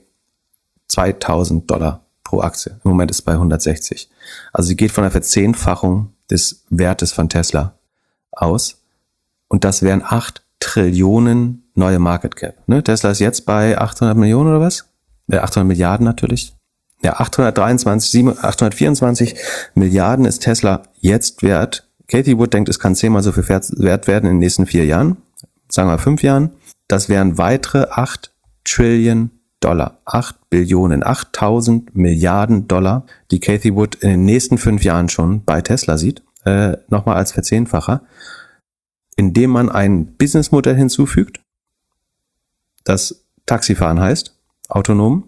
[0.89, 2.73] 2000 Dollar pro Aktie.
[2.85, 4.11] Im Moment ist es bei 160.
[4.53, 7.79] Also sie geht von einer Verzehnfachung des Wertes von Tesla
[8.31, 8.83] aus.
[9.49, 12.57] Und das wären 8 Trillionen neue Market Cap.
[12.67, 12.83] Ne?
[12.85, 14.87] Tesla ist jetzt bei 800 Millionen oder was?
[15.31, 16.55] 800 Milliarden natürlich.
[17.03, 19.35] Ja, 823, 7, 824
[19.75, 21.89] Milliarden ist Tesla jetzt wert.
[22.09, 25.17] Katie Wood denkt, es kann zehnmal so viel wert werden in den nächsten vier Jahren.
[25.69, 26.51] Sagen wir fünf Jahren.
[26.89, 28.33] Das wären weitere 8
[28.65, 29.31] Trillion
[29.61, 29.99] Dollar.
[30.05, 35.61] 8 Billionen, 8000 Milliarden Dollar, die Kathy Wood in den nächsten fünf Jahren schon bei
[35.63, 36.23] Tesla sieht.
[36.45, 38.03] Äh, Nochmal als Verzehnfacher.
[39.21, 41.41] Indem man ein Businessmodell hinzufügt,
[42.85, 44.35] das Taxifahren heißt
[44.71, 45.25] autonom.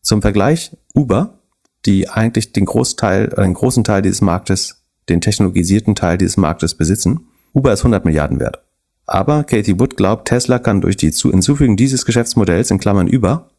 [0.00, 1.38] Zum Vergleich Uber,
[1.84, 6.74] die eigentlich den Großteil, äh, den großen Teil dieses Marktes, den technologisierten Teil dieses Marktes
[6.74, 7.28] besitzen.
[7.52, 8.62] Uber ist 100 Milliarden wert.
[9.04, 13.50] Aber Katie Wood glaubt, Tesla kann durch die Hinzufügung dieses Geschäftsmodells in Klammern über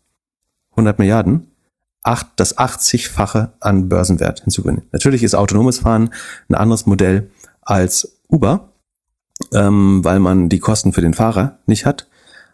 [0.72, 1.46] 100 Milliarden
[2.02, 4.88] acht, das 80-fache an Börsenwert hinzugewinnen.
[4.92, 6.10] Natürlich ist autonomes Fahren
[6.50, 7.30] ein anderes Modell
[7.62, 8.73] als Uber,
[9.54, 12.08] ähm, weil man die Kosten für den Fahrer nicht hat.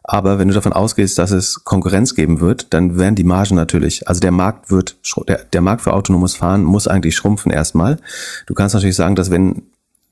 [0.04, 4.08] Aber wenn du davon ausgehst, dass es Konkurrenz geben wird, dann werden die Margen natürlich,
[4.08, 4.98] also der Markt wird,
[5.28, 7.98] der, der Markt für autonomes Fahren muss eigentlich schrumpfen erstmal.
[8.48, 9.64] Du kannst natürlich sagen, dass wenn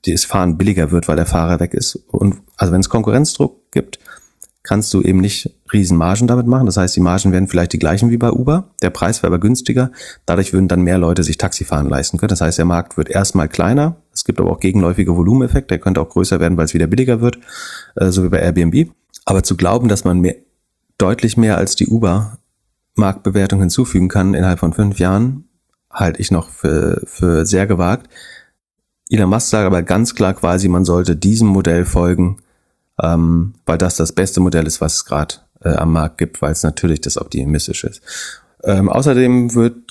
[0.06, 3.98] das Fahren billiger wird, weil der Fahrer weg ist und also wenn es Konkurrenzdruck gibt,
[4.68, 6.66] kannst du eben nicht riesen Margen damit machen.
[6.66, 8.66] Das heißt, die Margen werden vielleicht die gleichen wie bei Uber.
[8.82, 9.92] Der Preis wäre aber günstiger.
[10.26, 12.30] Dadurch würden dann mehr Leute sich Taxifahren leisten können.
[12.30, 13.96] Das heißt, der Markt wird erstmal kleiner.
[14.18, 15.68] Es gibt aber auch gegenläufige Volumeneffekte.
[15.68, 17.38] Der könnte auch größer werden, weil es wieder billiger wird,
[17.96, 18.90] äh, so wie bei Airbnb.
[19.26, 20.36] Aber zu glauben, dass man mehr,
[20.98, 22.40] deutlich mehr als die Uber
[22.96, 25.44] Marktbewertung hinzufügen kann innerhalb von fünf Jahren,
[25.92, 28.10] halte ich noch für, für sehr gewagt.
[29.10, 32.38] Elon Musk sagt aber ganz klar quasi, man sollte diesem Modell folgen,
[33.00, 36.54] ähm, weil das das beste Modell ist, was es gerade äh, am Markt gibt, weil
[36.54, 38.02] es natürlich das optimistische ist.
[38.64, 39.87] Ähm, außerdem wird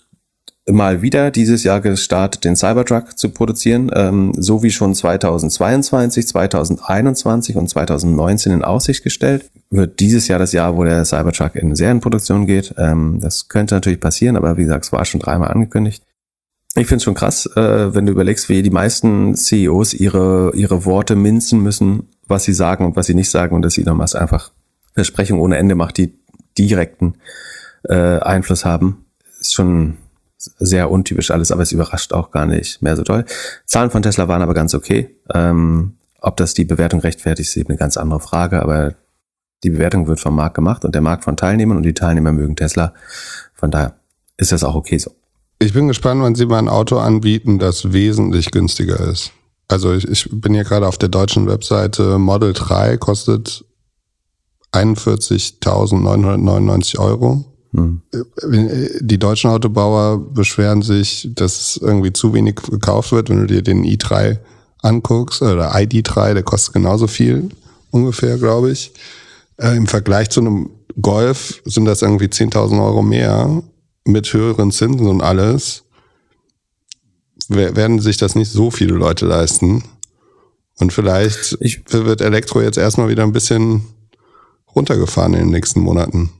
[0.68, 7.56] mal wieder dieses Jahr gestartet, den Cybertruck zu produzieren, ähm, so wie schon 2022, 2021
[7.56, 9.50] und 2019 in Aussicht gestellt.
[9.70, 12.74] Wird dieses Jahr das Jahr, wo der Cybertruck in Serienproduktion geht.
[12.78, 16.02] Ähm, das könnte natürlich passieren, aber wie gesagt, es war schon dreimal angekündigt.
[16.74, 20.84] Ich finde es schon krass, äh, wenn du überlegst, wie die meisten CEOs ihre, ihre
[20.84, 24.16] Worte minzen müssen, was sie sagen und was sie nicht sagen und dass Elon Musk
[24.16, 24.50] einfach
[24.94, 26.18] Versprechungen ohne Ende macht, die
[26.58, 27.14] direkten
[27.84, 29.06] äh, Einfluss haben.
[29.40, 29.96] Ist schon
[30.36, 33.24] sehr untypisch alles, aber es überrascht auch gar nicht mehr so toll.
[33.64, 35.16] Zahlen von Tesla waren aber ganz okay.
[35.32, 38.94] Ähm, ob das die Bewertung rechtfertigt, ist eben eine ganz andere Frage, aber
[39.62, 42.56] die Bewertung wird vom Markt gemacht und der Markt von Teilnehmern und die Teilnehmer mögen
[42.56, 42.92] Tesla.
[43.54, 43.94] Von daher
[44.36, 45.12] ist das auch okay so.
[45.58, 49.32] Ich bin gespannt, wann Sie mal ein Auto anbieten, das wesentlich günstiger ist.
[49.68, 52.18] Also ich, ich bin hier gerade auf der deutschen Webseite.
[52.18, 53.64] Model 3 kostet
[54.72, 57.46] 41.999 Euro.
[57.72, 58.02] Hm.
[59.00, 63.28] Die deutschen Autobauer beschweren sich, dass irgendwie zu wenig gekauft wird.
[63.28, 64.38] Wenn du dir den i3
[64.82, 67.48] anguckst, oder ID3, der kostet genauso viel,
[67.90, 68.92] ungefähr, glaube ich.
[69.58, 70.70] Äh, Im Vergleich zu einem
[71.00, 73.62] Golf sind das irgendwie 10.000 Euro mehr
[74.04, 75.82] mit höheren Zinsen und alles.
[77.48, 79.84] Werden sich das nicht so viele Leute leisten.
[80.78, 83.82] Und vielleicht ich, wird Elektro jetzt erstmal wieder ein bisschen
[84.74, 86.30] runtergefahren in den nächsten Monaten.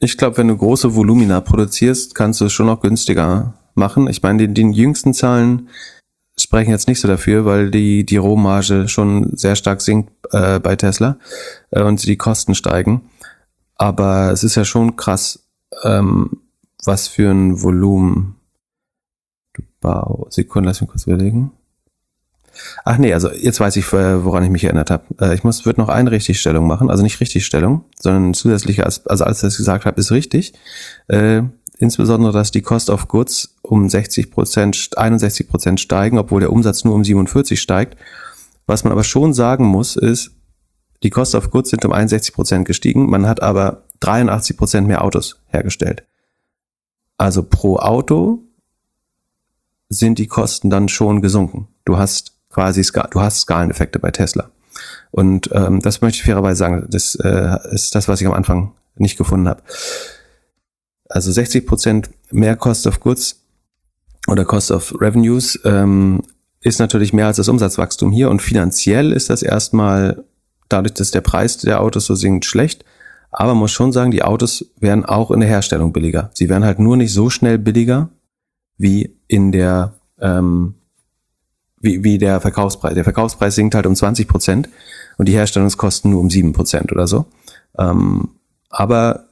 [0.00, 4.08] Ich glaube, wenn du große Volumina produzierst, kannst du es schon noch günstiger machen.
[4.08, 5.68] Ich meine, die, die jüngsten Zahlen
[6.38, 10.76] sprechen jetzt nicht so dafür, weil die, die Rohmarge schon sehr stark sinkt äh, bei
[10.76, 11.18] Tesla
[11.70, 13.10] äh, und die Kosten steigen.
[13.74, 15.48] Aber es ist ja schon krass,
[15.82, 16.42] ähm,
[16.84, 18.36] was für ein Volumen
[19.54, 20.34] du baust.
[20.34, 21.52] Sekunde, lass mich kurz überlegen.
[22.84, 25.04] Ach nee, also jetzt weiß ich, äh, woran ich mich erinnert habe.
[25.20, 29.42] Äh, ich muss, wird noch eine Richtigstellung machen, also nicht Richtigstellung, sondern zusätzliche, also alles,
[29.42, 30.52] was ich gesagt habe, ist richtig.
[31.08, 31.42] Äh,
[31.78, 36.84] insbesondere, dass die Cost of Goods um 60 Prozent, 61 Prozent steigen, obwohl der Umsatz
[36.84, 37.96] nur um 47 steigt.
[38.66, 40.32] Was man aber schon sagen muss, ist,
[41.02, 45.04] die Cost of Goods sind um 61 Prozent gestiegen, man hat aber 83 Prozent mehr
[45.04, 46.04] Autos hergestellt.
[47.16, 48.44] Also pro Auto
[49.88, 51.68] sind die Kosten dann schon gesunken.
[51.84, 54.50] Du hast quasi, du hast Skaleneffekte bei Tesla.
[55.10, 58.72] Und ähm, das möchte ich fairerweise sagen, das äh, ist das, was ich am Anfang
[58.96, 59.62] nicht gefunden habe.
[61.08, 63.42] Also 60 Prozent mehr Cost of Goods
[64.26, 66.22] oder Cost of Revenues ähm,
[66.60, 70.24] ist natürlich mehr als das Umsatzwachstum hier und finanziell ist das erstmal
[70.68, 72.84] dadurch, dass der Preis der Autos so sinkt, schlecht.
[73.30, 76.30] Aber man muss schon sagen, die Autos werden auch in der Herstellung billiger.
[76.34, 78.10] Sie werden halt nur nicht so schnell billiger
[78.76, 80.74] wie in der ähm,
[81.80, 82.94] wie, wie der Verkaufspreis.
[82.94, 84.68] Der Verkaufspreis sinkt halt um 20 Prozent
[85.16, 87.26] und die Herstellungskosten nur um 7 Prozent oder so.
[87.78, 88.30] Ähm,
[88.70, 89.24] aber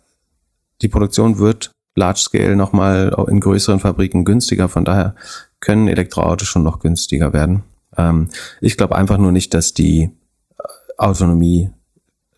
[0.82, 4.68] die Produktion wird Large Scale nochmal in größeren Fabriken günstiger.
[4.68, 5.14] Von daher
[5.60, 7.62] können Elektroautos schon noch günstiger werden.
[7.97, 8.28] Ähm,
[8.60, 10.62] ich glaube einfach nur nicht, dass die äh,
[10.98, 11.70] Autonomie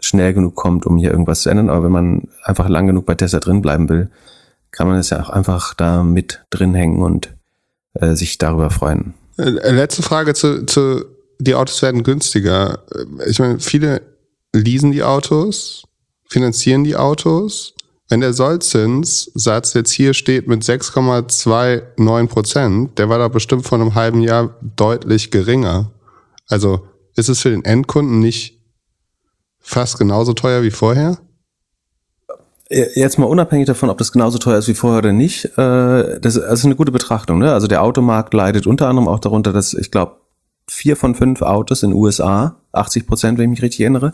[0.01, 1.71] schnell genug kommt, um hier irgendwas zu ändern.
[1.71, 4.11] Aber wenn man einfach lang genug bei Tesla drin bleiben will,
[4.71, 7.35] kann man es ja auch einfach da mit drin hängen und
[7.95, 9.15] äh, sich darüber freuen.
[9.39, 11.05] Äh, letzte Frage zu, zu,
[11.39, 12.85] die Autos werden günstiger.
[13.27, 14.03] Ich meine, viele
[14.53, 15.85] leasen die Autos,
[16.29, 17.75] finanzieren die Autos.
[18.11, 23.95] Wenn der Sollzinssatz jetzt hier steht mit 6,29 Prozent, der war da bestimmt vor einem
[23.95, 25.93] halben Jahr deutlich geringer.
[26.49, 28.63] Also ist es für den Endkunden nicht
[29.61, 31.19] fast genauso teuer wie vorher?
[32.71, 36.37] Jetzt mal unabhängig davon, ob das genauso teuer ist wie vorher oder nicht, äh, das,
[36.37, 37.39] ist eine gute Betrachtung.
[37.39, 37.53] Ne?
[37.53, 40.17] Also der Automarkt leidet unter anderem auch darunter, dass ich glaube,
[40.69, 44.13] vier von fünf Autos in den USA, 80 Prozent, wenn ich mich richtig erinnere,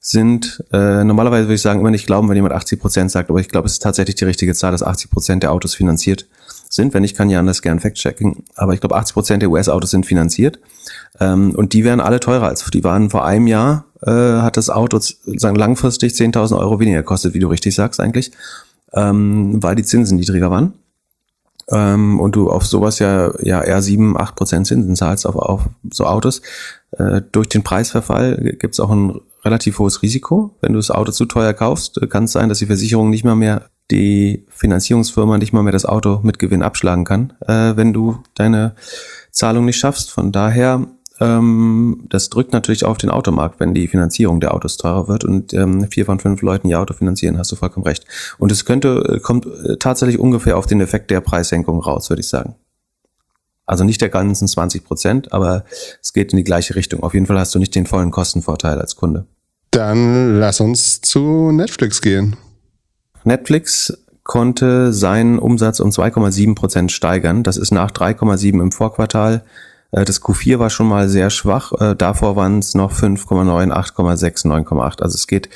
[0.00, 3.40] sind, äh, normalerweise würde ich sagen, immer nicht glauben, wenn jemand 80 Prozent sagt, aber
[3.40, 6.26] ich glaube, es ist tatsächlich die richtige Zahl, dass 80 Prozent der Autos finanziert
[6.70, 6.94] sind.
[6.94, 8.44] Wenn ich kann Jan das gern fact-checking.
[8.54, 10.58] Aber ich glaube, 80 Prozent der US-Autos sind finanziert.
[11.18, 14.70] Ähm, und die werden alle teurer als, die waren vor einem Jahr äh, hat das
[14.70, 18.32] Auto sagen langfristig 10.000 Euro weniger gekostet, wie du richtig sagst eigentlich,
[18.92, 20.74] ähm, weil die Zinsen niedriger waren.
[21.70, 25.68] Ähm, und du auf sowas ja, ja eher 7, 8 Prozent Zinsen zahlst auf, auf
[25.90, 26.42] so Autos.
[26.92, 30.56] Äh, durch den Preisverfall gibt es auch ein relativ hohes Risiko.
[30.60, 33.36] Wenn du das Auto zu teuer kaufst, kann es sein, dass die Versicherung nicht mal
[33.36, 38.18] mehr die Finanzierungsfirma nicht mal mehr das Auto mit Gewinn abschlagen kann, äh, wenn du
[38.34, 38.74] deine
[39.30, 40.10] Zahlung nicht schaffst.
[40.10, 40.86] Von daher,
[41.20, 45.52] ähm, das drückt natürlich auf den Automarkt, wenn die Finanzierung der Autos teurer wird und
[45.52, 48.06] ähm, vier von fünf Leuten ihr Auto finanzieren, hast du vollkommen recht.
[48.38, 52.20] Und es könnte, äh, kommt äh, tatsächlich ungefähr auf den Effekt der Preissenkung raus, würde
[52.20, 52.56] ich sagen.
[53.66, 55.64] Also nicht der ganzen 20 Prozent, aber
[56.02, 57.02] es geht in die gleiche Richtung.
[57.02, 59.26] Auf jeden Fall hast du nicht den vollen Kostenvorteil als Kunde.
[59.70, 62.36] Dann lass uns zu Netflix gehen.
[63.22, 67.42] Netflix konnte seinen Umsatz um 2,7 Prozent steigern.
[67.42, 69.44] Das ist nach 3,7 im Vorquartal.
[69.92, 71.72] Äh, das Q4 war schon mal sehr schwach.
[71.80, 75.02] Äh, davor waren es noch 5,9, 8,6, 9,8.
[75.02, 75.48] Also es geht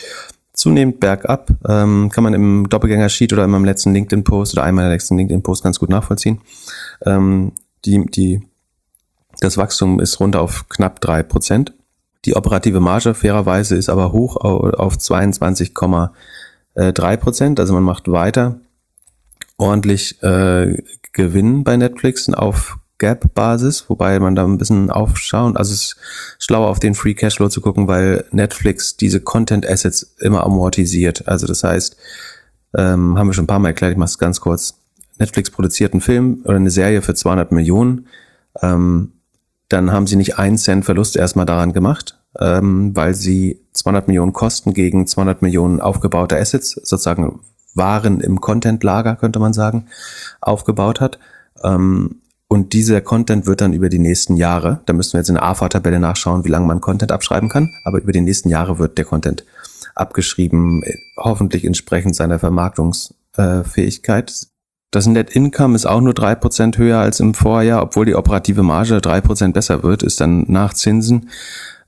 [0.53, 1.51] zunehmend bergab.
[1.69, 5.65] Ähm, kann man im Doppelgänger-Sheet oder in meinem letzten LinkedIn-Post oder einmal der letzten LinkedIn-Post
[5.65, 6.41] ganz gut nachvollziehen.
[7.05, 7.53] Ähm,
[7.85, 8.41] die, die,
[9.41, 11.75] das Wachstum ist runter auf knapp drei Prozent.
[12.25, 16.11] Die operative Marge fairerweise ist aber hoch auf 22,5
[16.75, 17.61] äh, drei Prozent.
[17.61, 18.61] Also man macht weiter
[19.59, 20.83] ordentlich äh,
[21.13, 25.97] Gewinn bei Netflix auf Gap-Basis, wobei man da ein bisschen aufschauen, also es ist
[26.39, 31.27] schlauer auf den Free Cashflow zu gucken, weil Netflix diese Content Assets immer amortisiert.
[31.27, 31.97] Also das heißt,
[32.77, 34.75] ähm, haben wir schon ein paar Mal erklärt, ich mache es ganz kurz.
[35.19, 38.07] Netflix produziert einen Film oder eine Serie für 200 Millionen,
[38.63, 39.13] ähm,
[39.69, 44.33] dann haben sie nicht einen Cent Verlust erstmal daran gemacht, ähm, weil sie 200 Millionen
[44.33, 47.41] Kosten gegen 200 Millionen aufgebaute Assets, sozusagen
[47.75, 49.87] Waren im Content-Lager, könnte man sagen,
[50.41, 51.19] aufgebaut hat.
[51.65, 55.37] Ähm, und dieser Content wird dann über die nächsten Jahre, da müssen wir jetzt in
[55.37, 58.99] der AFA-Tabelle nachschauen, wie lange man Content abschreiben kann, aber über die nächsten Jahre wird
[58.99, 59.45] der Content
[59.95, 60.83] abgeschrieben,
[61.17, 64.47] hoffentlich entsprechend seiner Vermarktungsfähigkeit.
[64.91, 68.63] Das Net Income ist auch nur drei Prozent höher als im Vorjahr, obwohl die operative
[68.63, 71.31] Marge drei Prozent besser wird, ist dann nach Zinsen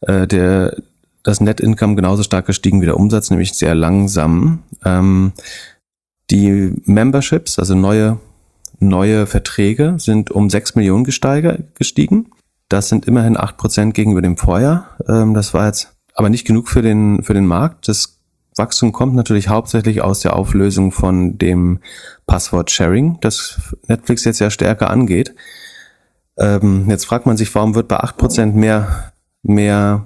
[0.00, 0.76] äh, der,
[1.22, 4.64] das Net Income genauso stark gestiegen wie der Umsatz, nämlich sehr langsam.
[4.84, 5.32] Ähm,
[6.30, 8.18] die Memberships, also neue,
[8.78, 12.30] neue Verträge, sind um 6 Millionen gestiegen.
[12.68, 14.96] Das sind immerhin 8 Prozent gegenüber dem Vorjahr.
[15.08, 17.88] Ähm, das war jetzt aber nicht genug für den, für den Markt.
[17.88, 18.18] Das
[18.56, 21.80] Wachstum kommt natürlich hauptsächlich aus der Auflösung von dem
[22.26, 25.34] Passwort-Sharing, das Netflix jetzt ja stärker angeht.
[26.38, 29.12] Ähm, jetzt fragt man sich, warum wird bei 8 Prozent mehr
[29.46, 30.04] mehr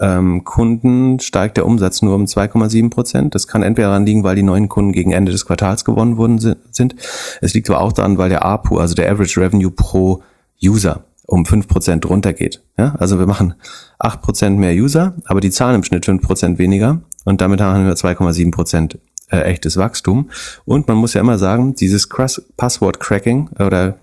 [0.00, 3.34] ähm, Kunden steigt der Umsatz nur um 2,7 Prozent.
[3.34, 6.38] Das kann entweder daran liegen, weil die neuen Kunden gegen Ende des Quartals gewonnen worden
[6.70, 6.96] sind.
[7.40, 10.22] Es liegt aber auch daran, weil der APU, also der Average Revenue pro
[10.62, 12.62] User, um 5 Prozent runtergeht.
[12.78, 12.94] Ja?
[12.98, 13.54] Also wir machen
[13.98, 17.86] 8 Prozent mehr User, aber die zahlen im Schnitt 5 Prozent weniger und damit haben
[17.86, 18.98] wir 2,7 Prozent
[19.30, 20.30] äh, echtes Wachstum.
[20.64, 23.98] Und man muss ja immer sagen, dieses Password-Cracking oder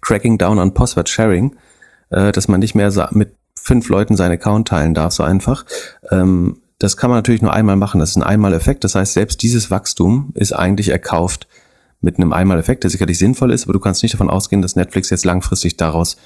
[0.00, 1.56] Cracking down on Password Sharing,
[2.10, 5.64] äh, dass man nicht mehr mit fünf Leuten seinen Account teilen darf, so einfach.
[6.10, 8.00] Ähm, das kann man natürlich nur einmal machen.
[8.00, 8.82] Das ist ein Einmaleffekt.
[8.82, 11.46] Das heißt, selbst dieses Wachstum ist eigentlich erkauft
[12.00, 15.08] mit einem Einmaleffekt, der sicherlich sinnvoll ist, aber du kannst nicht davon ausgehen, dass Netflix
[15.10, 16.16] jetzt langfristig daraus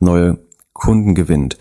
[0.00, 0.38] neue
[0.74, 1.56] Kunden gewinnt.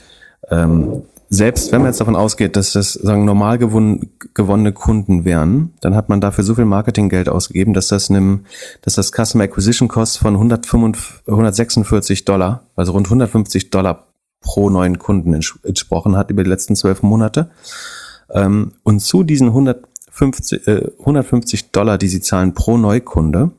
[0.49, 5.73] Ähm, selbst wenn man jetzt davon ausgeht, dass das sagen normal gewon gewonnene Kunden wären,
[5.79, 8.41] dann hat man dafür so viel Marketinggeld ausgegeben, dass das einem,
[8.81, 14.10] dass das Customer Acquisition Cost von 145, 146 Dollar, also rund 150 Dollar
[14.41, 17.49] pro neuen Kunden entsprochen hat über die letzten zwölf Monate.
[18.29, 23.51] Ähm, und zu diesen 150, äh, 150 Dollar, die sie zahlen pro Neukunde,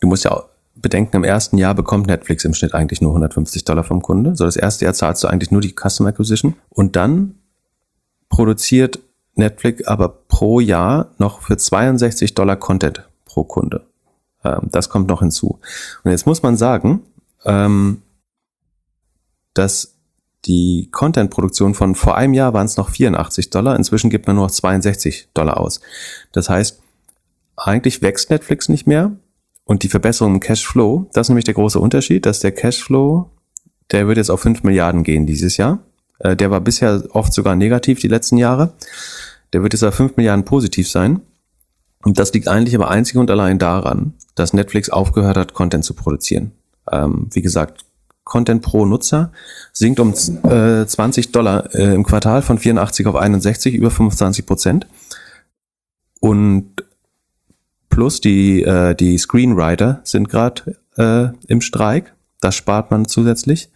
[0.00, 0.44] du musst ja
[0.76, 4.36] bedenken, im ersten Jahr bekommt Netflix im Schnitt eigentlich nur 150 Dollar vom Kunde.
[4.36, 7.34] So das erste Jahr zahlst du eigentlich nur die Customer Acquisition und dann
[8.28, 9.00] produziert
[9.34, 13.82] Netflix aber pro Jahr noch für 62 Dollar Content pro Kunde.
[14.44, 15.58] Ähm, das kommt noch hinzu.
[16.04, 17.02] Und jetzt muss man sagen,
[17.44, 18.02] ähm,
[19.54, 19.96] dass
[20.46, 24.46] die Content-Produktion von vor einem Jahr waren es noch 84 Dollar, inzwischen gibt man nur
[24.46, 25.80] noch 62 Dollar aus.
[26.32, 26.80] Das heißt,
[27.56, 29.12] eigentlich wächst Netflix nicht mehr
[29.64, 33.30] und die Verbesserung im Cashflow, das ist nämlich der große Unterschied, dass der Cashflow,
[33.90, 35.80] der wird jetzt auf 5 Milliarden gehen dieses Jahr.
[36.20, 38.72] Äh, der war bisher oft sogar negativ die letzten Jahre.
[39.52, 41.20] Der wird jetzt auf 5 Milliarden positiv sein.
[42.02, 45.92] Und das liegt eigentlich aber einzig und allein daran, dass Netflix aufgehört hat, Content zu
[45.92, 46.52] produzieren.
[46.90, 47.84] Ähm, wie gesagt,
[48.30, 49.32] Content pro Nutzer
[49.72, 54.86] sinkt um äh, 20 Dollar äh, im Quartal von 84 auf 61, über 25 Prozent.
[56.20, 56.84] Und
[57.90, 62.14] plus die, äh, die Screenwriter sind gerade äh, im Streik.
[62.40, 63.68] Das spart man zusätzlich.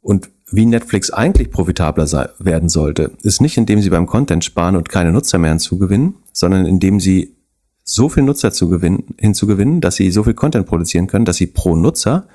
[0.00, 4.76] Und wie Netflix eigentlich profitabler sei, werden sollte, ist nicht, indem sie beim Content sparen
[4.76, 7.34] und keine Nutzer mehr hinzugewinnen, sondern indem sie
[7.82, 11.48] so viel Nutzer zu gewinnen, hinzugewinnen, dass sie so viel Content produzieren können, dass sie
[11.48, 12.28] pro Nutzer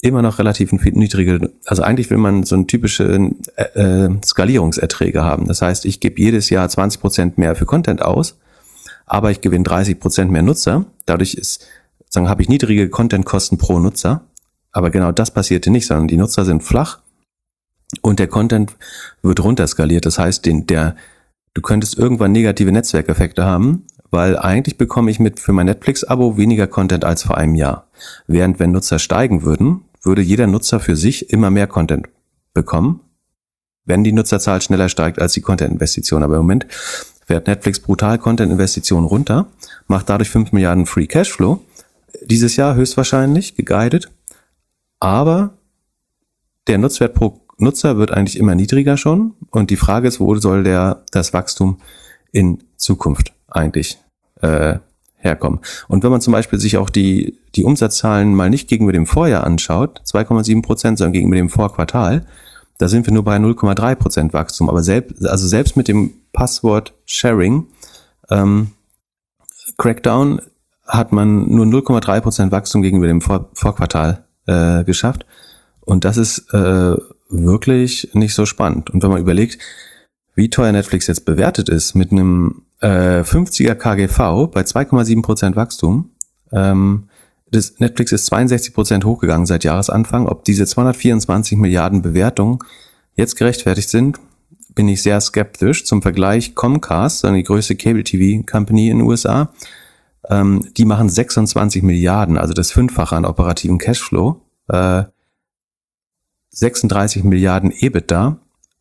[0.00, 5.48] immer noch relativ niedrige, also eigentlich will man so eine typische äh, äh, Skalierungserträge haben.
[5.48, 8.38] Das heißt, ich gebe jedes Jahr 20 Prozent mehr für Content aus,
[9.06, 10.84] aber ich gewinne 30 Prozent mehr Nutzer.
[11.06, 11.66] Dadurch ist,
[12.08, 14.22] sagen, habe ich niedrige Content-Kosten pro Nutzer.
[14.70, 17.00] Aber genau das passierte nicht, sondern die Nutzer sind flach
[18.02, 18.76] und der Content
[19.22, 20.06] wird runterskaliert.
[20.06, 20.94] Das heißt, den, der,
[21.54, 26.66] du könntest irgendwann negative Netzwerkeffekte haben, weil eigentlich bekomme ich mit für mein Netflix-Abo weniger
[26.66, 27.88] Content als vor einem Jahr.
[28.26, 32.08] Während wenn Nutzer steigen würden, würde jeder Nutzer für sich immer mehr Content
[32.54, 33.00] bekommen,
[33.84, 36.22] wenn die Nutzerzahl schneller steigt als die Content-Investition.
[36.22, 36.66] Aber im Moment
[37.26, 39.46] fährt Netflix brutal Content-Investitionen runter,
[39.86, 41.62] macht dadurch 5 Milliarden Free Cashflow.
[42.24, 44.10] Dieses Jahr höchstwahrscheinlich, geguided.
[44.98, 45.50] Aber
[46.66, 49.34] der Nutzwert pro Nutzer wird eigentlich immer niedriger schon.
[49.50, 51.80] Und die Frage ist, wo soll der, das Wachstum
[52.32, 53.98] in Zukunft eigentlich
[54.40, 54.78] äh,
[55.18, 55.60] herkommen.
[55.88, 59.44] Und wenn man zum Beispiel sich auch die, die Umsatzzahlen mal nicht gegenüber dem Vorjahr
[59.44, 62.24] anschaut, 2,7 Prozent, sondern gegenüber dem Vorquartal,
[62.78, 64.68] da sind wir nur bei 0,3 Prozent Wachstum.
[64.70, 67.66] Aber selbst, also selbst mit dem Passwort Sharing,
[68.30, 68.68] ähm,
[69.76, 70.40] Crackdown,
[70.86, 75.26] hat man nur 0,3 Prozent Wachstum gegenüber dem Vor Vorquartal äh, geschafft.
[75.80, 76.96] Und das ist äh,
[77.28, 78.90] wirklich nicht so spannend.
[78.90, 79.58] Und wenn man überlegt,
[80.34, 86.10] wie teuer Netflix jetzt bewertet ist, mit einem äh, 50er KGV bei 2,7% Wachstum.
[86.52, 87.08] Ähm,
[87.50, 90.26] das Netflix ist 62% hochgegangen seit Jahresanfang.
[90.26, 92.58] Ob diese 224 Milliarden Bewertungen
[93.14, 94.18] jetzt gerechtfertigt sind,
[94.74, 95.84] bin ich sehr skeptisch.
[95.84, 99.52] Zum Vergleich Comcast, die größte Cable TV Company in den USA,
[100.28, 105.04] ähm, die machen 26 Milliarden, also das Fünffache an operativen Cashflow, äh,
[106.50, 108.38] 36 Milliarden EBITDA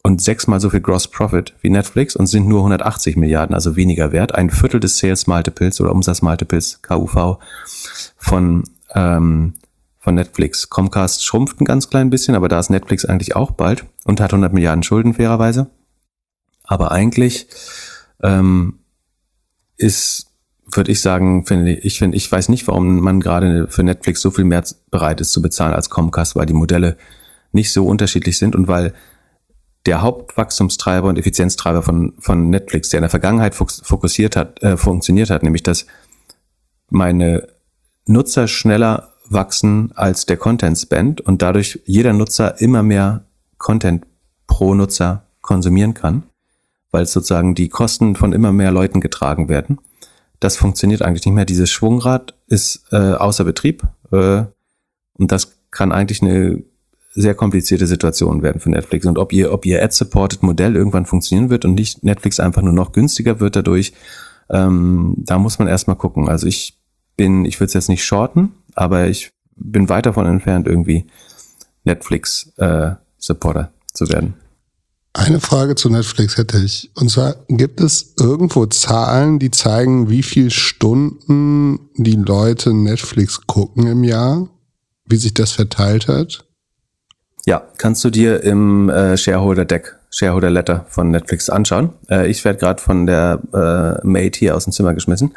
[0.08, 4.14] und sechsmal so viel Gross Profit wie Netflix und sind nur 180 Milliarden, also weniger
[4.14, 4.34] wert.
[4.34, 7.40] Ein Viertel des Sales Multiples oder Umsatz Multiples KUV
[8.16, 8.64] von,
[8.96, 9.56] ähm,
[10.00, 10.70] von Netflix.
[10.70, 14.32] Comcast schrumpft ein ganz klein bisschen, aber da ist Netflix eigentlich auch bald und hat
[14.32, 15.70] 100 Milliarden Schulden fairerweise.
[16.64, 17.48] Aber eigentlich
[18.24, 18.80] ähm,
[19.76, 20.28] ist,
[20.72, 24.32] würde ich sagen, finde ich, finde ich weiß nicht, warum man gerade für Netflix so
[24.32, 26.96] viel mehr bereit ist zu bezahlen als Comcast, weil die Modelle
[27.52, 28.94] nicht so unterschiedlich sind und weil
[29.88, 35.30] der Hauptwachstumstreiber und Effizienztreiber von, von Netflix, der in der Vergangenheit fokussiert hat, äh, funktioniert
[35.30, 35.88] hat, nämlich dass
[36.90, 37.48] meine
[38.06, 43.26] Nutzer schneller wachsen als der Content Spend und dadurch jeder Nutzer immer mehr
[43.58, 44.06] Content
[44.46, 46.24] pro Nutzer konsumieren kann,
[46.92, 49.80] weil sozusagen die Kosten von immer mehr Leuten getragen werden.
[50.40, 51.46] Das funktioniert eigentlich nicht mehr.
[51.46, 54.44] Dieses Schwungrad ist äh, außer Betrieb äh,
[55.18, 56.64] und das kann eigentlich eine
[57.18, 59.08] sehr komplizierte Situationen werden für Netflix.
[59.08, 62.74] Und ob ihr, ob ihr Ad-Supported Modell irgendwann funktionieren wird und nicht Netflix einfach nur
[62.74, 63.94] noch günstiger wird dadurch,
[64.52, 66.30] ähm, da muss man erstmal gucken.
[66.30, 66.78] Also ich
[67.16, 71.08] bin, ich würde es jetzt nicht shorten, aber ich bin weit davon entfernt, irgendwie
[71.86, 74.36] Netflix-Supporter äh, zu werden.
[75.14, 76.92] Eine Frage zu Netflix hätte ich.
[76.94, 83.88] Und zwar, gibt es irgendwo Zahlen, die zeigen, wie viel Stunden die Leute Netflix gucken
[83.88, 84.48] im Jahr?
[85.06, 86.47] Wie sich das verteilt hat?
[87.48, 91.94] Ja, kannst du dir im äh, Shareholder Deck, Shareholder Letter von Netflix anschauen.
[92.10, 95.34] Äh, ich werde gerade von der äh, Mate hier aus dem Zimmer geschmissen.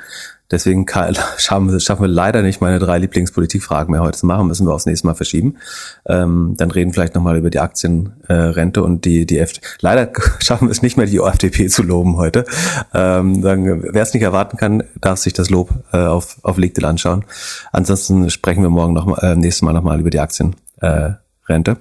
[0.50, 4.48] Deswegen kann, schaffen, wir, schaffen wir leider nicht meine drei Lieblingspolitikfragen mehr heute zu machen,
[4.48, 5.58] müssen wir aufs nächste Mal verschieben.
[6.04, 9.64] Ähm, dann reden vielleicht nochmal über die Aktienrente äh, und die, die FDP.
[9.80, 10.10] Leider
[10.40, 12.44] schaffen wir es nicht mehr, die FDP zu loben heute.
[12.92, 17.24] Ähm, wer es nicht erwarten kann, darf sich das Lob äh, auf, auf LinkedIn anschauen.
[17.70, 20.56] Ansonsten sprechen wir morgen noch mal, äh, nächstes Mal nochmal über die Aktienrente.
[20.80, 21.76] Äh,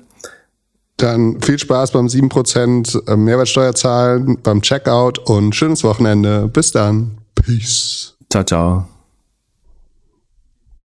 [1.01, 6.47] dann viel Spaß beim 7% äh, Mehrwertsteuer zahlen, beim Checkout und schönes Wochenende.
[6.47, 7.17] Bis dann.
[7.35, 8.15] Peace.
[8.29, 8.98] Ciao, ciao.